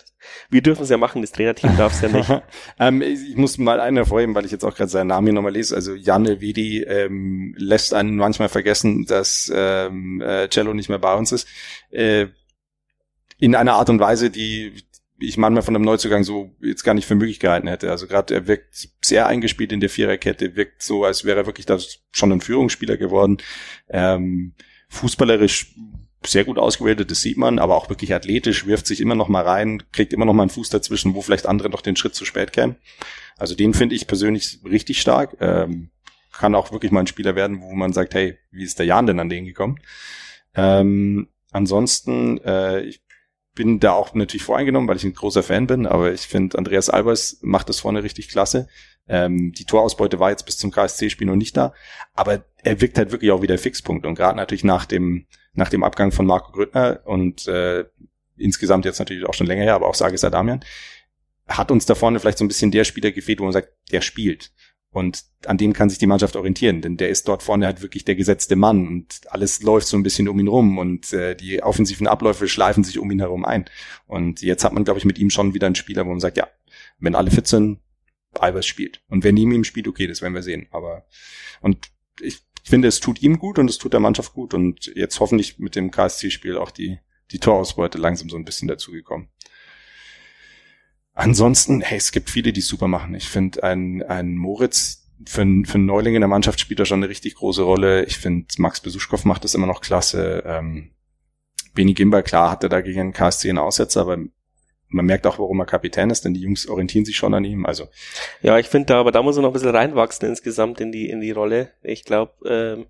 Wir 0.49 0.61
dürfen 0.61 0.83
es 0.83 0.89
ja 0.89 0.95
machen, 0.95 1.21
das 1.21 1.33
Trainerteam 1.33 1.75
darf 1.77 1.91
es 1.91 1.99
ja 1.99 2.07
nicht. 2.07 2.31
ähm, 2.79 3.01
ich 3.01 3.35
muss 3.35 3.57
mal 3.57 3.81
einen 3.81 3.97
hervorheben, 3.97 4.33
weil 4.33 4.45
ich 4.45 4.51
jetzt 4.53 4.63
auch 4.63 4.75
gerade 4.75 4.89
seinen 4.89 5.07
Namen 5.07 5.27
hier 5.27 5.33
nochmal 5.33 5.51
lese. 5.51 5.75
Also 5.75 5.93
Janne 5.93 6.39
Wedi 6.39 6.83
ähm, 6.83 7.53
lässt 7.57 7.93
einen 7.93 8.15
manchmal 8.15 8.47
vergessen, 8.47 9.03
dass 9.07 9.51
ähm, 9.53 10.21
äh, 10.21 10.47
Cello 10.47 10.73
nicht 10.73 10.87
mehr 10.87 10.99
bei 10.99 11.15
uns 11.15 11.33
ist. 11.33 11.49
Äh, 11.91 12.27
in 13.43 13.55
einer 13.55 13.73
Art 13.73 13.89
und 13.89 13.99
Weise, 13.99 14.29
die 14.29 14.71
ich 15.19 15.35
manchmal 15.35 15.63
von 15.63 15.75
einem 15.75 15.83
Neuzugang 15.83 16.23
so 16.23 16.55
jetzt 16.61 16.85
gar 16.85 16.93
nicht 16.93 17.05
für 17.05 17.15
möglich 17.15 17.41
gehalten 17.41 17.67
hätte. 17.67 17.91
Also 17.91 18.07
gerade 18.07 18.33
er 18.33 18.47
wirkt 18.47 18.87
sehr 19.01 19.27
eingespielt 19.27 19.73
in 19.73 19.81
der 19.81 19.89
Viererkette, 19.89 20.55
wirkt 20.55 20.81
so, 20.81 21.03
als 21.03 21.25
wäre 21.25 21.39
er 21.39 21.45
wirklich 21.45 21.65
da 21.65 21.77
schon 22.11 22.31
ein 22.31 22.39
Führungsspieler 22.39 22.95
geworden. 22.95 23.39
Ähm, 23.89 24.53
fußballerisch 24.87 25.75
sehr 26.25 26.45
gut 26.45 26.57
ausgebildet, 26.57 27.11
das 27.11 27.21
sieht 27.21 27.35
man, 27.35 27.59
aber 27.59 27.75
auch 27.75 27.89
wirklich 27.89 28.13
athletisch, 28.13 28.65
wirft 28.65 28.87
sich 28.87 29.01
immer 29.01 29.15
noch 29.15 29.27
mal 29.27 29.43
rein, 29.43 29.83
kriegt 29.91 30.13
immer 30.13 30.23
noch 30.23 30.33
mal 30.33 30.43
einen 30.43 30.49
Fuß 30.49 30.69
dazwischen, 30.69 31.13
wo 31.13 31.21
vielleicht 31.21 31.45
andere 31.45 31.69
noch 31.69 31.81
den 31.81 31.97
Schritt 31.97 32.15
zu 32.15 32.23
spät 32.23 32.53
kämen. 32.53 32.77
Also 33.37 33.55
den 33.55 33.73
finde 33.73 33.95
ich 33.95 34.07
persönlich 34.07 34.59
richtig 34.63 35.01
stark. 35.01 35.35
Ähm, 35.41 35.89
kann 36.31 36.55
auch 36.55 36.71
wirklich 36.71 36.93
mal 36.93 37.01
ein 37.01 37.07
Spieler 37.07 37.35
werden, 37.35 37.61
wo 37.61 37.73
man 37.73 37.91
sagt, 37.91 38.13
hey, 38.13 38.37
wie 38.51 38.63
ist 38.63 38.79
der 38.79 38.85
Jan 38.85 39.05
denn 39.05 39.19
an 39.19 39.27
den 39.27 39.43
gekommen? 39.43 39.81
Ähm, 40.55 41.27
ansonsten, 41.51 42.39
äh, 42.39 42.81
ich 42.81 43.02
bin 43.55 43.79
da 43.79 43.93
auch 43.93 44.13
natürlich 44.13 44.43
voreingenommen, 44.43 44.87
weil 44.87 44.97
ich 44.97 45.03
ein 45.03 45.13
großer 45.13 45.43
Fan 45.43 45.67
bin, 45.67 45.85
aber 45.85 46.11
ich 46.11 46.21
finde, 46.21 46.57
Andreas 46.57 46.89
Albers 46.89 47.39
macht 47.41 47.69
das 47.69 47.79
vorne 47.79 48.03
richtig 48.03 48.29
klasse. 48.29 48.67
Ähm, 49.07 49.51
die 49.51 49.65
Torausbeute 49.65 50.19
war 50.19 50.31
jetzt 50.31 50.45
bis 50.45 50.57
zum 50.57 50.71
KSC-Spiel 50.71 51.27
noch 51.27 51.35
nicht 51.35 51.55
da, 51.55 51.73
aber 52.13 52.45
er 52.63 52.81
wirkt 52.81 52.97
halt 52.97 53.11
wirklich 53.11 53.31
auch 53.31 53.41
wieder 53.41 53.57
Fixpunkt 53.57 54.05
und 54.05 54.15
gerade 54.15 54.37
natürlich 54.37 54.63
nach 54.63 54.85
dem 54.85 55.25
nach 55.53 55.69
dem 55.69 55.83
Abgang 55.83 56.11
von 56.11 56.25
Marco 56.25 56.51
Grüttner 56.51 57.01
und 57.05 57.47
äh, 57.47 57.85
insgesamt 58.37 58.85
jetzt 58.85 58.99
natürlich 58.99 59.25
auch 59.25 59.33
schon 59.33 59.47
länger 59.47 59.63
her, 59.63 59.75
aber 59.75 59.87
auch 59.87 59.95
Sages 59.95 60.23
Adamian, 60.23 60.63
hat 61.47 61.69
uns 61.69 61.85
da 61.85 61.95
vorne 61.95 62.19
vielleicht 62.19 62.37
so 62.37 62.45
ein 62.45 62.47
bisschen 62.47 62.71
der 62.71 62.85
Spieler 62.85 63.11
gefehlt, 63.11 63.39
wo 63.39 63.43
man 63.43 63.53
sagt, 63.53 63.69
der 63.91 64.01
spielt. 64.01 64.51
Und 64.93 65.25
an 65.45 65.57
dem 65.57 65.73
kann 65.73 65.89
sich 65.89 65.99
die 65.99 66.07
Mannschaft 66.07 66.35
orientieren, 66.35 66.81
denn 66.81 66.97
der 66.97 67.09
ist 67.09 67.27
dort 67.27 67.43
vorne 67.43 67.65
halt 67.65 67.81
wirklich 67.81 68.05
der 68.05 68.15
gesetzte 68.15 68.55
Mann 68.55 68.87
und 68.87 69.21
alles 69.27 69.61
läuft 69.63 69.87
so 69.87 69.97
ein 69.97 70.03
bisschen 70.03 70.29
um 70.29 70.39
ihn 70.39 70.47
rum 70.47 70.77
und 70.77 71.11
äh, 71.13 71.35
die 71.35 71.61
offensiven 71.63 72.07
Abläufe 72.07 72.47
schleifen 72.47 72.83
sich 72.83 72.99
um 72.99 73.09
ihn 73.11 73.19
herum 73.19 73.43
ein. 73.43 73.65
Und 74.07 74.41
jetzt 74.41 74.63
hat 74.63 74.73
man, 74.73 74.83
glaube 74.83 74.99
ich, 74.99 75.05
mit 75.05 75.17
ihm 75.17 75.29
schon 75.29 75.53
wieder 75.53 75.65
einen 75.65 75.75
Spieler, 75.75 76.05
wo 76.05 76.09
man 76.09 76.19
sagt, 76.19 76.37
ja, 76.37 76.47
wenn 76.99 77.15
alle 77.15 77.31
fit 77.31 77.47
sind, 77.47 77.79
Albers 78.39 78.65
spielt. 78.65 79.01
Und 79.09 79.23
wer 79.23 79.33
neben 79.33 79.51
ihm 79.51 79.63
spielt, 79.63 79.87
okay, 79.87 80.07
das 80.07 80.21
werden 80.21 80.33
wir 80.33 80.43
sehen. 80.43 80.67
Aber 80.71 81.05
und 81.61 81.89
ich 82.21 82.43
finde, 82.63 82.87
es 82.87 82.99
tut 82.99 83.21
ihm 83.21 83.39
gut 83.39 83.59
und 83.59 83.69
es 83.69 83.79
tut 83.79 83.93
der 83.93 83.99
Mannschaft 83.99 84.33
gut 84.33 84.53
und 84.53 84.91
jetzt 84.95 85.19
hoffentlich 85.19 85.59
mit 85.59 85.75
dem 85.75 85.91
KSC-Spiel 85.91 86.57
auch 86.57 86.71
die 86.71 86.99
die 87.31 87.39
Torausbeute 87.39 87.97
langsam 87.97 88.29
so 88.29 88.37
ein 88.37 88.45
bisschen 88.45 88.67
dazugekommen. 88.67 89.27
Ansonsten, 91.13 91.81
hey, 91.81 91.97
es 91.97 92.11
gibt 92.11 92.29
viele, 92.29 92.53
die 92.53 92.61
super 92.61 92.87
machen. 92.87 93.13
Ich 93.15 93.29
finde, 93.29 93.63
ein, 93.63 94.01
ein 94.03 94.35
Moritz 94.35 95.07
für, 95.27 95.41
einen- 95.41 95.65
für 95.65 95.75
einen 95.75 95.85
Neuling 95.85 96.15
in 96.15 96.21
der 96.21 96.27
Mannschaft 96.27 96.59
spielt 96.59 96.79
er 96.79 96.85
schon 96.85 96.99
eine 96.99 97.09
richtig 97.09 97.35
große 97.35 97.61
Rolle. 97.61 98.03
Ich 98.05 98.17
finde, 98.17 98.47
Max 98.57 98.81
Besuschkow 98.81 99.23
macht 99.25 99.43
das 99.43 99.53
immer 99.53 99.67
noch 99.67 99.81
klasse. 99.81 100.43
Ähm, 100.45 100.91
Benny 101.75 101.93
Gimber, 101.93 102.23
klar, 102.23 102.51
hatte 102.51 102.67
da 102.69 102.81
gegen 102.81 102.97
den 102.99 103.13
KSC 103.13 103.49
einen 103.49 103.57
Aussetzer, 103.59 104.01
aber 104.01 104.17
man 104.89 105.05
merkt 105.05 105.25
auch, 105.25 105.39
warum 105.39 105.59
er 105.59 105.65
Kapitän 105.65 106.09
ist, 106.09 106.23
denn 106.25 106.33
die 106.33 106.41
Jungs 106.41 106.67
orientieren 106.67 107.05
sich 107.05 107.15
schon 107.15 107.33
an 107.33 107.45
ihm. 107.45 107.65
Also 107.65 107.87
Ja, 108.41 108.59
ich 108.59 108.67
finde 108.67 108.87
da, 108.87 108.99
aber 108.99 109.11
da 109.11 109.23
muss 109.23 109.35
er 109.37 109.41
noch 109.41 109.49
ein 109.49 109.53
bisschen 109.53 109.69
reinwachsen 109.75 110.27
insgesamt 110.29 110.81
in 110.81 110.91
die, 110.91 111.09
in 111.09 111.19
die 111.21 111.31
Rolle. 111.31 111.71
Ich 111.81 112.03
glaube, 112.05 112.33
ähm, 112.47 112.85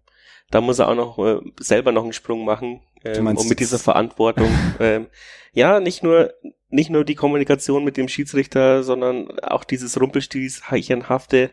da 0.51 0.59
muss 0.62 0.79
er 0.79 0.89
auch 0.89 0.95
noch 0.95 1.17
äh, 1.19 1.39
selber 1.59 1.91
noch 1.91 2.03
einen 2.03 2.13
Sprung 2.13 2.43
machen, 2.45 2.81
ähm, 3.05 3.13
um 3.38 3.47
mit 3.49 3.59
dieser 3.59 3.79
Verantwortung. 3.79 4.49
ähm, 4.79 5.07
ja, 5.53 5.79
nicht 5.79 6.03
nur, 6.03 6.33
nicht 6.73 6.89
nur 6.89 7.05
die 7.05 7.15
Kommunikation 7.15 7.83
mit 7.83 7.97
dem 7.97 8.07
Schiedsrichter, 8.07 8.83
sondern 8.83 9.39
auch 9.39 9.63
dieses 9.63 9.99
Rumpelstilzhafte 9.99 11.51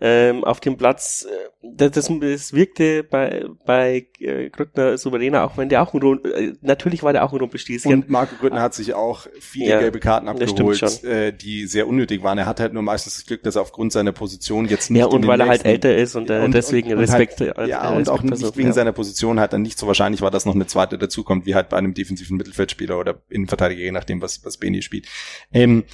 ähm, 0.00 0.44
auf 0.44 0.60
dem 0.60 0.76
Platz. 0.76 1.26
äh, 1.30 1.48
Das, 1.62 1.90
das, 1.92 2.10
das 2.20 2.52
wirkte 2.52 3.04
bei, 3.04 3.44
bei 3.66 4.06
äh, 4.18 4.48
Grüttner 4.50 4.96
souveräner, 4.96 5.44
auch 5.44 5.56
wenn 5.58 5.68
der 5.68 5.82
auch 5.82 5.92
ein 5.92 6.00
Rum- 6.00 6.20
äh, 6.24 6.52
natürlich 6.62 7.02
war 7.02 7.12
der 7.12 7.24
auch 7.24 7.32
ein 7.32 7.38
Rumpelstilzchen. 7.38 7.92
Und 7.92 8.08
Marco 8.10 8.34
Grüttner 8.36 8.62
hat 8.62 8.74
sich 8.74 8.94
auch 8.94 9.26
viele 9.40 9.70
Ja, 9.70 9.80
gelbe 9.80 10.00
Karten 10.00 10.28
abgeholt, 10.28 11.04
äh, 11.04 11.32
die 11.32 11.66
sehr 11.66 11.86
unnötig 11.86 12.22
waren. 12.22 12.38
Er 12.38 12.46
hat 12.46 12.60
halt 12.60 12.72
nur 12.72 12.82
meistens 12.82 13.16
das 13.16 13.26
Glück, 13.26 13.42
dass 13.42 13.56
er 13.56 13.62
aufgrund 13.62 13.92
seiner 13.92 14.12
Position 14.12 14.66
jetzt 14.66 14.90
nicht 14.90 15.00
ja, 15.00 15.06
und 15.06 15.26
weil 15.26 15.40
er 15.40 15.48
halt 15.48 15.64
älter 15.64 15.94
ist 15.96 16.16
und, 16.16 16.30
äh, 16.30 16.40
Und- 16.40 16.54
deswegen 16.54 16.88
und- 16.88 16.94
und 16.94 17.00
Respekt. 17.00 17.40
Halt, 17.40 17.68
ja, 17.68 17.90
und 17.90 18.08
auch 18.08 18.22
Respekt 18.22 18.42
nicht 18.42 18.56
wegen 18.56 18.68
ja. 18.68 18.72
seiner 18.74 18.92
Position 18.92 19.38
halt 19.38 19.52
dann 19.52 19.62
nicht 19.62 19.78
so 19.78 19.86
wahrscheinlich 19.86 20.22
war, 20.22 20.30
dass 20.30 20.46
noch 20.46 20.54
eine 20.54 20.66
zweite 20.66 20.96
dazukommt, 20.98 21.46
wie 21.46 21.54
halt 21.54 21.68
bei 21.68 21.76
einem 21.76 21.94
defensiven 21.94 22.36
Mittelfeldspieler 22.36 22.98
oder 22.98 23.22
Innenverteidiger, 23.28 23.82
je 23.82 23.92
nachdem, 23.92 24.22
was, 24.22 24.44
was 24.44 24.56
Beni 24.56 24.82
spielt. 24.82 25.06
Ähm, 25.52 25.84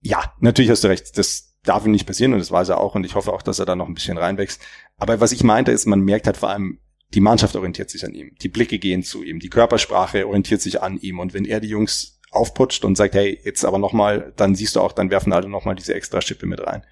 ja, 0.00 0.34
natürlich 0.40 0.70
hast 0.70 0.84
du 0.84 0.88
recht. 0.88 1.16
Das 1.16 1.53
darf 1.64 1.84
ihm 1.84 1.92
nicht 1.92 2.06
passieren 2.06 2.32
und 2.32 2.38
das 2.38 2.52
weiß 2.52 2.68
er 2.68 2.78
auch 2.78 2.94
und 2.94 3.04
ich 3.04 3.14
hoffe 3.14 3.32
auch, 3.32 3.42
dass 3.42 3.58
er 3.58 3.66
da 3.66 3.74
noch 3.74 3.88
ein 3.88 3.94
bisschen 3.94 4.18
reinwächst. 4.18 4.62
Aber 4.96 5.20
was 5.20 5.32
ich 5.32 5.42
meinte 5.42 5.72
ist, 5.72 5.86
man 5.86 6.00
merkt 6.00 6.26
halt 6.26 6.36
vor 6.36 6.50
allem, 6.50 6.78
die 7.14 7.20
Mannschaft 7.20 7.56
orientiert 7.56 7.90
sich 7.90 8.04
an 8.04 8.14
ihm. 8.14 8.34
Die 8.40 8.48
Blicke 8.48 8.78
gehen 8.78 9.02
zu 9.02 9.22
ihm. 9.22 9.38
Die 9.38 9.48
Körpersprache 9.48 10.26
orientiert 10.26 10.60
sich 10.60 10.82
an 10.82 10.98
ihm. 10.98 11.20
Und 11.20 11.32
wenn 11.32 11.44
er 11.44 11.60
die 11.60 11.68
Jungs 11.68 12.20
aufputscht 12.30 12.84
und 12.84 12.96
sagt, 12.96 13.14
hey, 13.14 13.40
jetzt 13.44 13.64
aber 13.64 13.78
nochmal, 13.78 14.32
dann 14.36 14.54
siehst 14.54 14.76
du 14.76 14.80
auch, 14.80 14.92
dann 14.92 15.10
werfen 15.10 15.32
alle 15.32 15.48
nochmal 15.48 15.76
diese 15.76 15.94
extra 15.94 16.20
Schippe 16.20 16.46
mit 16.46 16.60
rein. 16.60 16.84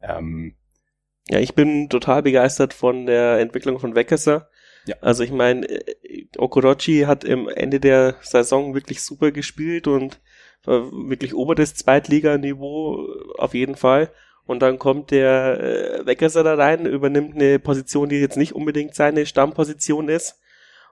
Ähm, 0.00 0.54
Ja, 1.28 1.40
ich 1.40 1.54
bin 1.54 1.88
total 1.88 2.22
begeistert 2.22 2.72
von 2.72 3.06
der 3.06 3.40
Entwicklung 3.40 3.80
von 3.80 3.94
Weckerser. 3.94 4.48
Ja. 4.86 4.96
Also 5.00 5.24
ich 5.24 5.32
meine, 5.32 5.66
äh, 5.66 6.26
Okorochi 6.36 7.04
hat 7.06 7.24
im 7.24 7.48
Ende 7.48 7.80
der 7.80 8.16
Saison 8.22 8.74
wirklich 8.74 9.02
super 9.02 9.32
gespielt 9.32 9.86
und 9.86 10.20
wirklich 10.64 11.34
oberes 11.34 11.74
Zweitliganiveau 11.74 13.06
auf 13.38 13.54
jeden 13.54 13.76
Fall. 13.76 14.10
Und 14.46 14.60
dann 14.60 14.78
kommt 14.78 15.10
der 15.10 15.60
äh, 15.60 16.06
Weckerser 16.06 16.44
da 16.44 16.54
rein, 16.54 16.86
übernimmt 16.86 17.34
eine 17.34 17.58
Position, 17.58 18.08
die 18.08 18.16
jetzt 18.16 18.36
nicht 18.36 18.54
unbedingt 18.54 18.94
seine 18.94 19.24
Stammposition 19.24 20.08
ist 20.08 20.38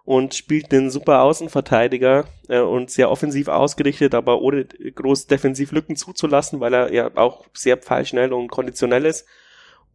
und 0.04 0.35
spielt 0.35 0.72
einen 0.72 0.90
super 0.90 1.22
Außenverteidiger 1.22 2.24
äh, 2.48 2.61
und 2.61 2.90
sehr 2.90 3.11
offensiv 3.11 3.48
ausgerichtet, 3.48 4.14
aber 4.14 4.40
ohne 4.40 4.64
groß 4.64 5.26
defensiv 5.26 5.72
Lücken 5.72 5.96
zuzulassen, 5.96 6.61
weil 6.61 6.72
er 6.72 6.92
ja 6.92 7.11
auch 7.16 7.44
sehr 7.52 7.76
pfeilschnell 7.76 8.32
und 8.32 8.48
konditionell 8.48 9.04
ist. 9.04 9.26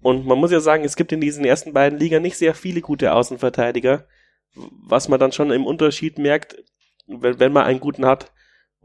Und 0.02 0.28
man 0.28 0.38
muss 0.38 0.52
ja 0.52 0.60
sagen, 0.60 0.84
es 0.86 0.96
gibt 0.96 1.12
in 1.12 1.22
diesen 1.22 1.44
ersten 1.44 1.74
beiden 1.74 1.98
Ligen 1.98 2.22
nicht 2.22 2.38
sehr 2.38 2.54
viele 2.54 2.82
gute 2.82 3.14
Außenverteidiger, 3.14 4.06
was 4.54 5.10
man 5.10 5.20
dann 5.20 5.32
schon 5.32 5.50
im 5.50 5.66
Unterschied 5.66 6.20
merkt, 6.20 6.64
wenn, 7.08 7.40
wenn 7.40 7.52
man 7.52 7.66
einen 7.66 7.80
guten 7.80 8.06
hat 8.06 8.32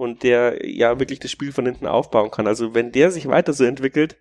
und 0.02 0.24
der 0.24 0.68
ja 0.68 0.98
wirklich 0.98 1.20
das 1.20 1.30
Spiel 1.30 1.52
von 1.52 1.64
hinten 1.64 1.86
aufbauen 1.86 2.32
kann. 2.32 2.48
Also 2.48 2.74
wenn 2.74 2.90
der 2.90 3.12
sich 3.12 3.28
weiter 3.28 3.52
so 3.52 3.64
entwickelt, 3.64 4.16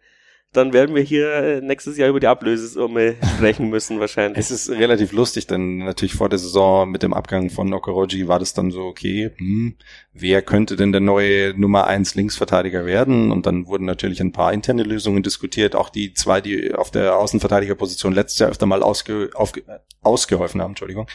dann 0.53 0.73
werden 0.73 0.93
wir 0.93 1.01
hier 1.01 1.31
äh, 1.33 1.61
nächstes 1.61 1.97
Jahr 1.97 2.09
über 2.09 2.19
die 2.19 2.27
Ablösesumme 2.27 3.15
sprechen 3.37 3.69
müssen 3.69 3.99
wahrscheinlich. 4.01 4.37
Es 4.37 4.51
ist 4.51 4.69
relativ 4.69 5.13
lustig, 5.13 5.47
denn 5.47 5.77
natürlich 5.77 6.15
vor 6.15 6.27
der 6.27 6.39
Saison 6.39 6.89
mit 6.89 7.03
dem 7.03 7.13
Abgang 7.13 7.49
von 7.49 7.73
Okoroji 7.73 8.27
war 8.27 8.37
das 8.37 8.53
dann 8.53 8.69
so, 8.69 8.81
okay, 8.81 9.31
hm, 9.37 9.75
wer 10.13 10.41
könnte 10.41 10.75
denn 10.75 10.91
der 10.91 10.99
neue 10.99 11.57
Nummer 11.57 11.87
eins 11.87 12.15
Linksverteidiger 12.15 12.85
werden? 12.85 13.31
Und 13.31 13.45
dann 13.45 13.65
wurden 13.67 13.85
natürlich 13.85 14.19
ein 14.19 14.33
paar 14.33 14.51
interne 14.51 14.83
Lösungen 14.83 15.23
diskutiert, 15.23 15.73
auch 15.73 15.89
die 15.89 16.13
zwei, 16.13 16.41
die 16.41 16.73
auf 16.73 16.91
der 16.91 17.15
Außenverteidigerposition 17.15 18.11
letztes 18.11 18.39
Jahr 18.39 18.49
öfter 18.49 18.65
mal 18.65 18.83
ausge, 18.83 19.29
aufge, 19.33 19.63
ausgeholfen 20.01 20.61
haben, 20.61 20.71
Entschuldigung. 20.71 21.07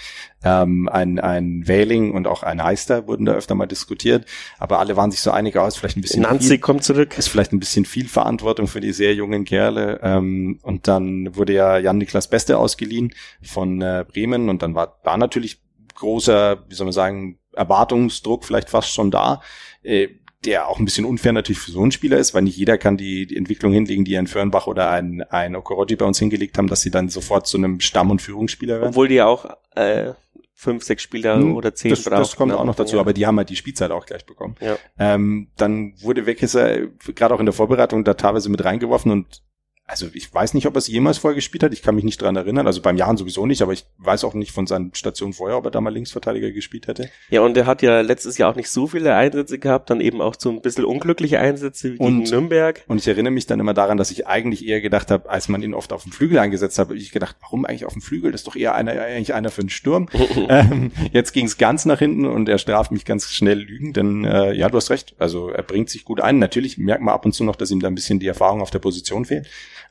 Ähm, 0.44 0.88
ein, 0.88 1.18
ein 1.18 1.68
Wähling 1.68 2.12
und 2.12 2.26
auch 2.26 2.42
ein 2.42 2.62
Heister 2.62 3.06
wurden 3.06 3.26
da 3.26 3.32
öfter 3.32 3.54
mal 3.54 3.66
diskutiert, 3.66 4.24
aber 4.58 4.78
alle 4.78 4.96
waren 4.96 5.10
sich 5.10 5.20
so 5.20 5.30
einig 5.30 5.56
aus, 5.56 5.76
vielleicht 5.76 5.98
ein 5.98 6.02
bisschen 6.02 6.22
Nancy 6.22 6.48
viel, 6.48 6.58
kommt 6.58 6.84
zurück. 6.84 7.18
Ist 7.18 7.28
vielleicht 7.28 7.52
ein 7.52 7.60
bisschen 7.60 7.84
viel 7.84 8.08
Verantwortung 8.08 8.66
für 8.66 8.80
die 8.80 8.92
sehr 8.92 9.14
jungen 9.26 9.44
Kerle. 9.44 10.00
Ähm, 10.02 10.58
und 10.62 10.88
dann 10.88 11.36
wurde 11.36 11.52
ja 11.52 11.78
Jan-Niklas 11.78 12.28
Beste 12.28 12.58
ausgeliehen 12.58 13.14
von 13.42 13.82
äh, 13.82 14.04
Bremen 14.10 14.48
und 14.48 14.62
dann 14.62 14.74
war 14.74 14.98
da 15.04 15.16
natürlich 15.16 15.60
großer, 15.94 16.64
wie 16.68 16.74
soll 16.74 16.86
man 16.86 16.92
sagen, 16.92 17.38
Erwartungsdruck 17.52 18.44
vielleicht 18.44 18.70
fast 18.70 18.92
schon 18.92 19.10
da. 19.10 19.40
Äh, 19.82 20.08
der 20.44 20.68
auch 20.68 20.78
ein 20.78 20.84
bisschen 20.84 21.04
unfair 21.04 21.32
natürlich 21.32 21.58
für 21.58 21.72
so 21.72 21.82
einen 21.82 21.90
Spieler 21.90 22.18
ist, 22.18 22.32
weil 22.32 22.42
nicht 22.42 22.56
jeder 22.56 22.78
kann 22.78 22.96
die, 22.96 23.26
die 23.26 23.36
Entwicklung 23.36 23.72
hinlegen, 23.72 24.04
die 24.04 24.16
ein 24.16 24.28
Fernbach 24.28 24.66
oder 24.66 24.90
ein, 24.90 25.22
ein 25.22 25.56
Okoroji 25.56 25.96
bei 25.96 26.04
uns 26.04 26.18
hingelegt 26.18 26.56
haben, 26.56 26.68
dass 26.68 26.82
sie 26.82 26.90
dann 26.90 27.08
sofort 27.08 27.46
zu 27.46 27.56
einem 27.56 27.80
Stamm- 27.80 28.10
und 28.10 28.22
Führungsspieler 28.22 28.76
werden. 28.76 28.90
Obwohl 28.90 29.08
die 29.08 29.16
ja 29.16 29.26
auch 29.26 29.46
äh, 29.74 30.12
fünf, 30.58 30.82
sechs 30.84 31.02
Spieler 31.02 31.36
hm, 31.36 31.54
oder 31.54 31.74
zehn 31.74 31.90
das, 31.90 32.02
brauchen. 32.02 32.18
Das 32.18 32.34
kommt 32.34 32.52
auch 32.54 32.64
noch 32.64 32.74
dazu, 32.74 32.96
ja. 32.96 33.00
aber 33.02 33.12
die 33.12 33.26
haben 33.26 33.36
halt 33.36 33.50
die 33.50 33.56
Spielzeit 33.56 33.90
auch 33.90 34.06
gleich 34.06 34.24
bekommen. 34.24 34.56
Ja. 34.60 34.78
Ähm, 34.98 35.48
dann 35.56 35.92
wurde 36.00 36.24
Weckesser 36.24 36.86
gerade 37.14 37.34
auch 37.34 37.40
in 37.40 37.46
der 37.46 37.52
Vorbereitung 37.52 38.04
da 38.04 38.14
teilweise 38.14 38.48
mit 38.48 38.64
reingeworfen 38.64 39.12
und 39.12 39.42
also 39.88 40.08
ich 40.12 40.32
weiß 40.34 40.54
nicht, 40.54 40.66
ob 40.66 40.74
er 40.74 40.78
es 40.78 40.88
jemals 40.88 41.18
vorher 41.18 41.36
gespielt 41.36 41.62
hat. 41.62 41.72
Ich 41.72 41.80
kann 41.80 41.94
mich 41.94 42.02
nicht 42.02 42.20
dran 42.20 42.34
erinnern. 42.34 42.66
Also 42.66 42.82
beim 42.82 42.96
Jahren 42.96 43.16
sowieso 43.16 43.46
nicht, 43.46 43.62
aber 43.62 43.72
ich 43.72 43.86
weiß 43.98 44.24
auch 44.24 44.34
nicht 44.34 44.50
von 44.50 44.66
seinen 44.66 44.92
Stationen 44.94 45.32
vorher, 45.32 45.56
ob 45.56 45.64
er 45.66 45.70
da 45.70 45.80
mal 45.80 45.92
Linksverteidiger 45.92 46.50
gespielt 46.50 46.88
hätte. 46.88 47.08
Ja, 47.30 47.42
und 47.42 47.56
er 47.56 47.66
hat 47.66 47.82
ja 47.82 48.00
letztes 48.00 48.36
Jahr 48.36 48.50
auch 48.50 48.56
nicht 48.56 48.68
so 48.68 48.88
viele 48.88 49.14
Einsätze 49.14 49.60
gehabt, 49.60 49.90
dann 49.90 50.00
eben 50.00 50.20
auch 50.20 50.34
so 50.36 50.50
ein 50.50 50.60
bisschen 50.60 50.84
unglückliche 50.84 51.38
Einsätze 51.38 51.94
wie 51.94 51.98
und, 51.98 52.24
gegen 52.24 52.30
Nürnberg. 52.30 52.82
Und 52.88 52.98
ich 52.98 53.06
erinnere 53.06 53.30
mich 53.30 53.46
dann 53.46 53.60
immer 53.60 53.74
daran, 53.74 53.96
dass 53.96 54.10
ich 54.10 54.26
eigentlich 54.26 54.66
eher 54.66 54.80
gedacht 54.80 55.12
habe, 55.12 55.30
als 55.30 55.48
man 55.48 55.62
ihn 55.62 55.72
oft 55.72 55.92
auf 55.92 56.02
dem 56.02 56.10
Flügel 56.10 56.38
eingesetzt 56.38 56.80
hat, 56.80 56.90
ich 56.90 57.12
gedacht, 57.12 57.36
warum 57.40 57.64
eigentlich 57.64 57.86
auf 57.86 57.92
dem 57.92 58.02
Flügel? 58.02 58.32
Das 58.32 58.40
ist 58.40 58.48
doch 58.48 58.56
eher 58.56 58.74
einer, 58.74 58.90
eigentlich 58.90 59.34
einer 59.34 59.50
für 59.50 59.60
einen 59.60 59.70
Sturm. 59.70 60.08
ähm, 60.48 60.90
jetzt 61.12 61.32
ging 61.32 61.46
es 61.46 61.58
ganz 61.58 61.84
nach 61.84 62.00
hinten 62.00 62.26
und 62.26 62.48
er 62.48 62.58
straft 62.58 62.90
mich 62.90 63.04
ganz 63.04 63.30
schnell 63.30 63.60
lügen, 63.60 63.92
denn 63.92 64.24
äh, 64.24 64.52
ja, 64.52 64.68
du 64.68 64.78
hast 64.78 64.90
recht. 64.90 65.14
Also 65.18 65.48
er 65.50 65.62
bringt 65.62 65.90
sich 65.90 66.04
gut 66.04 66.20
ein. 66.20 66.40
Natürlich 66.40 66.76
merkt 66.76 67.02
man 67.02 67.14
ab 67.14 67.24
und 67.24 67.32
zu 67.32 67.44
noch, 67.44 67.54
dass 67.54 67.70
ihm 67.70 67.78
da 67.78 67.86
ein 67.86 67.94
bisschen 67.94 68.18
die 68.18 68.26
Erfahrung 68.26 68.62
auf 68.62 68.70
der 68.70 68.80
Position 68.80 69.24
fehlt. 69.24 69.46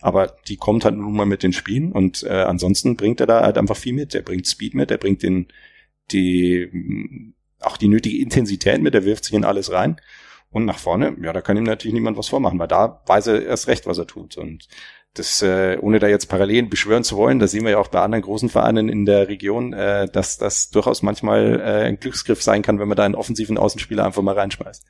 Aber 0.05 0.35
die 0.47 0.57
kommt 0.57 0.85
halt 0.85 0.95
nun 0.95 1.15
mal 1.15 1.25
mit 1.25 1.41
den 1.41 1.51
Spielen 1.51 1.91
und 1.91 2.21
äh, 2.21 2.43
ansonsten 2.43 2.95
bringt 2.95 3.21
er 3.21 3.25
da 3.25 3.41
halt 3.41 3.57
einfach 3.57 3.75
viel 3.75 3.93
mit. 3.93 4.13
Er 4.13 4.21
bringt 4.21 4.45
Speed 4.45 4.75
mit, 4.75 4.91
er 4.91 4.99
bringt 4.99 5.23
den, 5.23 5.47
die, 6.11 7.33
auch 7.59 7.75
die 7.75 7.87
nötige 7.87 8.19
Intensität 8.19 8.83
mit, 8.83 8.93
er 8.93 9.03
wirft 9.03 9.25
sich 9.25 9.33
in 9.33 9.43
alles 9.43 9.71
rein. 9.71 9.99
Und 10.51 10.65
nach 10.65 10.77
vorne, 10.77 11.17
ja, 11.23 11.33
da 11.33 11.41
kann 11.41 11.57
ihm 11.57 11.63
natürlich 11.63 11.95
niemand 11.95 12.17
was 12.17 12.27
vormachen, 12.27 12.59
weil 12.59 12.67
da 12.67 13.01
weiß 13.07 13.25
er 13.25 13.47
erst 13.47 13.67
recht, 13.67 13.87
was 13.87 13.97
er 13.97 14.05
tut. 14.05 14.37
Und 14.37 14.67
das, 15.15 15.41
äh, 15.41 15.79
ohne 15.81 15.97
da 15.97 16.07
jetzt 16.07 16.27
Parallelen 16.27 16.69
beschwören 16.69 17.03
zu 17.03 17.17
wollen, 17.17 17.39
da 17.39 17.47
sehen 17.47 17.63
wir 17.63 17.71
ja 17.71 17.79
auch 17.79 17.87
bei 17.87 18.01
anderen 18.01 18.21
großen 18.21 18.49
Vereinen 18.49 18.89
in 18.89 19.07
der 19.07 19.27
Region, 19.27 19.73
äh, 19.73 20.07
dass 20.07 20.37
das 20.37 20.69
durchaus 20.69 21.01
manchmal 21.01 21.59
äh, 21.59 21.87
ein 21.87 21.99
Glücksgriff 21.99 22.43
sein 22.43 22.61
kann, 22.61 22.77
wenn 22.77 22.87
man 22.87 22.95
da 22.95 23.05
einen 23.05 23.15
offensiven 23.15 23.57
Außenspieler 23.57 24.05
einfach 24.05 24.21
mal 24.21 24.35
reinschmeißt. 24.35 24.85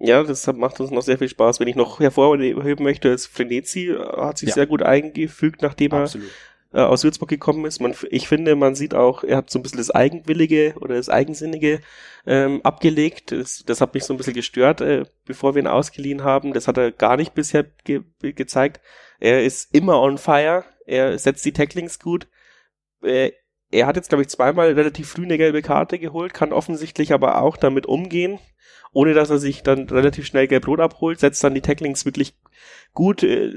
Ja, 0.00 0.22
das 0.22 0.46
macht 0.46 0.80
uns 0.80 0.90
noch 0.90 1.02
sehr 1.02 1.18
viel 1.18 1.28
Spaß. 1.28 1.60
Wenn 1.60 1.68
ich 1.68 1.76
noch 1.76 2.00
hervorheben 2.00 2.82
möchte, 2.82 3.10
ist 3.10 3.26
Frenetzi 3.26 3.94
hat 4.16 4.38
sich 4.38 4.48
ja. 4.48 4.54
sehr 4.54 4.66
gut 4.66 4.82
eingefügt, 4.82 5.60
nachdem 5.60 5.92
Absolut. 5.92 6.26
er 6.72 6.84
äh, 6.84 6.86
aus 6.86 7.04
Würzburg 7.04 7.28
gekommen 7.28 7.66
ist. 7.66 7.80
Man, 7.80 7.94
ich 8.10 8.26
finde, 8.26 8.56
man 8.56 8.74
sieht 8.74 8.94
auch, 8.94 9.24
er 9.24 9.36
hat 9.36 9.50
so 9.50 9.58
ein 9.58 9.62
bisschen 9.62 9.76
das 9.76 9.90
Eigenwillige 9.90 10.74
oder 10.80 10.94
das 10.94 11.10
Eigensinnige 11.10 11.82
ähm, 12.26 12.62
abgelegt. 12.62 13.32
Das, 13.32 13.62
das 13.66 13.82
hat 13.82 13.92
mich 13.92 14.04
so 14.04 14.14
ein 14.14 14.16
bisschen 14.16 14.32
gestört, 14.32 14.80
äh, 14.80 15.04
bevor 15.26 15.54
wir 15.54 15.62
ihn 15.62 15.68
ausgeliehen 15.68 16.24
haben. 16.24 16.54
Das 16.54 16.66
hat 16.66 16.78
er 16.78 16.92
gar 16.92 17.18
nicht 17.18 17.34
bisher 17.34 17.66
ge 17.84 18.02
gezeigt. 18.20 18.80
Er 19.18 19.44
ist 19.44 19.74
immer 19.74 20.00
on 20.00 20.16
fire. 20.16 20.64
Er 20.86 21.18
setzt 21.18 21.44
die 21.44 21.52
Tacklings 21.52 21.98
gut. 21.98 22.26
Äh, 23.02 23.32
er 23.70 23.86
hat 23.86 23.96
jetzt, 23.96 24.08
glaube 24.08 24.22
ich, 24.22 24.28
zweimal 24.28 24.72
relativ 24.72 25.10
früh 25.10 25.24
eine 25.24 25.36
gelbe 25.36 25.60
Karte 25.60 25.98
geholt, 25.98 26.32
kann 26.32 26.54
offensichtlich 26.54 27.12
aber 27.12 27.42
auch 27.42 27.58
damit 27.58 27.84
umgehen 27.86 28.40
ohne 28.92 29.14
dass 29.14 29.30
er 29.30 29.38
sich 29.38 29.62
dann 29.62 29.88
relativ 29.88 30.26
schnell 30.26 30.48
gelb-rot 30.48 30.80
abholt, 30.80 31.20
setzt 31.20 31.42
dann 31.44 31.54
die 31.54 31.60
Tacklings 31.60 32.04
wirklich 32.04 32.34
gut, 32.92 33.22
äh, 33.22 33.52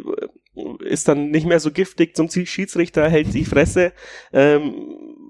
ist 0.81 1.07
dann 1.07 1.31
nicht 1.31 1.47
mehr 1.47 1.59
so 1.59 1.71
giftig 1.71 2.15
zum 2.15 2.29
Schiedsrichter, 2.29 3.09
hält 3.09 3.33
die 3.33 3.45
Fresse, 3.45 3.93
ähm, 4.31 4.73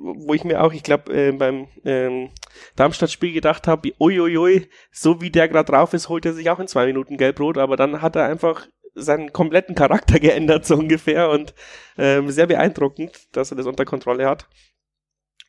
wo 0.04 0.34
ich 0.34 0.44
mir 0.44 0.62
auch, 0.62 0.74
ich 0.74 0.84
glaube, 0.84 1.14
äh, 1.14 1.32
beim 1.32 1.68
ähm, 1.86 2.30
Darmstadt-Spiel 2.76 3.32
gedacht 3.32 3.68
habe, 3.68 3.94
uiuiui, 4.00 4.68
so 4.92 5.22
wie 5.22 5.32
der 5.32 5.48
gerade 5.48 5.72
drauf 5.72 5.94
ist, 5.94 6.10
holt 6.10 6.26
er 6.26 6.34
sich 6.34 6.50
auch 6.50 6.60
in 6.60 6.68
zwei 6.68 6.86
Minuten 6.86 7.18
gelb-rot, 7.18 7.58
aber 7.58 7.78
dann 7.78 8.02
hat 8.02 8.18
er 8.18 8.26
einfach 8.26 8.68
seinen 8.96 9.32
kompletten 9.32 9.76
Charakter 9.76 10.20
geändert, 10.20 10.66
so 10.66 10.76
ungefähr, 10.76 11.30
und 11.30 11.54
ähm, 11.98 12.30
sehr 12.30 12.48
beeindruckend, 12.48 13.36
dass 13.36 13.52
er 13.52 13.58
das 13.58 13.66
unter 13.66 13.86
Kontrolle 13.86 14.28
hat. 14.28 14.50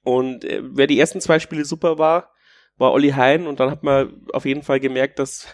Und 0.04 0.44
äh, 0.44 0.60
wer 0.62 0.86
die 0.86 1.00
ersten 1.00 1.20
zwei 1.20 1.40
Spiele 1.40 1.64
super 1.64 1.98
war, 1.98 2.33
war 2.76 2.92
Olli 2.92 3.10
Hein 3.10 3.46
und 3.46 3.60
dann 3.60 3.70
hat 3.70 3.82
man 3.82 4.26
auf 4.32 4.44
jeden 4.44 4.62
Fall 4.62 4.80
gemerkt, 4.80 5.18
dass 5.18 5.46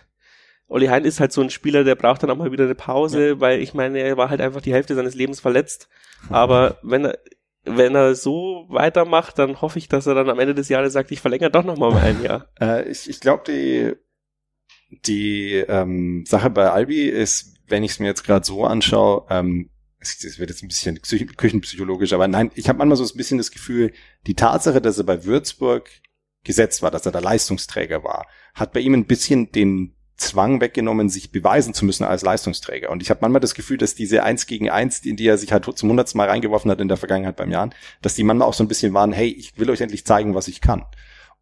Olli 0.68 0.87
Hein 0.87 1.04
ist 1.04 1.20
halt 1.20 1.33
so 1.33 1.40
ein 1.40 1.50
Spieler, 1.50 1.85
der 1.85 1.96
braucht 1.96 2.22
dann 2.22 2.30
auch 2.30 2.37
mal 2.37 2.52
wieder 2.52 2.64
eine 2.64 2.74
Pause, 2.74 3.28
ja. 3.30 3.40
weil 3.40 3.61
ich 3.61 3.74
meine, 3.74 3.98
er 3.98 4.16
war 4.16 4.30
halt 4.30 4.40
einfach 4.40 4.61
die 4.61 4.72
Hälfte 4.72 4.94
seines 4.94 5.14
Lebens 5.14 5.40
verletzt. 5.40 5.88
Aber 6.28 6.78
wenn 6.83 7.06
er, 7.06 7.18
wenn 7.64 7.94
er 7.94 8.14
so 8.14 8.66
weitermacht, 8.68 9.38
dann 9.38 9.61
hoffe 9.61 9.78
ich, 9.78 9.88
dass 9.88 10.06
er 10.06 10.14
dann 10.14 10.30
am 10.30 10.38
Ende 10.38 10.54
des 10.54 10.68
Jahres 10.68 10.92
sagt, 10.92 11.11
ich 11.11 11.20
verlängere 11.20 11.50
doch 11.50 11.64
noch 11.64 11.76
mal 11.76 11.94
ein 11.96 12.22
Jahr. 12.22 12.48
Äh, 12.61 12.88
ich 12.88 13.11
ich 13.11 13.20
glaube, 13.20 13.42
die, 13.46 13.94
die 15.06 15.54
ähm, 15.54 16.24
Sache 16.26 16.50
bei 16.50 16.70
Albi 16.70 17.09
ist, 17.09 17.56
wenn 17.66 17.83
ich 17.83 17.92
es 17.92 17.98
mir 17.98 18.06
jetzt 18.06 18.24
gerade 18.24 18.46
so 18.46 18.64
anschaue, 18.64 19.26
ähm, 19.28 19.70
es 19.98 20.38
wird 20.38 20.48
jetzt 20.48 20.62
ein 20.62 20.68
bisschen 20.68 21.02
küchenpsychologisch, 21.02 22.14
aber 22.14 22.26
nein, 22.26 22.50
ich 22.54 22.68
habe 22.68 22.78
manchmal 22.78 22.96
so 22.96 23.04
ein 23.04 23.16
bisschen 23.16 23.37
das 23.37 23.50
Gefühl, 23.50 23.92
die 24.26 24.35
Tatsache, 24.35 24.80
dass 24.80 24.96
er 24.96 25.04
bei 25.04 25.24
Würzburg 25.24 25.90
gesetzt 26.44 26.83
war, 26.83 26.90
dass 26.90 27.07
er 27.07 27.12
der 27.12 27.20
Leistungsträger 27.20 28.03
war, 28.05 28.26
hat 28.55 28.72
bei 28.72 28.81
ihm 28.81 28.94
ein 28.94 29.07
bisschen 29.07 29.53
den 29.53 29.94
Zwang 30.16 30.61
weggenommen, 30.61 31.09
sich 31.09 31.33
beweisen 31.33 31.72
zu 31.72 31.85
müssen 31.85 32.05
als 32.05 32.22
Leistungsträger. 32.22 32.90
Und 32.90 33.03
ich 33.03 33.11
habe 33.11 33.20
manchmal 33.22 33.40
das 33.40 33.55
Gefühl, 33.55 33.79
dass 33.79 33.94
diese 33.94 34.22
Eins 34.22 34.46
gegen 34.46 34.68
Eins, 34.68 35.00
in 35.00 35.16
die 35.16 35.26
er 35.26 35.38
sich 35.38 35.50
halt 35.53 35.64
zum 35.64 35.88
hundertsten 35.88 36.18
Mal 36.18 36.29
reingeworfen 36.29 36.70
hat 36.70 36.81
in 36.81 36.88
der 36.88 36.98
Vergangenheit 36.98 37.37
beim 37.37 37.50
Jahren, 37.50 37.74
dass 38.03 38.14
die 38.14 38.22
manchmal 38.22 38.46
auch 38.46 38.55
so 38.55 38.62
ein 38.62 38.68
bisschen 38.68 38.92
waren, 38.92 39.12
hey, 39.12 39.29
ich 39.29 39.59
will 39.59 39.70
euch 39.70 39.81
endlich 39.81 40.05
zeigen, 40.05 40.35
was 40.35 40.48
ich 40.48 40.61
kann. 40.61 40.85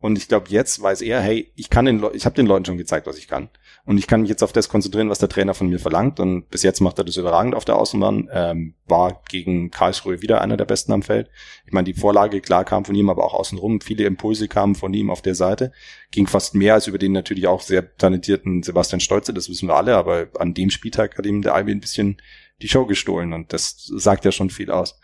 Und 0.01 0.17
ich 0.17 0.29
glaube, 0.29 0.47
jetzt 0.51 0.81
weiß 0.81 1.03
er, 1.03 1.21
hey, 1.21 1.53
ich 1.57 1.71
kann 1.71 1.85
den, 1.85 1.99
Le 1.99 2.13
ich 2.15 2.25
habe 2.25 2.37
den 2.37 2.47
Leuten 2.47 2.65
schon 2.65 2.79
gezeigt, 2.79 3.09
was 3.09 3.19
ich 3.19 3.27
kann. 3.27 3.51
Und 3.88 3.96
ich 3.96 4.07
kann 4.07 4.20
mich 4.20 4.29
jetzt 4.29 4.42
auf 4.42 4.53
das 4.53 4.68
konzentrieren, 4.68 5.09
was 5.09 5.18
der 5.18 5.31
Trainer 5.31 5.55
von 5.55 5.70
mir 5.70 5.79
verlangt. 5.79 6.20
Und 6.20 6.51
bis 6.51 6.62
jetzt 6.62 6.81
macht 6.81 6.98
er 6.98 7.05
das 7.05 7.16
überragend 7.16 7.55
auf 7.55 7.64
der 7.64 7.77
Außenbahn. 7.77 8.29
Ähm, 8.31 8.74
war 8.87 9.22
gegen 9.31 9.70
Karlsruhe 9.70 10.20
wieder 10.20 10.42
einer 10.42 10.59
der 10.59 10.66
besten 10.66 10.92
am 10.92 11.01
Feld. 11.01 11.31
Ich 11.64 11.72
meine, 11.72 11.87
die 11.87 11.98
Vorlage, 11.98 12.42
klar, 12.42 12.66
kam 12.66 12.85
von 12.85 12.94
ihm, 12.94 13.09
aber 13.09 13.24
auch 13.24 13.33
außenrum. 13.33 13.81
Viele 13.81 14.05
Impulse 14.05 14.46
kamen 14.46 14.74
von 14.74 14.92
ihm 14.92 15.09
auf 15.09 15.22
der 15.22 15.35
Seite. 15.35 15.72
Ging 16.11 16.27
fast 16.27 16.55
mehr 16.55 16.74
als 16.74 16.87
über 16.87 16.98
den 16.98 17.12
natürlich 17.12 17.46
auch 17.46 17.62
sehr 17.62 17.96
talentierten 17.96 18.62
Sebastian 18.62 19.01
Stolze, 19.01 19.33
das 19.33 19.48
wissen 19.48 19.70
wir 19.70 19.77
alle. 19.77 19.96
Aber 19.96 20.29
an 20.38 20.53
dem 20.53 20.68
Spieltag 20.68 21.16
hat 21.16 21.24
ihm 21.24 21.40
der 21.40 21.55
Albi 21.55 21.72
ein 21.72 21.81
bisschen 21.81 22.20
die 22.61 22.68
Show 22.68 22.85
gestohlen. 22.85 23.33
Und 23.33 23.55
das 23.55 23.87
sagt 23.87 24.27
ja 24.27 24.33
schon 24.33 24.51
viel 24.51 24.70
aus. 24.70 25.01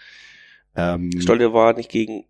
Ähm, 0.77 1.11
Stolze 1.23 1.55
war 1.55 1.73
nicht 1.73 1.91
gegen 1.91 2.27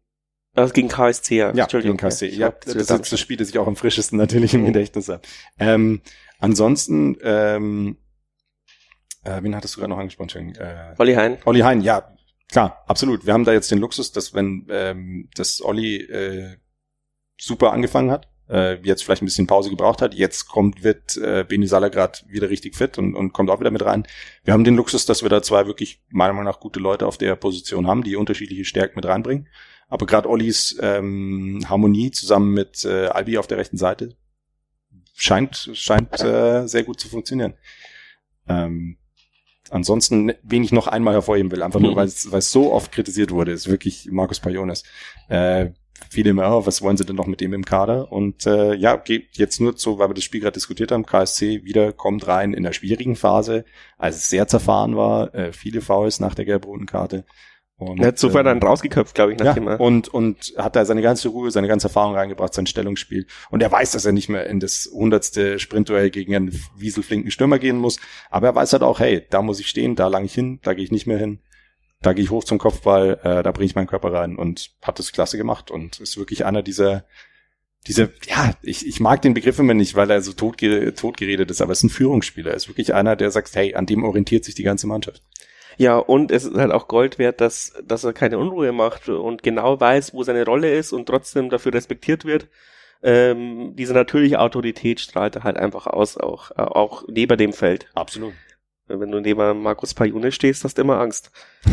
das 0.55 0.73
gegen 0.73 0.89
KSC, 0.89 1.37
ja. 1.37 1.53
Ja, 1.55 1.67
gegen 1.67 1.97
KSC. 1.97 2.29
Ja, 2.29 2.51
das, 2.51 2.87
das, 2.87 3.11
das 3.11 3.21
Spiel, 3.21 3.37
das 3.37 3.51
ich 3.51 3.59
auch 3.59 3.67
am 3.67 3.77
frischesten 3.77 4.19
natürlich 4.19 4.55
im 4.55 4.67
Gedächtnis 4.67 5.09
habe. 5.09 5.23
Ähm, 5.59 6.01
Ansonsten, 6.45 7.17
ähm, 7.23 7.97
äh, 9.25 9.43
wen 9.43 9.57
hattest 9.57 9.77
du 9.77 9.81
gerade 9.81 9.91
noch 9.91 9.99
angesprochen? 9.99 10.55
Äh, 10.57 10.95
Olli 10.99 11.15
Hein. 11.15 11.39
Olli 11.47 11.61
Hein, 11.61 11.81
ja, 11.81 12.15
klar, 12.51 12.85
absolut. 12.87 13.25
Wir 13.25 13.33
haben 13.33 13.45
da 13.45 13.55
jetzt 13.55 13.71
den 13.71 13.79
Luxus, 13.79 14.13
dass 14.13 14.35
wenn 14.35 14.67
ähm, 14.69 15.31
das 15.35 15.63
Olli 15.65 16.03
äh, 16.03 16.57
super 17.41 17.73
angefangen 17.73 18.11
hat, 18.11 18.29
äh, 18.51 18.75
jetzt 18.83 19.05
vielleicht 19.05 19.23
ein 19.23 19.25
bisschen 19.25 19.47
Pause 19.47 19.71
gebraucht 19.71 20.03
hat, 20.03 20.13
jetzt 20.13 20.47
kommt, 20.47 20.85
wird 20.85 21.17
äh, 21.17 21.45
Beni 21.49 21.67
Salah 21.67 21.89
gerade 21.89 22.19
wieder 22.29 22.51
richtig 22.51 22.77
fit 22.77 22.99
und, 22.99 23.15
und 23.15 23.33
kommt 23.33 23.49
auch 23.49 23.61
wieder 23.61 23.71
mit 23.71 23.83
rein. 23.83 24.07
Wir 24.43 24.53
haben 24.53 24.65
den 24.65 24.77
Luxus, 24.77 25.07
dass 25.07 25.23
wir 25.23 25.31
da 25.31 25.41
zwei 25.41 25.67
wirklich 25.67 26.03
meiner 26.11 26.35
Meinung 26.35 26.53
nach 26.53 26.61
gute 26.61 26.79
Leute 26.79 27.07
auf 27.07 27.17
der 27.17 27.37
Position 27.37 27.87
haben, 27.87 28.03
die 28.03 28.17
unterschiedliche 28.17 28.67
Stärken 28.67 28.97
mit 28.97 29.07
reinbringen. 29.07 29.49
Aber 29.95 30.07
gerade 30.07 30.29
Ollis 30.29 30.77
ähm, 30.81 31.65
Harmonie 31.69 32.11
zusammen 32.11 32.53
mit 32.53 32.85
äh, 32.85 33.07
Albi 33.07 33.39
auf 33.39 33.47
der 33.47 33.59
rechten 33.59 33.77
Seite 33.77 34.17
scheint, 35.15 35.71
scheint 35.73 36.21
äh, 36.21 36.67
sehr 36.67 36.83
gut 36.83 36.99
zu 36.99 37.09
funktionieren. 37.09 37.55
Ähm, 38.49 38.97
ansonsten, 39.71 40.33
wen 40.43 40.65
ich 40.65 40.73
noch 40.73 40.89
einmal 40.89 41.15
hervorheben 41.15 41.53
will, 41.53 41.63
einfach 41.63 41.79
nur, 41.79 41.93
mhm. 41.93 41.97
weil 41.97 42.07
es, 42.09 42.51
so 42.51 42.73
oft 42.73 42.91
kritisiert 42.91 43.31
wurde, 43.31 43.53
ist 43.53 43.69
wirklich 43.69 44.09
Markus 44.11 44.41
Pajones. 44.41 44.83
Äh, 45.29 45.71
viele 46.11 46.31
immer, 46.31 46.67
was 46.67 46.83
wollen 46.83 46.97
sie 46.97 47.05
denn 47.05 47.15
noch 47.15 47.29
mit 47.29 47.41
dem 47.41 47.55
im 47.55 47.65
Kader? 47.65 48.11
Und 48.11 48.47
äh, 48.47 48.75
ja, 48.75 48.97
geht 48.97 49.37
jetzt 49.37 49.61
nur 49.61 49.75
so, 49.77 50.01
weil 50.01 50.11
wir 50.11 50.15
das 50.15 50.25
Spiel 50.25 50.41
gerade 50.41 50.55
diskutiert 50.55 50.91
haben, 50.91 51.07
KSC 51.07 51.63
wieder 51.63 51.93
kommt 51.93 52.27
rein 52.27 52.53
in 52.53 52.65
der 52.65 52.73
schwierigen 52.73 53.15
Phase, 53.15 53.65
als 53.97 54.17
es 54.17 54.29
sehr 54.29 54.49
zerfahren 54.49 54.97
war, 54.97 55.33
äh, 55.37 55.53
viele 55.53 55.83
Fouls 55.83 56.19
nach 56.19 56.35
der 56.35 56.47
gelb-roten 56.47 56.87
Karte. 56.87 57.25
Und, 57.77 58.01
er 58.01 58.09
hat 58.09 58.19
sofort 58.19 58.43
äh, 58.43 58.51
dann 58.51 58.63
rausgeköpft, 58.63 59.15
glaube 59.15 59.33
ich, 59.33 59.39
nachdem 59.39 59.67
ja, 59.67 59.75
und 59.77 60.09
und 60.09 60.55
hat 60.57 60.77
da 60.77 60.85
seine 60.85 61.03
ganze 61.03 61.29
Ruhe, 61.29 61.51
seine 61.51 61.67
ganze 61.67 61.89
Erfahrung 61.89 62.15
reingebracht, 62.15 62.55
sein 62.55 62.67
Stellungsspiel. 62.67 63.27
Und 63.51 63.63
er 63.63 63.73
weiß, 63.73 63.93
dass 63.93 64.05
er 64.05 64.13
nicht 64.13 64.29
mehr 64.29 64.47
in 64.47 64.61
das 64.61 64.89
hundertste 64.93 65.59
Sprintduell 65.59 66.11
gegen 66.11 66.37
einen 66.37 66.63
wieselflinken 66.77 67.33
Stürmer 67.33 67.59
gehen 67.59 67.79
muss. 67.79 67.99
Aber 68.31 68.47
er 68.47 68.55
weiß 68.55 68.73
halt 68.75 68.85
auch, 68.85 69.01
hey, 69.01 69.27
da 69.29 69.43
muss 69.43 69.59
ich 69.59 69.69
stehen, 69.69 69.97
da 69.97 70.07
lang 70.07 70.25
ich 70.25 70.35
hin, 70.35 70.61
da 70.63 70.73
gehe 70.75 70.85
ich 70.85 70.93
nicht 70.93 71.07
mehr 71.07 71.19
hin 71.19 71.41
da 72.05 72.13
gehe 72.13 72.25
ich 72.25 72.31
hoch 72.31 72.45
zum 72.45 72.59
Kopfball, 72.59 73.19
äh, 73.23 73.43
da 73.43 73.51
bringe 73.53 73.67
ich 73.67 73.75
meinen 73.75 73.87
Körper 73.87 74.13
rein 74.13 74.37
und 74.37 74.73
hat 74.83 74.99
das 74.99 75.13
klasse 75.13 75.37
gemacht 75.37 75.71
und 75.71 76.01
ist 76.01 76.17
wirklich 76.17 76.45
einer 76.45 76.63
dieser, 76.63 77.05
diese, 77.87 78.13
ja, 78.27 78.55
ich, 78.63 78.87
ich 78.87 79.01
mag 79.01 79.23
den 79.23 79.35
Begriff 79.35 79.59
immer 79.59 79.75
nicht, 79.75 79.95
weil 79.95 80.11
er 80.11 80.23
so 80.23 80.33
tot, 80.33 80.59
tot 80.97 81.17
geredet 81.17 81.51
ist, 81.51 81.61
aber 81.61 81.73
es 81.73 81.79
ist 81.79 81.85
ein 81.85 81.91
Führungsspieler. 81.91 82.51
Er 82.51 82.57
ist 82.57 82.69
wirklich 82.69 82.95
einer, 82.95 83.17
der 83.17 83.31
sagt, 83.31 83.55
hey, 83.55 83.75
an 83.75 83.87
dem 83.87 84.05
orientiert 84.05 84.45
sich 84.45 84.55
die 84.55 84.63
ganze 84.63 84.87
Mannschaft. 84.87 85.23
Ja, 85.77 85.99
und 85.99 86.31
es 86.31 86.45
ist 86.45 86.57
halt 86.57 86.73
auch 86.73 86.89
Gold 86.89 87.19
wert, 87.19 87.41
dass, 87.41 87.73
dass 87.85 88.05
er 88.05 88.13
keine 88.13 88.39
Unruhe 88.39 88.73
macht 88.73 89.09
und 89.09 89.43
genau 89.43 89.81
weiß, 89.81 90.15
wo 90.15 90.23
seine 90.23 90.45
Rolle 90.45 90.75
ist 90.75 90.93
und 90.93 91.07
trotzdem 91.07 91.51
dafür 91.51 91.75
respektiert 91.75 92.25
wird. 92.25 92.49
Ähm, 93.03 93.75
diese 93.77 93.93
natürliche 93.93 94.41
Autorität 94.41 95.01
strahlt 95.01 95.37
er 95.37 95.45
halt 95.45 95.57
einfach 95.59 95.87
aus, 95.87 96.17
auch, 96.17 96.53
auch 96.53 97.05
neben 97.09 97.37
dem 97.37 97.53
Feld. 97.53 97.89
Absolut. 97.95 98.33
Wenn 98.87 99.11
du 99.11 99.21
neben 99.21 99.63
Markus 99.63 99.95
Pajune 99.95 100.33
stehst, 100.33 100.65
hast 100.65 100.79
du 100.79 100.83
immer 100.83 101.01
Angst. 101.01 101.31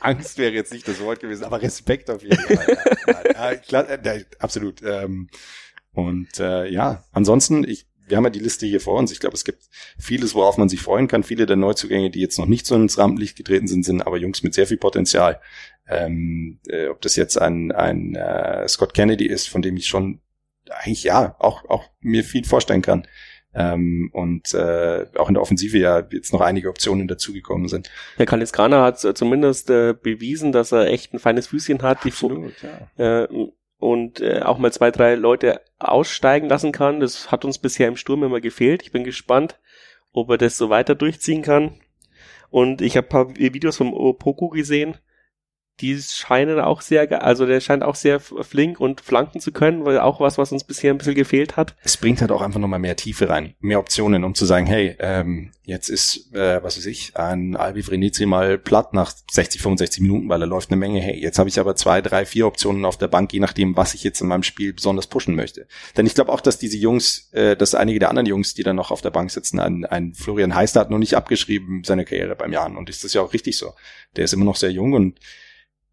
Angst 0.00 0.38
wäre 0.38 0.52
jetzt 0.52 0.72
nicht 0.72 0.86
das 0.86 1.00
Wort 1.00 1.20
gewesen, 1.20 1.44
aber 1.44 1.60
Respekt 1.62 2.10
auf 2.10 2.22
jeden 2.22 2.38
Fall. 2.38 2.78
Ja, 3.06 3.52
ja, 3.52 3.56
klar, 3.56 3.88
äh, 3.90 4.24
absolut. 4.38 4.82
Ähm, 4.82 5.28
und 5.92 6.38
äh, 6.38 6.68
ja, 6.68 7.04
ansonsten, 7.12 7.64
ich, 7.64 7.87
wir 8.08 8.16
haben 8.16 8.24
ja 8.24 8.30
die 8.30 8.38
Liste 8.38 8.66
hier 8.66 8.80
vor 8.80 8.98
uns. 8.98 9.12
Ich 9.12 9.20
glaube, 9.20 9.34
es 9.34 9.44
gibt 9.44 9.64
vieles, 9.98 10.34
worauf 10.34 10.56
man 10.56 10.68
sich 10.68 10.80
freuen 10.80 11.08
kann. 11.08 11.22
Viele 11.22 11.46
der 11.46 11.56
Neuzugänge, 11.56 12.10
die 12.10 12.20
jetzt 12.20 12.38
noch 12.38 12.46
nicht 12.46 12.66
so 12.66 12.74
ins 12.74 12.98
Rampenlicht 12.98 13.36
getreten 13.36 13.66
sind, 13.66 13.84
sind 13.84 14.02
aber 14.02 14.16
Jungs 14.16 14.42
mit 14.42 14.54
sehr 14.54 14.66
viel 14.66 14.78
Potenzial. 14.78 15.40
Ähm, 15.88 16.60
äh, 16.68 16.88
ob 16.88 17.00
das 17.00 17.16
jetzt 17.16 17.40
ein, 17.40 17.72
ein 17.72 18.14
äh, 18.14 18.68
Scott 18.68 18.94
Kennedy 18.94 19.26
ist, 19.26 19.48
von 19.48 19.62
dem 19.62 19.76
ich 19.76 19.86
schon 19.86 20.20
eigentlich 20.70 21.04
ja 21.04 21.36
auch, 21.38 21.68
auch 21.68 21.84
mir 22.00 22.24
viel 22.24 22.44
vorstellen 22.44 22.82
kann. 22.82 23.06
Ähm, 23.54 24.10
und 24.12 24.52
äh, 24.52 25.06
auch 25.16 25.28
in 25.28 25.34
der 25.34 25.42
Offensive 25.42 25.78
ja 25.78 26.06
jetzt 26.12 26.32
noch 26.32 26.42
einige 26.42 26.68
Optionen 26.68 27.08
dazugekommen 27.08 27.68
sind. 27.68 27.90
Der 28.18 28.26
Kalis 28.26 28.52
Grana 28.52 28.84
hat 28.84 29.02
äh, 29.04 29.14
zumindest 29.14 29.70
äh, 29.70 29.94
bewiesen, 29.94 30.52
dass 30.52 30.70
er 30.70 30.86
echt 30.88 31.14
ein 31.14 31.18
feines 31.18 31.46
Füßchen 31.46 31.80
hat, 31.82 32.04
Absolut, 32.04 32.52
die 32.62 33.02
ja. 33.02 33.24
äh, 33.24 33.48
und 33.78 34.20
äh, 34.20 34.42
auch 34.42 34.58
mal 34.58 34.72
zwei, 34.72 34.90
drei 34.90 35.14
Leute 35.14 35.60
aussteigen 35.78 36.48
lassen 36.48 36.72
kann. 36.72 37.00
Das 37.00 37.30
hat 37.30 37.44
uns 37.44 37.58
bisher 37.58 37.88
im 37.88 37.96
Sturm 37.96 38.24
immer 38.24 38.40
gefehlt. 38.40 38.82
Ich 38.82 38.92
bin 38.92 39.04
gespannt, 39.04 39.58
ob 40.12 40.30
er 40.30 40.38
das 40.38 40.58
so 40.58 40.68
weiter 40.68 40.94
durchziehen 40.94 41.42
kann. 41.42 41.80
Und 42.50 42.80
ich 42.82 42.96
habe 42.96 43.06
paar 43.06 43.36
Videos 43.36 43.76
vom 43.76 43.94
Opoku 43.94 44.48
gesehen 44.48 44.96
die 45.80 46.00
scheinen 46.00 46.60
auch 46.60 46.80
sehr, 46.80 47.22
also 47.22 47.46
der 47.46 47.60
scheint 47.60 47.82
auch 47.82 47.94
sehr 47.94 48.20
flink 48.20 48.80
und 48.80 49.00
flanken 49.00 49.40
zu 49.40 49.52
können, 49.52 49.84
weil 49.84 49.98
auch 50.00 50.20
was, 50.20 50.38
was 50.38 50.52
uns 50.52 50.64
bisher 50.64 50.92
ein 50.92 50.98
bisschen 50.98 51.14
gefehlt 51.14 51.56
hat. 51.56 51.74
Es 51.82 51.96
bringt 51.96 52.20
halt 52.20 52.32
auch 52.32 52.42
einfach 52.42 52.60
nochmal 52.60 52.78
mehr 52.78 52.96
Tiefe 52.96 53.28
rein, 53.28 53.54
mehr 53.60 53.78
Optionen, 53.78 54.24
um 54.24 54.34
zu 54.34 54.44
sagen, 54.44 54.66
hey, 54.66 54.96
ähm, 54.98 55.52
jetzt 55.68 55.90
ist, 55.90 56.34
äh, 56.34 56.62
was 56.62 56.78
weiß 56.78 56.86
ich, 56.86 57.16
ein 57.16 57.54
Albi 57.54 57.82
Vrenizi 57.82 58.26
mal 58.26 58.58
platt 58.58 58.94
nach 58.94 59.12
60, 59.30 59.60
65 59.60 60.00
Minuten, 60.00 60.28
weil 60.28 60.40
er 60.40 60.46
läuft 60.46 60.70
eine 60.70 60.78
Menge. 60.78 61.00
Hey, 61.00 61.20
jetzt 61.20 61.38
habe 61.38 61.48
ich 61.48 61.60
aber 61.60 61.76
zwei, 61.76 62.00
drei, 62.00 62.24
vier 62.24 62.46
Optionen 62.46 62.84
auf 62.84 62.96
der 62.96 63.08
Bank, 63.08 63.32
je 63.32 63.40
nachdem, 63.40 63.76
was 63.76 63.94
ich 63.94 64.02
jetzt 64.02 64.20
in 64.20 64.28
meinem 64.28 64.42
Spiel 64.42 64.72
besonders 64.72 65.06
pushen 65.06 65.36
möchte. 65.36 65.66
Denn 65.96 66.06
ich 66.06 66.14
glaube 66.14 66.32
auch, 66.32 66.40
dass 66.40 66.58
diese 66.58 66.78
Jungs, 66.78 67.30
äh, 67.32 67.54
dass 67.54 67.74
einige 67.74 67.98
der 67.98 68.08
anderen 68.08 68.26
Jungs, 68.26 68.54
die 68.54 68.62
dann 68.62 68.76
noch 68.76 68.90
auf 68.90 69.02
der 69.02 69.10
Bank 69.10 69.30
sitzen, 69.30 69.60
ein, 69.60 69.84
ein 69.84 70.14
Florian 70.14 70.54
Heister 70.54 70.80
hat 70.80 70.90
noch 70.90 70.98
nicht 70.98 71.14
abgeschrieben 71.14 71.82
seine 71.84 72.06
Karriere 72.06 72.34
beim 72.34 72.52
Jahren 72.52 72.76
und 72.76 72.88
ist 72.88 73.04
das 73.04 73.12
ja 73.12 73.20
auch 73.20 73.34
richtig 73.34 73.58
so. 73.58 73.74
Der 74.16 74.24
ist 74.24 74.32
immer 74.32 74.46
noch 74.46 74.56
sehr 74.56 74.72
jung 74.72 74.94
und 74.94 75.18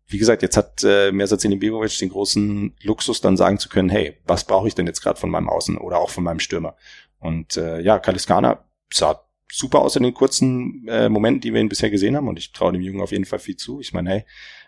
wie 0.08 0.18
gesagt, 0.18 0.41
jetzt 0.41 0.58
hat 0.58 0.84
äh, 0.84 1.12
Mersatini 1.12 1.56
Begovic 1.56 1.97
den 1.97 2.10
großen 2.10 2.76
Luxus, 2.82 3.22
dann 3.22 3.38
sagen 3.38 3.58
zu 3.58 3.70
können, 3.70 3.89
hey, 3.89 4.18
was 4.26 4.43
brauche 4.43 4.68
ich 4.68 4.76
denn 4.76 4.86
jetzt 4.86 5.01
gerade 5.01 5.20
von 5.20 5.30
meinem 5.30 5.49
Außen 5.49 5.78
oder 5.78 5.97
auch 5.97 6.10
von 6.10 6.24
meinem 6.24 6.39
Stürmer? 6.39 6.76
Und 7.20 7.58
äh, 7.58 7.82
ja, 7.82 7.97
Kaliskana 7.97 8.64
sah 8.93 9.22
super 9.51 9.80
aus 9.80 9.95
in 9.95 10.03
den 10.03 10.14
kurzen 10.14 10.88
äh, 10.88 11.10
Momenten, 11.10 11.41
die 11.41 11.53
wir 11.53 11.62
ihn 11.62 11.70
bisher 11.70 11.89
gesehen 11.89 12.16
haben. 12.16 12.28
Und 12.28 12.38
ich 12.38 12.51
traue 12.51 12.74
dem 12.74 12.82
Jungen 12.82 13.01
auf 13.01 13.12
jeden 13.12 13.26
Fall 13.26 13.39
viel 13.39 13.56
zu. 13.56 13.80
Ich 13.80 13.93
meine, 13.93 14.10
hey, 14.10 14.26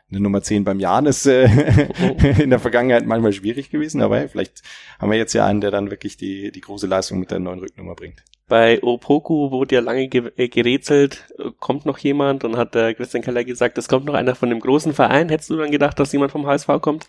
eine 0.09 0.21
Nummer 0.21 0.41
10 0.41 0.63
beim 0.63 0.79
Jahren 0.79 1.05
ist 1.05 1.25
äh, 1.25 1.45
in 2.41 2.49
der 2.49 2.59
Vergangenheit 2.59 3.05
manchmal 3.05 3.33
schwierig 3.33 3.69
gewesen, 3.69 4.01
aber 4.01 4.19
hey, 4.19 4.29
vielleicht 4.29 4.61
haben 4.99 5.11
wir 5.11 5.17
jetzt 5.17 5.33
ja 5.33 5.45
einen, 5.45 5.61
der 5.61 5.71
dann 5.71 5.91
wirklich 5.91 6.17
die, 6.17 6.51
die 6.51 6.61
große 6.61 6.87
Leistung 6.87 7.19
mit 7.19 7.31
der 7.31 7.39
neuen 7.39 7.59
Rücknummer 7.59 7.95
bringt. 7.95 8.23
Bei 8.47 8.81
Opoku 8.81 9.51
wurde 9.51 9.75
ja 9.75 9.81
lange 9.81 10.03
äh, 10.03 10.47
gerätselt, 10.47 11.25
kommt 11.59 11.85
noch 11.85 11.97
jemand 11.97 12.45
und 12.45 12.55
hat 12.55 12.75
der 12.75 12.93
Christian 12.93 13.23
Keller 13.23 13.43
gesagt, 13.43 13.77
es 13.77 13.89
kommt 13.89 14.05
noch 14.05 14.13
einer 14.13 14.35
von 14.35 14.49
dem 14.49 14.61
großen 14.61 14.93
Verein. 14.93 15.27
Hättest 15.27 15.49
du 15.49 15.57
dann 15.57 15.71
gedacht, 15.71 15.99
dass 15.99 16.13
jemand 16.13 16.31
vom 16.31 16.47
HSV 16.47 16.67
kommt? 16.81 17.07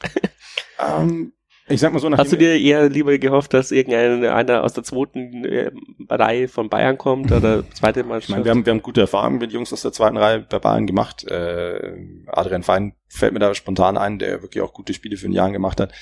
Um, 0.79 0.89
ähm, 1.11 1.33
ich 1.69 1.81
sag 1.81 1.93
mal 1.93 1.99
so, 1.99 2.11
Hast 2.11 2.33
du 2.33 2.37
dir 2.37 2.59
eher 2.59 2.89
lieber 2.89 3.17
gehofft, 3.19 3.53
dass 3.53 3.71
irgendein 3.71 4.25
einer 4.25 4.65
aus 4.65 4.73
der 4.73 4.85
zweiten 4.85 5.45
äh, 5.45 5.71
Reihe 6.09 6.49
von 6.49 6.69
Bayern 6.71 6.97
kommt 6.97 7.31
oder 7.31 7.69
zweite 7.75 8.05
Mannschaft? 8.05 8.31
Ich 8.31 8.31
meine, 8.31 8.45
wir 8.45 8.51
haben, 8.51 8.67
wir 8.67 8.73
haben 8.73 8.83
gute 8.83 9.03
Erfahrungen 9.03 9.39
mit 9.39 9.53
Jungs 9.53 9.73
aus 9.73 9.83
der 9.83 9.93
zweiten 9.93 10.17
Reihe 10.17 10.41
bei 10.41 10.59
Bayern 10.59 10.87
gemacht. 10.87 11.25
Äh, 11.25 11.99
Adrian 12.27 12.63
Fein 12.63 12.95
fällt 13.09 13.35
mir 13.35 13.39
da 13.39 13.55
spontan 13.55 13.99
ein, 13.99 14.19
der 14.19 14.43
wirklich 14.43 14.63
auch 14.63 14.73
gute 14.73 14.95
Spiele 14.95 15.17
für 15.17 15.27
den 15.27 15.33
Jahren 15.33 15.53
gemacht 15.53 15.79
hat. 15.79 15.93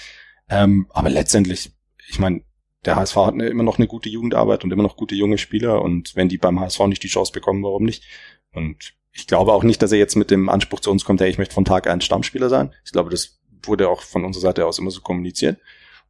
Ähm, 0.49 0.87
aber 0.91 1.11
letztendlich, 1.11 1.73
ich 2.09 2.21
meine, 2.21 2.43
der 2.87 2.97
HSV 2.97 3.17
hat 3.17 3.35
immer 3.35 3.63
noch 3.63 3.79
eine 3.79 3.89
gute 3.89 4.09
Jugendarbeit 4.09 4.65
und 4.65 4.73
immer 4.73 4.83
noch 4.83 4.97
gute 4.97 5.15
junge 5.15 5.39
Spieler 5.39 5.83
und 5.83 6.15
wenn 6.17 6.29
die 6.29 6.39
beim 6.39 6.61
HSV 6.61 6.81
nicht 6.87 7.03
die 7.03 7.09
Chance 7.09 7.33
bekommen, 7.33 7.63
warum 7.63 7.85
nicht? 7.85 8.05
Und 8.53 8.95
ich 9.13 9.27
glaube 9.27 9.53
auch 9.53 9.65
nicht, 9.65 9.83
dass 9.83 9.93
er 9.93 9.99
jetzt 9.99 10.15
mit 10.15 10.31
dem 10.31 10.49
Anspruch 10.49 10.81
zu 10.81 10.91
uns 10.91 11.05
kommt, 11.05 11.21
hey, 11.21 11.29
ich 11.29 11.39
möchte 11.39 11.55
von 11.55 11.65
Tag 11.65 11.87
eins 11.89 12.05
Stammspieler 12.05 12.49
sein. 12.49 12.73
Ich 12.85 12.93
glaube, 12.93 13.11
das 13.11 13.41
wurde 13.63 13.89
auch 13.89 14.03
von 14.03 14.25
unserer 14.25 14.43
Seite 14.43 14.67
aus 14.67 14.79
immer 14.79 14.91
so 14.91 15.01
kommuniziert. 15.01 15.59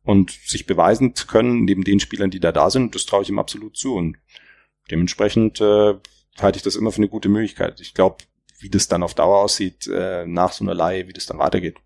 Und 0.03 0.31
sich 0.31 0.67
beweisen 0.67 1.17
zu 1.17 1.27
können, 1.27 1.65
neben 1.65 1.83
den 1.83 1.99
Spielern, 1.99 2.31
die 2.31 2.39
da 2.39 2.53
da 2.53 2.71
sind, 2.71 2.95
das 2.95 3.07
traue 3.07 3.23
ich 3.23 3.29
ihm 3.29 3.41
absolut 3.41 3.77
zu. 3.77 3.95
Und 3.95 4.19
dementsprechend 4.91 5.61
äh, 5.61 5.95
halte 6.39 6.59
ich 6.59 6.63
das 6.63 6.77
immer 6.77 6.93
für 6.93 6.99
eine 6.99 7.09
gute 7.09 7.29
Möglichkeit. 7.29 7.81
Ich 7.81 7.95
glaube, 7.95 8.19
wie 8.61 8.71
das 8.71 8.87
dann 8.87 9.03
auf 9.03 9.15
Dauer 9.15 9.39
aussieht, 9.39 9.89
äh, 9.89 10.25
nach 10.27 10.53
so 10.53 10.65
einer 10.65 10.75
Laie, 10.75 11.09
wie 11.09 11.13
das 11.13 11.27
dann 11.27 11.39
weitergeht, 11.39 11.77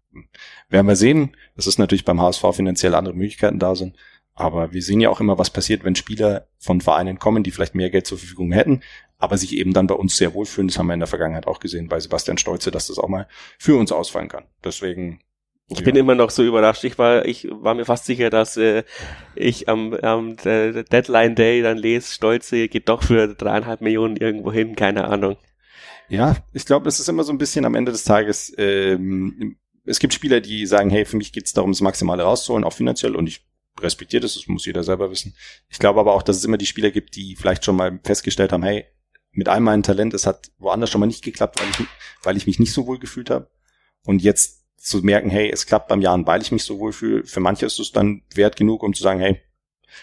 werden 0.69 0.87
wir 0.87 0.97
sehen. 0.97 1.37
Das 1.57 1.67
ist 1.67 1.79
natürlich 1.79 2.05
beim 2.05 2.21
HSV 2.21 2.45
finanziell 2.53 2.95
andere 2.95 3.15
Möglichkeiten 3.15 3.59
da 3.59 3.75
sind. 3.75 3.97
Aber 4.41 4.73
wir 4.73 4.81
sehen 4.81 5.01
ja 5.01 5.11
auch 5.11 5.21
immer, 5.21 5.37
was 5.37 5.51
passiert, 5.51 5.85
wenn 5.85 5.95
Spieler 5.95 6.47
von 6.59 6.81
Vereinen 6.81 7.19
kommen, 7.19 7.43
die 7.43 7.51
vielleicht 7.51 7.75
mehr 7.75 7.91
Geld 7.91 8.07
zur 8.07 8.17
Verfügung 8.17 8.53
hätten, 8.53 8.81
aber 9.19 9.37
sich 9.37 9.55
eben 9.55 9.75
dann 9.75 9.87
bei 9.87 9.95
uns 9.95 10.17
sehr 10.17 10.33
wohlfühlen. 10.33 10.69
Das 10.69 10.79
haben 10.79 10.87
wir 10.87 10.95
in 10.95 11.01
der 11.01 11.07
Vergangenheit 11.07 11.47
auch 11.47 11.61
gesehen 11.61 11.89
bei 11.89 12.01
Sebastian 12.01 12.39
Stolze, 12.39 12.71
dass 12.71 12.87
das 12.87 12.99
auch 12.99 13.09
mal 13.09 13.29
für 13.59 13.77
uns 13.77 13.93
ausfallen 13.93 14.29
kann. 14.29 14.45
Deswegen 14.65 15.21
ich 15.69 15.81
ja. 15.81 15.85
bin 15.85 15.95
immer 15.95 16.15
noch 16.15 16.31
so 16.31 16.43
überrascht. 16.43 16.83
Ich 16.85 16.99
war, 16.99 17.27
ich 17.27 17.49
war 17.51 17.75
mir 17.75 17.85
fast 17.85 18.07
sicher, 18.07 18.31
dass 18.31 18.57
äh, 18.57 18.83
ich 19.37 19.69
am, 19.69 19.93
am 19.93 20.37
Deadline 20.37 21.35
Day 21.35 21.63
dann 21.63 21.77
lese, 21.77 22.13
Stolze 22.13 22.67
geht 22.67 22.89
doch 22.89 23.03
für 23.03 23.29
dreieinhalb 23.29 23.83
Millionen 23.83 24.17
irgendwo 24.17 24.51
hin, 24.51 24.75
keine 24.75 25.05
Ahnung. 25.05 25.37
Ja, 26.09 26.37
ich 26.55 26.65
glaube, 26.65 26.89
es 26.89 26.99
ist 26.99 27.09
immer 27.09 27.23
so 27.23 27.33
ein 27.33 27.39
bisschen 27.39 27.67
am 27.67 27.77
Ende 27.77 27.93
des 27.93 28.05
Tages. 28.05 28.53
Ähm, 28.57 29.59
es 29.85 30.01
gibt 30.01 30.15
Spieler, 30.15 30.41
die 30.41 30.67
sagen, 30.67 30.91
hey, 30.91 31.05
für 31.05 31.17
mich 31.17 31.33
geht 31.33 31.47
es 31.47 31.53
darum, 31.53 31.73
das 31.73 31.83
Maximale 31.83 32.23
rauszuholen, 32.23 32.65
auch 32.65 32.73
finanziell, 32.73 33.15
und 33.15 33.29
ich 33.29 33.47
respektiere 33.81 34.23
das, 34.23 34.35
das 34.35 34.47
muss 34.47 34.67
jeder 34.67 34.83
selber 34.83 35.11
wissen. 35.11 35.35
Ich 35.69 35.79
glaube 35.79 36.01
aber 36.01 36.15
auch, 36.15 36.23
dass 36.23 36.37
es 36.37 36.45
immer 36.45 36.59
die 36.59 36.67
Spieler 36.67 36.91
gibt, 36.91 37.17
die 37.17 37.37
vielleicht 37.37 37.65
schon 37.65 37.77
mal 37.77 37.99
festgestellt 38.05 38.53
haben, 38.53 38.63
hey, 38.63 38.87
mit 39.33 39.49
all 39.49 39.61
meinem 39.61 39.83
Talent, 39.83 40.15
es 40.15 40.27
hat 40.27 40.51
woanders 40.59 40.91
schon 40.91 41.01
mal 41.01 41.07
nicht 41.07 41.25
geklappt, 41.25 41.61
weil 41.61 41.69
ich, 41.71 41.87
weil 42.23 42.37
ich 42.37 42.47
mich 42.47 42.59
nicht 42.59 42.73
so 42.73 42.87
wohl 42.87 42.99
gefühlt 42.99 43.31
habe. 43.31 43.51
Und 44.05 44.23
jetzt 44.23 44.65
zu 44.77 44.99
merken, 44.99 45.31
hey, 45.31 45.51
es 45.51 45.67
klappt 45.67 45.89
beim 45.89 46.01
Jahren, 46.01 46.27
weil 46.27 46.43
ich 46.43 46.53
mich 46.53 46.65
so 46.65 46.79
wohl 46.79 46.93
fühle. 46.93 47.25
Für 47.25 47.41
manche 47.41 47.67
ist 47.67 47.79
es 47.79 47.93
dann 47.93 48.23
wert 48.35 48.57
genug, 48.57 48.83
um 48.83 48.95
zu 48.95 49.03
sagen, 49.03 49.21
hey, 49.21 49.41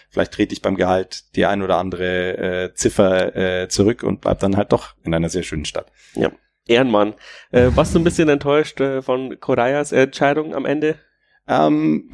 vielleicht 0.08 0.32
trete 0.32 0.52
ich 0.52 0.62
beim 0.62 0.76
Gehalt 0.76 1.34
die 1.34 1.46
ein 1.46 1.62
oder 1.62 1.78
andere 1.78 2.38
äh, 2.38 2.74
Ziffer 2.74 3.34
äh, 3.36 3.68
zurück 3.68 4.02
und 4.02 4.20
bleib 4.20 4.38
dann 4.40 4.56
halt 4.56 4.72
doch 4.72 4.94
in 5.02 5.14
einer 5.14 5.28
sehr 5.28 5.42
schönen 5.42 5.64
Stadt. 5.64 5.90
Ja, 6.14 6.30
Ehrenmann. 6.66 7.14
Äh, 7.50 7.70
warst 7.74 7.94
du 7.94 7.98
ein 7.98 8.04
bisschen 8.04 8.28
enttäuscht 8.28 8.80
äh, 8.80 9.02
von 9.02 9.40
Korayas 9.40 9.92
Entscheidung 9.92 10.54
am 10.54 10.64
Ende? 10.64 10.98
Ähm, 11.48 12.10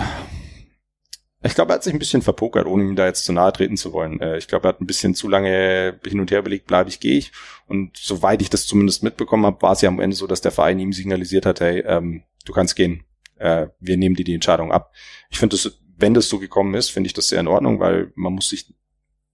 ich 1.44 1.54
glaube, 1.54 1.72
er 1.72 1.76
hat 1.76 1.84
sich 1.84 1.92
ein 1.92 1.98
bisschen 1.98 2.22
verpokert, 2.22 2.66
ohne 2.66 2.84
ihm 2.84 2.96
da 2.96 3.06
jetzt 3.06 3.24
zu 3.24 3.32
nahe 3.32 3.52
treten 3.52 3.76
zu 3.76 3.92
wollen. 3.92 4.20
Äh, 4.20 4.38
ich 4.38 4.48
glaube, 4.48 4.66
er 4.66 4.70
hat 4.70 4.80
ein 4.80 4.86
bisschen 4.86 5.14
zu 5.14 5.28
lange 5.28 5.98
hin 6.04 6.20
und 6.20 6.30
her 6.30 6.42
belegt, 6.42 6.66
bleibe 6.66 6.88
ich, 6.88 7.00
gehe 7.00 7.18
ich. 7.18 7.32
Und 7.66 7.96
soweit 7.96 8.40
ich 8.40 8.50
das 8.50 8.66
zumindest 8.66 9.02
mitbekommen 9.02 9.44
habe, 9.44 9.60
war 9.60 9.72
es 9.72 9.82
ja 9.82 9.88
am 9.88 10.00
Ende 10.00 10.16
so, 10.16 10.26
dass 10.26 10.40
der 10.40 10.52
Verein 10.52 10.78
ihm 10.78 10.92
signalisiert 10.92 11.44
hat, 11.44 11.60
hey, 11.60 11.80
ähm, 11.86 12.22
du 12.44 12.52
kannst 12.52 12.76
gehen. 12.76 13.04
Äh, 13.36 13.66
wir 13.78 13.96
nehmen 13.96 14.14
dir 14.14 14.24
die 14.24 14.34
Entscheidung 14.34 14.72
ab. 14.72 14.92
Ich 15.28 15.38
finde 15.38 15.56
das, 15.56 15.78
wenn 15.96 16.14
das 16.14 16.28
so 16.28 16.38
gekommen 16.38 16.74
ist, 16.74 16.90
finde 16.90 17.08
ich 17.08 17.14
das 17.14 17.28
sehr 17.28 17.40
in 17.40 17.48
Ordnung, 17.48 17.78
weil 17.78 18.12
man 18.14 18.32
muss 18.32 18.48
sich 18.48 18.72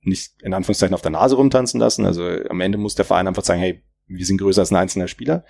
nicht 0.03 0.43
in 0.43 0.55
Anführungszeichen 0.55 0.95
auf 0.95 1.03
der 1.03 1.13
Nase 1.13 1.37
rumtanzen 1.37 1.79
lassen. 1.79 2.07
Also 2.07 2.25
am 2.25 2.61
Ende 2.61 2.79
muss 2.79 2.95
der 2.95 3.05
Verein 3.05 3.29
einfach 3.29 3.45
sagen, 3.45 3.61
hey, 3.61 3.83
wir 4.09 4.27
sind 4.27 4.39
größer 4.39 4.63
als 4.63 4.73
ein 4.73 4.77
einzelner 4.77 5.07
Spieler 5.07 5.45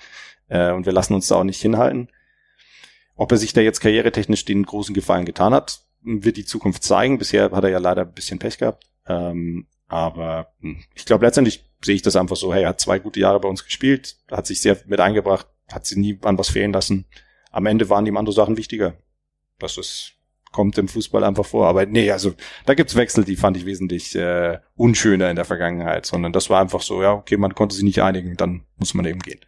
äh, 0.48 0.72
und 0.72 0.84
wir 0.84 0.92
lassen 0.92 1.14
uns 1.14 1.28
da 1.28 1.36
auch 1.36 1.44
nicht 1.44 1.62
hinhalten. 1.62 2.10
Ob 3.16 3.32
er 3.32 3.38
sich 3.38 3.52
da 3.52 3.60
jetzt 3.60 3.80
karrieretechnisch 3.80 4.44
den 4.44 4.64
großen 4.64 4.94
Gefallen 4.94 5.24
getan 5.24 5.54
hat, 5.54 5.86
wird 6.02 6.36
die 6.36 6.44
Zukunft 6.44 6.82
zeigen. 6.82 7.18
Bisher 7.18 7.50
hat 7.50 7.64
er 7.64 7.70
ja 7.70 7.78
leider 7.78 8.02
ein 8.02 8.12
bisschen 8.12 8.38
Pech 8.38 8.58
gehabt. 8.58 8.84
Ähm, 9.06 9.66
aber 9.88 10.52
hm, 10.60 10.78
ich 10.94 11.04
glaube, 11.04 11.26
letztendlich 11.26 11.64
sehe 11.82 11.96
ich 11.96 12.02
das 12.02 12.16
einfach 12.16 12.36
so, 12.36 12.54
hey, 12.54 12.62
er 12.62 12.70
hat 12.70 12.80
zwei 12.80 12.98
gute 12.98 13.20
Jahre 13.20 13.40
bei 13.40 13.48
uns 13.48 13.64
gespielt, 13.64 14.16
hat 14.30 14.46
sich 14.46 14.60
sehr 14.60 14.78
mit 14.86 15.00
eingebracht, 15.00 15.46
hat 15.70 15.86
sie 15.86 15.98
nie 15.98 16.18
an 16.22 16.38
was 16.38 16.50
fehlen 16.50 16.72
lassen. 16.72 17.06
Am 17.50 17.66
Ende 17.66 17.90
waren 17.90 18.06
ihm 18.06 18.16
andere 18.16 18.34
Sachen 18.34 18.56
wichtiger. 18.56 18.94
Das 19.58 19.76
ist, 19.76 20.12
kommt 20.52 20.78
im 20.78 20.86
Fußball 20.86 21.24
einfach 21.24 21.44
vor. 21.44 21.66
Aber 21.66 21.86
nee, 21.86 22.10
also 22.10 22.34
da 22.66 22.74
gibt's 22.74 22.94
Wechsel, 22.94 23.24
die 23.24 23.36
fand 23.36 23.56
ich 23.56 23.66
wesentlich 23.66 24.14
äh, 24.14 24.58
unschöner 24.76 25.28
in 25.28 25.36
der 25.36 25.44
Vergangenheit, 25.44 26.06
sondern 26.06 26.32
das 26.32 26.50
war 26.50 26.60
einfach 26.60 26.82
so, 26.82 27.02
ja, 27.02 27.12
okay, 27.12 27.36
man 27.36 27.54
konnte 27.54 27.74
sich 27.74 27.84
nicht 27.84 28.02
einigen, 28.02 28.36
dann 28.36 28.64
muss 28.76 28.94
man 28.94 29.06
eben 29.06 29.20
gehen. 29.20 29.40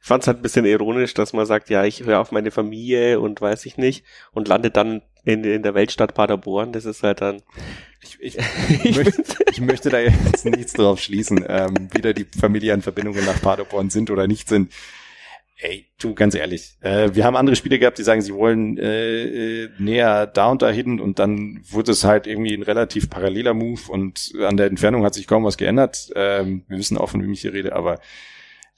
Ich 0.00 0.06
fand 0.06 0.22
es 0.22 0.28
halt 0.28 0.38
ein 0.38 0.42
bisschen 0.42 0.64
ironisch, 0.64 1.14
dass 1.14 1.32
man 1.32 1.46
sagt, 1.46 1.68
ja, 1.70 1.84
ich 1.84 2.04
höre 2.04 2.20
auf 2.20 2.30
meine 2.30 2.52
Familie 2.52 3.18
und 3.18 3.40
weiß 3.40 3.66
ich 3.66 3.76
nicht 3.76 4.04
und 4.30 4.46
landet 4.46 4.76
dann 4.76 5.02
in, 5.26 5.44
in 5.44 5.62
der 5.62 5.74
Weltstadt 5.74 6.14
Paderborn. 6.14 6.72
Das 6.72 6.86
ist 6.86 7.02
halt 7.02 7.20
dann. 7.20 7.42
Ich, 8.00 8.16
ich, 8.20 8.38
ich, 8.84 8.96
möchte, 8.96 9.22
ich 9.50 9.60
möchte 9.60 9.90
da 9.90 9.98
jetzt 9.98 10.44
nichts 10.46 10.72
drauf 10.72 11.00
schließen, 11.00 11.44
ähm, 11.46 11.88
wie 11.92 12.00
da 12.00 12.12
die 12.12 12.24
familiären 12.24 12.80
Verbindungen 12.80 13.24
nach 13.26 13.42
Paderborn 13.42 13.90
sind 13.90 14.10
oder 14.10 14.26
nicht 14.26 14.48
sind. 14.48 14.72
Ey, 15.58 15.86
du, 15.98 16.14
ganz 16.14 16.34
ehrlich, 16.34 16.76
äh, 16.82 17.14
wir 17.14 17.24
haben 17.24 17.34
andere 17.34 17.56
Spieler 17.56 17.78
gehabt, 17.78 17.96
die 17.96 18.02
sagen, 18.02 18.20
sie 18.20 18.34
wollen 18.34 18.76
äh, 18.76 19.64
äh, 19.64 19.70
näher 19.78 20.26
da 20.26 20.50
und 20.50 20.60
dahin 20.60 21.00
und 21.00 21.18
dann 21.18 21.62
wurde 21.70 21.92
es 21.92 22.04
halt 22.04 22.26
irgendwie 22.26 22.54
ein 22.54 22.62
relativ 22.62 23.08
paralleler 23.08 23.54
Move 23.54 23.80
und 23.88 24.34
an 24.42 24.58
der 24.58 24.66
Entfernung 24.66 25.02
hat 25.02 25.14
sich 25.14 25.26
kaum 25.26 25.44
was 25.44 25.56
geändert. 25.56 26.10
Ähm, 26.14 26.64
wir 26.68 26.76
wissen 26.76 26.98
auch, 26.98 27.08
von 27.08 27.22
wem 27.22 27.32
ich 27.32 27.40
hier 27.40 27.54
rede, 27.54 27.74
aber 27.74 28.00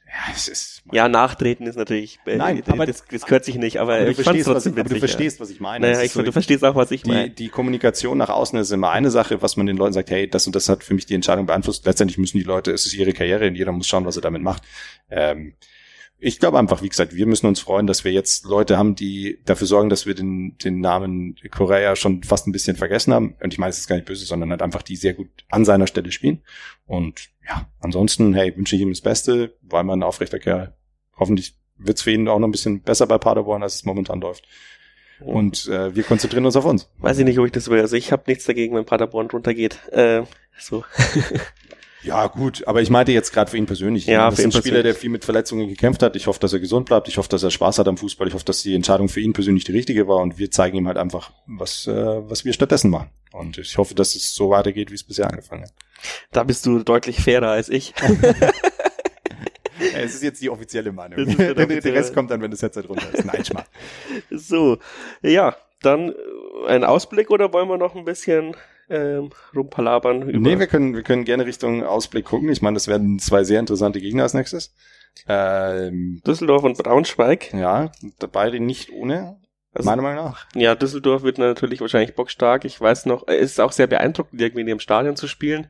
ja, 0.08 0.32
es 0.34 0.48
ist. 0.48 0.82
Ja, 0.90 1.06
nachtreten 1.06 1.66
ist 1.66 1.76
natürlich. 1.76 2.18
Äh, 2.24 2.36
Nein, 2.36 2.62
aber 2.66 2.86
das, 2.86 3.04
das 3.10 3.26
gehört 3.26 3.44
sich 3.44 3.56
nicht. 3.56 3.78
Aber, 3.78 3.96
aber 3.96 4.06
du, 4.06 4.14
verstehst, 4.14 4.48
was, 4.48 4.66
aber 4.66 4.84
du 4.84 4.98
verstehst, 4.98 5.38
was 5.38 5.50
ich 5.50 5.60
meine. 5.60 5.86
Naja, 5.86 6.02
ich, 6.02 6.12
so, 6.12 6.22
du 6.22 6.32
verstehst 6.32 6.64
auch, 6.64 6.74
was 6.76 6.90
ich 6.90 7.02
die, 7.02 7.10
meine. 7.10 7.30
Die 7.30 7.48
Kommunikation 7.48 8.16
nach 8.16 8.30
außen 8.30 8.58
ist 8.58 8.70
immer 8.70 8.90
eine 8.90 9.10
Sache, 9.10 9.42
was 9.42 9.58
man 9.58 9.66
den 9.66 9.76
Leuten 9.76 9.92
sagt, 9.92 10.10
hey, 10.10 10.28
das 10.28 10.46
und 10.46 10.56
das 10.56 10.70
hat 10.70 10.82
für 10.82 10.94
mich 10.94 11.04
die 11.04 11.14
Entscheidung 11.14 11.44
beeinflusst. 11.44 11.84
Letztendlich 11.84 12.16
müssen 12.16 12.38
die 12.38 12.44
Leute, 12.44 12.72
es 12.72 12.86
ist 12.86 12.94
ihre 12.94 13.12
Karriere 13.12 13.48
und 13.48 13.54
jeder 13.54 13.72
muss 13.72 13.86
schauen, 13.86 14.06
was 14.06 14.16
er 14.16 14.22
damit 14.22 14.42
macht. 14.42 14.62
Ähm, 15.10 15.54
ich 16.20 16.40
glaube 16.40 16.58
einfach, 16.58 16.82
wie 16.82 16.88
gesagt, 16.88 17.14
wir 17.14 17.26
müssen 17.26 17.46
uns 17.46 17.60
freuen, 17.60 17.86
dass 17.86 18.02
wir 18.02 18.12
jetzt 18.12 18.44
Leute 18.44 18.76
haben, 18.76 18.96
die 18.96 19.38
dafür 19.44 19.68
sorgen, 19.68 19.88
dass 19.88 20.04
wir 20.04 20.14
den, 20.14 20.56
den 20.58 20.80
Namen 20.80 21.36
Korea 21.50 21.94
schon 21.94 22.24
fast 22.24 22.46
ein 22.46 22.52
bisschen 22.52 22.76
vergessen 22.76 23.14
haben. 23.14 23.36
Und 23.40 23.52
ich 23.52 23.58
meine, 23.58 23.70
es 23.70 23.78
ist 23.78 23.86
gar 23.86 23.96
nicht 23.96 24.06
böse, 24.06 24.26
sondern 24.26 24.50
halt 24.50 24.62
einfach 24.62 24.82
die 24.82 24.96
sehr 24.96 25.14
gut 25.14 25.28
an 25.48 25.64
seiner 25.64 25.86
Stelle 25.86 26.10
spielen. 26.10 26.42
Und 26.86 27.28
ja, 27.46 27.68
ansonsten, 27.78 28.34
hey, 28.34 28.56
wünsche 28.56 28.74
ich 28.74 28.82
ihm 28.82 28.90
das 28.90 29.00
Beste, 29.00 29.56
weil 29.62 29.84
man 29.84 30.00
ein 30.00 30.02
aufrechter 30.02 30.40
Kerl. 30.40 30.74
Hoffentlich 31.16 31.56
wird's 31.76 32.02
für 32.02 32.10
ihn 32.10 32.26
auch 32.26 32.40
noch 32.40 32.48
ein 32.48 32.52
bisschen 32.52 32.82
besser 32.82 33.06
bei 33.06 33.18
Paderborn, 33.18 33.62
als 33.62 33.76
es 33.76 33.84
momentan 33.84 34.20
läuft. 34.20 34.48
Und 35.20 35.68
äh, 35.68 35.94
wir 35.94 36.02
konzentrieren 36.02 36.46
uns 36.46 36.56
auf 36.56 36.64
uns. 36.64 36.88
Weiß 36.98 37.18
ich 37.18 37.24
nicht, 37.24 37.38
ob 37.38 37.46
ich 37.46 37.52
das 37.52 37.68
will. 37.70 37.80
Also 37.80 37.96
ich 37.96 38.10
habe 38.10 38.24
nichts 38.26 38.44
dagegen, 38.44 38.74
wenn 38.74 38.84
Paderborn 38.84 39.28
drunter 39.28 39.54
geht. 39.54 39.86
Äh, 39.92 40.22
so. 40.58 40.84
Ja, 42.02 42.28
gut, 42.28 42.66
aber 42.66 42.80
ich 42.80 42.90
meinte 42.90 43.12
jetzt 43.12 43.32
gerade 43.32 43.50
für 43.50 43.56
ihn 43.56 43.66
persönlich. 43.66 44.06
Ja, 44.06 44.30
das 44.30 44.38
ist 44.38 44.44
ein 44.44 44.52
Spieler, 44.52 44.82
der 44.82 44.94
viel 44.94 45.10
mit 45.10 45.24
Verletzungen 45.24 45.68
gekämpft 45.68 46.02
hat. 46.02 46.14
Ich 46.14 46.26
hoffe, 46.26 46.38
dass 46.38 46.52
er 46.52 46.60
gesund 46.60 46.86
bleibt. 46.86 47.08
Ich 47.08 47.18
hoffe, 47.18 47.28
dass 47.28 47.42
er 47.42 47.50
Spaß 47.50 47.78
hat 47.78 47.88
am 47.88 47.96
Fußball. 47.96 48.28
Ich 48.28 48.34
hoffe, 48.34 48.44
dass 48.44 48.62
die 48.62 48.74
Entscheidung 48.74 49.08
für 49.08 49.20
ihn 49.20 49.32
persönlich 49.32 49.64
die 49.64 49.72
richtige 49.72 50.06
war 50.06 50.18
und 50.18 50.38
wir 50.38 50.50
zeigen 50.50 50.76
ihm 50.76 50.86
halt 50.86 50.96
einfach, 50.96 51.32
was, 51.46 51.86
äh, 51.86 51.92
was 51.92 52.44
wir 52.44 52.52
stattdessen 52.52 52.90
machen. 52.90 53.10
Und 53.32 53.58
ich 53.58 53.76
hoffe, 53.78 53.94
dass 53.94 54.14
es 54.14 54.34
so 54.34 54.50
weitergeht, 54.50 54.90
wie 54.90 54.94
es 54.94 55.04
bisher 55.04 55.28
angefangen 55.28 55.64
hat. 55.64 55.72
Da 56.30 56.44
bist 56.44 56.64
du 56.66 56.78
deutlich 56.82 57.20
fairer 57.20 57.50
als 57.50 57.68
ich. 57.68 57.92
es 59.94 60.14
ist 60.14 60.22
jetzt 60.22 60.40
die 60.40 60.50
offizielle 60.50 60.92
Meinung. 60.92 61.36
Der, 61.36 61.54
der, 61.54 61.94
Rest 61.94 62.14
kommt 62.14 62.30
dann, 62.30 62.40
wenn 62.40 62.50
das 62.50 62.62
Headset 62.62 62.84
runter 62.88 63.12
ist. 63.12 63.24
Nein, 63.24 63.44
Schmarrn. 63.44 63.66
So, 64.30 64.78
ja, 65.22 65.56
dann 65.82 66.14
ein 66.66 66.84
Ausblick 66.84 67.30
oder 67.30 67.52
wollen 67.52 67.68
wir 67.68 67.78
noch 67.78 67.94
ein 67.94 68.04
bisschen 68.04 68.56
ähm, 68.90 69.30
rumpalabern. 69.54 70.28
Über 70.28 70.38
nee, 70.38 70.58
wir 70.58 70.66
können, 70.66 70.94
wir 70.94 71.02
können 71.02 71.24
gerne 71.24 71.46
Richtung 71.46 71.84
Ausblick 71.84 72.26
gucken. 72.26 72.50
Ich 72.50 72.62
meine, 72.62 72.74
das 72.74 72.88
werden 72.88 73.18
zwei 73.18 73.44
sehr 73.44 73.60
interessante 73.60 74.00
Gegner 74.00 74.24
als 74.24 74.34
nächstes. 74.34 74.74
Ähm, 75.26 76.22
Düsseldorf 76.26 76.64
und 76.64 76.78
Braunschweig. 76.78 77.52
Ja, 77.52 77.90
beide 78.32 78.60
nicht 78.60 78.92
ohne. 78.92 79.38
Also, 79.74 79.88
meiner 79.88 80.02
Meinung 80.02 80.24
nach. 80.24 80.46
Ja, 80.54 80.74
Düsseldorf 80.74 81.22
wird 81.22 81.38
natürlich 81.38 81.80
wahrscheinlich 81.80 82.14
bockstark. 82.14 82.64
Ich 82.64 82.80
weiß 82.80 83.06
noch, 83.06 83.26
es 83.28 83.52
ist 83.52 83.60
auch 83.60 83.72
sehr 83.72 83.86
beeindruckend, 83.86 84.40
irgendwie 84.40 84.62
in 84.62 84.66
dem 84.66 84.80
Stadion 84.80 85.16
zu 85.16 85.28
spielen. 85.28 85.68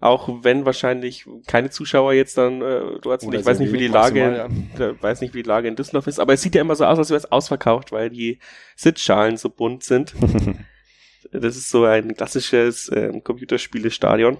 Auch 0.00 0.28
wenn 0.42 0.66
wahrscheinlich 0.66 1.26
keine 1.46 1.70
Zuschauer 1.70 2.12
jetzt 2.14 2.36
dann 2.36 2.60
äh, 2.60 2.98
dort 3.00 3.20
sind. 3.20 3.34
Ich 3.34 3.46
weiß 3.46 3.58
nicht, 3.58 3.72
wie 3.72 3.78
die 3.78 3.86
Lage, 3.86 4.48
ja. 4.78 5.02
weiß 5.02 5.20
nicht, 5.20 5.34
wie 5.34 5.42
die 5.42 5.48
Lage 5.48 5.68
in 5.68 5.76
Düsseldorf 5.76 6.06
ist, 6.08 6.18
aber 6.18 6.34
es 6.34 6.42
sieht 6.42 6.54
ja 6.54 6.60
immer 6.60 6.74
so 6.74 6.84
aus, 6.84 6.98
als 6.98 7.10
wäre 7.10 7.18
es 7.18 7.30
ausverkauft, 7.30 7.92
weil 7.92 8.10
die 8.10 8.38
Sitzschalen 8.76 9.36
so 9.36 9.50
bunt 9.50 9.82
sind. 9.84 10.14
Das 11.40 11.56
ist 11.56 11.70
so 11.70 11.84
ein 11.84 12.14
klassisches 12.14 12.88
äh, 12.88 13.20
Computerspielestadion. 13.20 14.38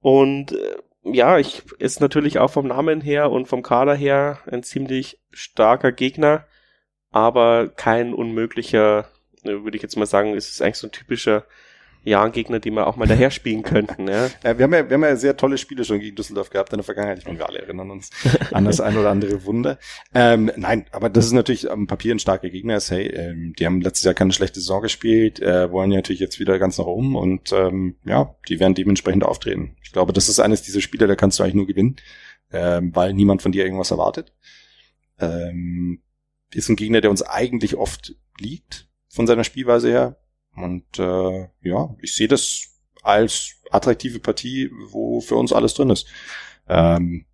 Und 0.00 0.52
äh, 0.52 0.76
ja, 1.04 1.38
ich 1.38 1.62
ist 1.78 2.00
natürlich 2.00 2.38
auch 2.38 2.50
vom 2.50 2.66
Namen 2.66 3.00
her 3.00 3.30
und 3.30 3.46
vom 3.46 3.62
Kader 3.62 3.94
her 3.94 4.40
ein 4.46 4.62
ziemlich 4.62 5.20
starker 5.30 5.92
Gegner, 5.92 6.46
aber 7.10 7.68
kein 7.68 8.14
unmöglicher, 8.14 9.08
äh, 9.44 9.62
würde 9.62 9.76
ich 9.76 9.82
jetzt 9.82 9.96
mal 9.96 10.06
sagen, 10.06 10.34
ist 10.34 10.50
es 10.50 10.60
eigentlich 10.60 10.76
so 10.76 10.88
ein 10.88 10.92
typischer 10.92 11.44
Jahren-Gegner, 12.04 12.60
die 12.60 12.70
wir 12.70 12.86
auch 12.86 12.96
mal 12.96 13.06
daher 13.06 13.30
spielen 13.30 13.62
könnten. 13.62 14.08
Ja. 14.08 14.26
ja. 14.44 14.58
wir, 14.58 14.64
haben 14.64 14.72
ja, 14.72 14.88
wir 14.88 14.94
haben 14.94 15.02
ja 15.02 15.16
sehr 15.16 15.36
tolle 15.36 15.58
Spiele 15.58 15.84
schon 15.84 16.00
gegen 16.00 16.16
Düsseldorf 16.16 16.50
gehabt 16.50 16.72
in 16.72 16.78
der 16.78 16.84
Vergangenheit. 16.84 17.18
Ich 17.18 17.26
meine, 17.26 17.38
wir 17.38 17.48
alle 17.48 17.60
erinnern 17.60 17.90
uns 17.90 18.10
an 18.52 18.64
das 18.64 18.80
ein 18.80 18.96
oder 18.96 19.10
andere 19.10 19.44
Wunder. 19.44 19.78
Ähm, 20.14 20.50
nein, 20.56 20.86
aber 20.92 21.10
das 21.10 21.26
ist 21.26 21.32
natürlich 21.32 21.70
am 21.70 21.86
Papier 21.86 22.14
ein 22.14 22.18
starker 22.18 22.50
Gegner. 22.50 22.78
Hey, 22.80 23.06
ähm, 23.08 23.54
die 23.58 23.66
haben 23.66 23.80
letztes 23.80 24.04
Jahr 24.04 24.14
keine 24.14 24.32
schlechte 24.32 24.60
Saison 24.60 24.82
gespielt, 24.82 25.40
äh, 25.40 25.70
wollen 25.70 25.90
ja 25.90 25.98
natürlich 25.98 26.20
jetzt 26.20 26.38
wieder 26.38 26.58
ganz 26.58 26.78
nach 26.78 26.86
oben 26.86 27.16
und 27.16 27.52
ähm, 27.52 27.96
ja, 28.04 28.34
die 28.48 28.60
werden 28.60 28.74
dementsprechend 28.74 29.24
auftreten. 29.24 29.76
Ich 29.82 29.92
glaube, 29.92 30.12
das 30.12 30.28
ist 30.28 30.40
eines 30.40 30.62
dieser 30.62 30.80
Spiele, 30.80 31.06
da 31.06 31.16
kannst 31.16 31.38
du 31.38 31.42
eigentlich 31.42 31.54
nur 31.54 31.66
gewinnen, 31.66 31.96
ähm, 32.52 32.94
weil 32.94 33.12
niemand 33.14 33.42
von 33.42 33.52
dir 33.52 33.64
irgendwas 33.64 33.90
erwartet. 33.90 34.32
Ähm, 35.18 36.02
ist 36.54 36.68
ein 36.68 36.76
Gegner, 36.76 37.00
der 37.00 37.10
uns 37.10 37.22
eigentlich 37.22 37.76
oft 37.76 38.14
liegt 38.38 38.88
von 39.08 39.26
seiner 39.26 39.44
Spielweise 39.44 39.88
her 39.88 40.16
und 40.56 40.98
äh, 40.98 41.48
ja, 41.62 41.94
ich 42.00 42.14
sehe 42.14 42.28
das 42.28 42.68
als 43.02 43.54
attraktive 43.70 44.18
Partie, 44.18 44.70
wo 44.90 45.20
für 45.20 45.36
uns 45.36 45.52
alles 45.52 45.74
drin 45.74 45.90
ist. 45.90 46.06
Ähm, 46.68 47.26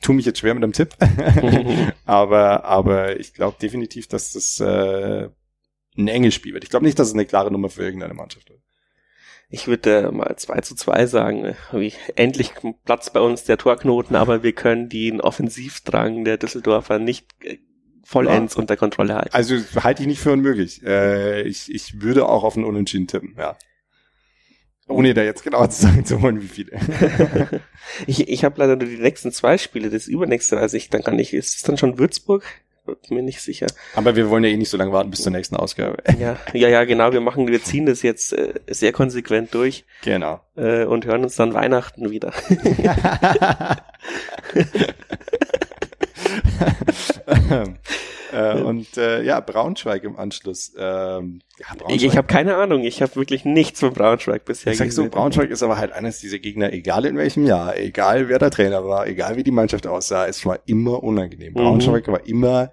tu 0.00 0.12
mich 0.12 0.26
jetzt 0.26 0.38
schwer 0.38 0.54
mit 0.54 0.62
dem 0.62 0.72
Tipp, 0.72 0.96
aber 2.04 2.64
aber 2.64 3.18
ich 3.18 3.34
glaube 3.34 3.56
definitiv, 3.60 4.08
dass 4.08 4.32
das 4.32 4.60
äh, 4.60 5.28
ein 5.96 6.08
enges 6.08 6.34
Spiel 6.34 6.54
wird. 6.54 6.64
Ich 6.64 6.70
glaube 6.70 6.86
nicht, 6.86 6.98
dass 6.98 7.08
es 7.08 7.14
eine 7.14 7.26
klare 7.26 7.50
Nummer 7.50 7.68
für 7.68 7.82
irgendeine 7.82 8.14
Mannschaft 8.14 8.48
wird. 8.48 8.62
Ich 9.50 9.66
würde 9.66 10.08
äh, 10.08 10.12
mal 10.12 10.36
2 10.36 10.60
zu 10.60 10.74
2 10.74 11.06
sagen. 11.06 11.56
Wie, 11.72 11.94
endlich 12.16 12.52
Platz 12.84 13.10
bei 13.10 13.20
uns 13.20 13.44
der 13.44 13.56
Torknoten, 13.56 14.14
aber 14.14 14.42
wir 14.42 14.52
können 14.52 14.88
den 14.88 15.20
Offensivdrang 15.20 16.24
der 16.24 16.36
Düsseldorfer 16.36 16.98
nicht 16.98 17.26
äh, 17.42 17.58
vollends 18.08 18.54
ja. 18.54 18.60
unter 18.60 18.76
Kontrolle 18.76 19.16
halten. 19.16 19.34
Also 19.34 19.56
halte 19.82 20.02
ich 20.02 20.08
nicht 20.08 20.20
für 20.20 20.32
unmöglich. 20.32 20.82
Äh, 20.82 21.42
ich, 21.42 21.72
ich 21.72 22.00
würde 22.00 22.26
auch 22.26 22.42
auf 22.42 22.56
einen 22.56 22.64
Unentschieden 22.64 23.06
tippen, 23.06 23.34
ja. 23.36 23.56
Ohne 24.88 25.12
da 25.12 25.22
jetzt 25.22 25.44
genau 25.44 25.66
zu 25.68 25.82
sagen 25.82 26.06
zu 26.06 26.22
wollen, 26.22 26.40
wie 26.40 26.48
viele. 26.48 26.72
ich 28.06 28.28
ich 28.28 28.44
habe 28.44 28.58
leider 28.58 28.76
nur 28.76 28.88
die 28.88 28.96
nächsten 28.96 29.30
zwei 29.30 29.58
Spiele, 29.58 29.90
das 29.90 30.06
übernächste, 30.06 30.56
also 30.56 30.78
ich 30.78 30.88
dann 30.88 31.02
kann 31.02 31.18
ich, 31.18 31.34
ist 31.34 31.56
es 31.56 31.62
dann 31.62 31.76
schon 31.76 31.98
Würzburg? 31.98 32.44
Bin 32.86 33.18
mir 33.18 33.22
nicht 33.22 33.42
sicher. 33.42 33.66
Aber 33.94 34.16
wir 34.16 34.30
wollen 34.30 34.44
ja 34.44 34.48
eh 34.48 34.56
nicht 34.56 34.70
so 34.70 34.78
lange 34.78 34.92
warten 34.92 35.10
bis 35.10 35.20
zur 35.20 35.32
nächsten 35.32 35.56
Ausgabe. 35.56 36.02
ja, 36.18 36.38
ja, 36.54 36.68
ja, 36.70 36.84
genau. 36.84 37.12
Wir 37.12 37.20
machen, 37.20 37.46
wir 37.46 37.62
ziehen 37.62 37.84
das 37.84 38.00
jetzt 38.00 38.32
äh, 38.32 38.54
sehr 38.66 38.92
konsequent 38.92 39.52
durch. 39.52 39.84
Genau. 40.02 40.40
Äh, 40.56 40.86
und 40.86 41.04
hören 41.04 41.22
uns 41.22 41.36
dann 41.36 41.52
Weihnachten 41.52 42.10
wieder. 42.10 42.32
äh, 48.32 48.60
und 48.60 48.96
äh, 48.96 49.22
ja, 49.22 49.40
Braunschweig 49.40 50.04
im 50.04 50.16
Anschluss. 50.16 50.72
Ähm, 50.78 51.40
ja, 51.58 51.74
Braunschweig. 51.76 52.02
Ich, 52.02 52.16
habe 52.16 52.26
keine 52.26 52.56
Ahnung, 52.56 52.82
ich 52.84 53.02
habe 53.02 53.16
wirklich 53.16 53.44
nichts 53.44 53.80
von 53.80 53.92
Braunschweig 53.92 54.44
bisher 54.44 54.72
ich 54.72 54.78
sag 54.78 54.92
so, 54.92 55.08
Braunschweig 55.08 55.50
ist 55.50 55.62
aber 55.62 55.78
halt 55.78 55.92
eines 55.92 56.20
dieser 56.20 56.38
Gegner, 56.38 56.72
egal 56.72 57.04
in 57.04 57.16
welchem 57.16 57.44
Jahr, 57.44 57.76
egal 57.76 58.28
wer 58.28 58.38
der 58.38 58.50
Trainer 58.50 58.84
war, 58.84 59.06
egal 59.06 59.36
wie 59.36 59.42
die 59.42 59.50
Mannschaft 59.50 59.86
aussah, 59.86 60.26
es 60.26 60.44
war 60.46 60.60
immer 60.66 61.02
unangenehm. 61.02 61.52
Mhm. 61.52 61.56
Braunschweig 61.56 62.08
war 62.08 62.26
immer 62.26 62.70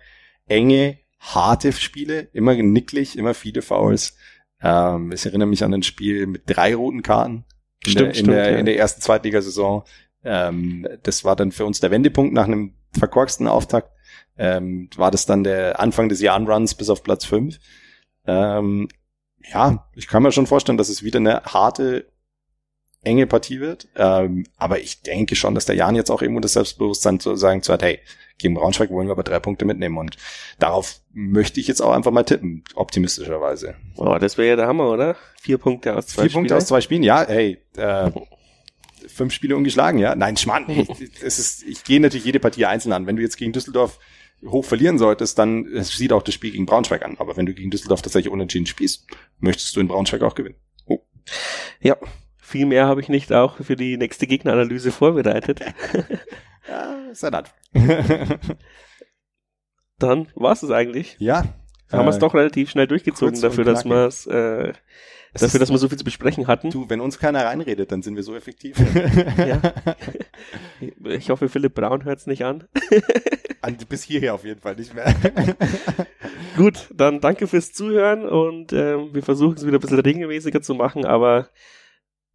enge, 0.47 0.99
harte 1.19 1.71
Spiele, 1.73 2.27
immer 2.33 2.55
nicklig, 2.55 3.17
immer 3.17 3.33
viele 3.33 3.61
Fouls. 3.61 4.15
Ähm, 4.61 5.11
ich 5.11 5.25
erinnere 5.25 5.47
mich 5.47 5.63
an 5.63 5.73
ein 5.73 5.83
Spiel 5.83 6.27
mit 6.27 6.43
drei 6.45 6.75
roten 6.75 7.01
Karten 7.01 7.45
in, 7.83 7.91
stimmt, 7.91 7.99
der, 7.99 8.07
in, 8.07 8.15
stimmt, 8.15 8.29
der, 8.29 8.51
ja. 8.51 8.57
in 8.57 8.65
der 8.65 8.77
ersten 8.77 9.01
Zweitligasaison. 9.01 9.83
Ähm, 10.23 10.87
das 11.03 11.23
war 11.23 11.35
dann 11.35 11.51
für 11.51 11.65
uns 11.65 11.79
der 11.79 11.91
Wendepunkt 11.91 12.33
nach 12.33 12.45
einem 12.45 12.73
verkorksten 12.97 13.47
Auftakt 13.47 13.91
ähm, 14.37 14.89
war 14.95 15.11
das 15.11 15.25
dann 15.25 15.43
der 15.43 15.79
Anfang 15.79 16.09
des 16.09 16.21
Jahrenruns 16.21 16.75
bis 16.75 16.89
auf 16.89 17.03
Platz 17.03 17.25
5. 17.25 17.59
Ähm, 18.27 18.87
ja, 19.51 19.87
ich 19.95 20.07
kann 20.07 20.23
mir 20.23 20.31
schon 20.31 20.47
vorstellen, 20.47 20.77
dass 20.77 20.89
es 20.89 21.03
wieder 21.03 21.19
eine 21.19 21.43
harte 21.43 22.11
enge 23.05 23.27
Partie 23.27 23.59
wird. 23.59 23.87
Ähm, 23.95 24.45
aber 24.57 24.79
ich 24.79 25.01
denke 25.01 25.35
schon, 25.35 25.55
dass 25.55 25.65
der 25.65 25.75
Jan 25.75 25.95
jetzt 25.95 26.09
auch 26.09 26.21
irgendwo 26.21 26.41
das 26.41 26.53
Selbstbewusstsein 26.53 27.19
zu 27.19 27.35
sagen 27.35 27.61
zu 27.61 27.71
hat, 27.71 27.83
hey, 27.83 27.99
gegen 28.37 28.55
Braunschweig 28.55 28.89
wollen 28.89 29.07
wir 29.07 29.13
aber 29.13 29.23
drei 29.23 29.39
Punkte 29.39 29.65
mitnehmen. 29.65 29.97
Und 29.97 30.17
darauf 30.59 30.99
möchte 31.13 31.59
ich 31.59 31.67
jetzt 31.67 31.81
auch 31.81 31.91
einfach 31.91 32.11
mal 32.11 32.23
tippen, 32.23 32.63
optimistischerweise. 32.73 33.75
Oh, 33.95 34.17
das 34.19 34.37
wäre 34.37 34.49
ja 34.49 34.55
der 34.55 34.67
Hammer, 34.67 34.89
oder? 34.89 35.15
Vier 35.39 35.57
Punkte 35.57 35.95
aus 35.95 36.07
zwei 36.07 36.23
Vier 36.23 36.29
Spiele. 36.29 36.41
Punkte 36.41 36.57
aus 36.57 36.65
zwei 36.65 36.81
Spielen, 36.81 37.03
ja, 37.03 37.25
hey, 37.25 37.59
äh, 37.77 38.11
fünf 39.07 39.33
Spiele 39.33 39.55
ungeschlagen, 39.55 39.99
ja. 39.99 40.15
Nein, 40.15 40.35
Schmarrn, 40.35 40.69
ich, 40.69 40.89
es 41.21 41.39
ist, 41.39 41.63
ich 41.63 41.83
gehe 41.83 42.01
natürlich 42.01 42.25
jede 42.25 42.39
Partie 42.39 42.65
einzeln 42.65 42.91
an. 42.91 43.07
Wenn 43.07 43.15
du 43.15 43.21
jetzt 43.21 43.37
gegen 43.37 43.53
Düsseldorf 43.53 43.99
hoch 44.43 44.65
verlieren 44.65 44.97
solltest, 44.97 45.39
dann 45.39 45.67
sieht 45.83 46.13
auch 46.13 46.23
das 46.23 46.35
Spiel 46.35 46.51
gegen 46.51 46.65
Braunschweig 46.65 47.03
an. 47.03 47.17
Aber 47.19 47.37
wenn 47.37 47.45
du 47.45 47.53
gegen 47.53 47.71
Düsseldorf 47.71 48.01
tatsächlich 48.01 48.31
unentschieden 48.31 48.67
spielst, 48.67 49.07
möchtest 49.39 49.75
du 49.75 49.79
in 49.79 49.87
Braunschweig 49.87 50.21
auch 50.21 50.35
gewinnen. 50.35 50.55
Oh. 50.85 50.99
Ja, 51.79 51.97
viel 52.37 52.65
mehr 52.65 52.87
habe 52.87 53.01
ich 53.01 53.09
nicht 53.09 53.33
auch 53.33 53.57
für 53.57 53.75
die 53.75 53.97
nächste 53.97 54.27
Gegneranalyse 54.27 54.91
vorbereitet. 54.91 55.61
ja, 56.69 57.13
sehr 57.13 57.31
nett. 57.31 57.51
Dann 59.97 60.27
war 60.35 60.51
es 60.51 60.69
eigentlich. 60.69 61.15
Ja. 61.19 61.43
Haben 61.91 62.05
wir 62.05 62.09
es 62.09 62.17
äh, 62.17 62.19
doch 62.19 62.33
relativ 62.33 62.69
schnell 62.69 62.87
durchgezogen 62.87 63.39
dafür, 63.39 63.63
dass 63.63 63.85
wir 63.85 64.05
es 64.05 64.25
äh, 64.27 64.73
es 65.35 65.41
dafür, 65.41 65.59
dass 65.59 65.69
wir 65.69 65.77
so 65.77 65.89
viel 65.89 65.97
zu 65.97 66.03
besprechen 66.03 66.47
hatten. 66.47 66.69
Du, 66.71 66.89
wenn 66.89 67.01
uns 67.01 67.19
keiner 67.19 67.45
reinredet, 67.45 67.91
dann 67.91 68.01
sind 68.01 68.15
wir 68.15 68.23
so 68.23 68.35
effektiv. 68.35 68.77
ja. 69.37 69.61
Ich 71.05 71.29
hoffe, 71.29 71.47
Philipp 71.47 71.73
Braun 71.73 72.03
hört 72.03 72.19
es 72.19 72.27
nicht 72.27 72.43
an. 72.43 72.65
Bis 73.89 74.03
hierher 74.03 74.33
auf 74.33 74.43
jeden 74.43 74.59
Fall 74.59 74.75
nicht 74.75 74.93
mehr. 74.93 75.13
Gut, 76.57 76.89
dann 76.93 77.21
danke 77.21 77.47
fürs 77.47 77.71
Zuhören 77.71 78.27
und 78.27 78.73
äh, 78.73 78.97
wir 79.13 79.23
versuchen 79.23 79.55
es 79.55 79.65
wieder 79.65 79.77
ein 79.77 79.81
bisschen 79.81 79.99
regelmäßiger 79.99 80.61
zu 80.61 80.75
machen, 80.75 81.05
aber 81.05 81.49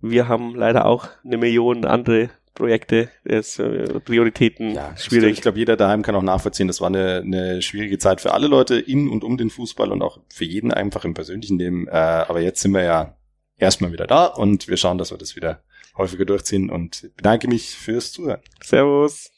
wir 0.01 0.29
haben 0.29 0.55
leider 0.55 0.87
auch 0.87 1.09
eine 1.25 1.37
Million 1.37 1.85
andere 1.85 2.31
Projekte, 2.55 3.09
ist, 3.25 3.59
äh, 3.59 4.01
Prioritäten 4.01 4.75
ja, 4.75 4.97
schwierig. 4.97 5.33
Ich 5.33 5.41
glaube, 5.41 5.59
jeder 5.59 5.77
daheim 5.77 6.03
kann 6.03 6.15
auch 6.15 6.23
nachvollziehen, 6.23 6.67
das 6.67 6.81
war 6.81 6.89
eine, 6.89 7.23
eine 7.25 7.63
schwierige 7.63 7.99
Zeit 7.99 8.21
für 8.21 8.33
alle 8.33 8.49
Leute 8.49 8.79
in 8.79 9.09
und 9.09 9.25
um 9.25 9.37
den 9.37 9.51
Fußball 9.51 9.91
und 9.93 10.03
auch 10.03 10.21
für 10.33 10.45
jeden 10.45 10.73
einfach 10.73 11.05
im 11.05 11.15
persönlichen 11.15 11.59
Leben. 11.59 11.87
Äh, 11.89 11.93
aber 11.93 12.41
jetzt 12.41 12.61
sind 12.61 12.73
wir 12.73 12.83
ja 12.83 13.17
erstmal 13.57 13.93
wieder 13.93 14.07
da 14.07 14.27
und 14.27 14.69
wir 14.69 14.77
schauen, 14.77 14.99
dass 14.99 15.11
wir 15.11 15.19
das 15.19 15.37
wieder 15.37 15.63
häufiger 15.97 16.25
durchziehen 16.25 16.71
und 16.71 17.11
bedanke 17.17 17.49
mich 17.49 17.75
fürs 17.77 18.13
Zuhören. 18.13 18.41
Servus. 18.63 19.31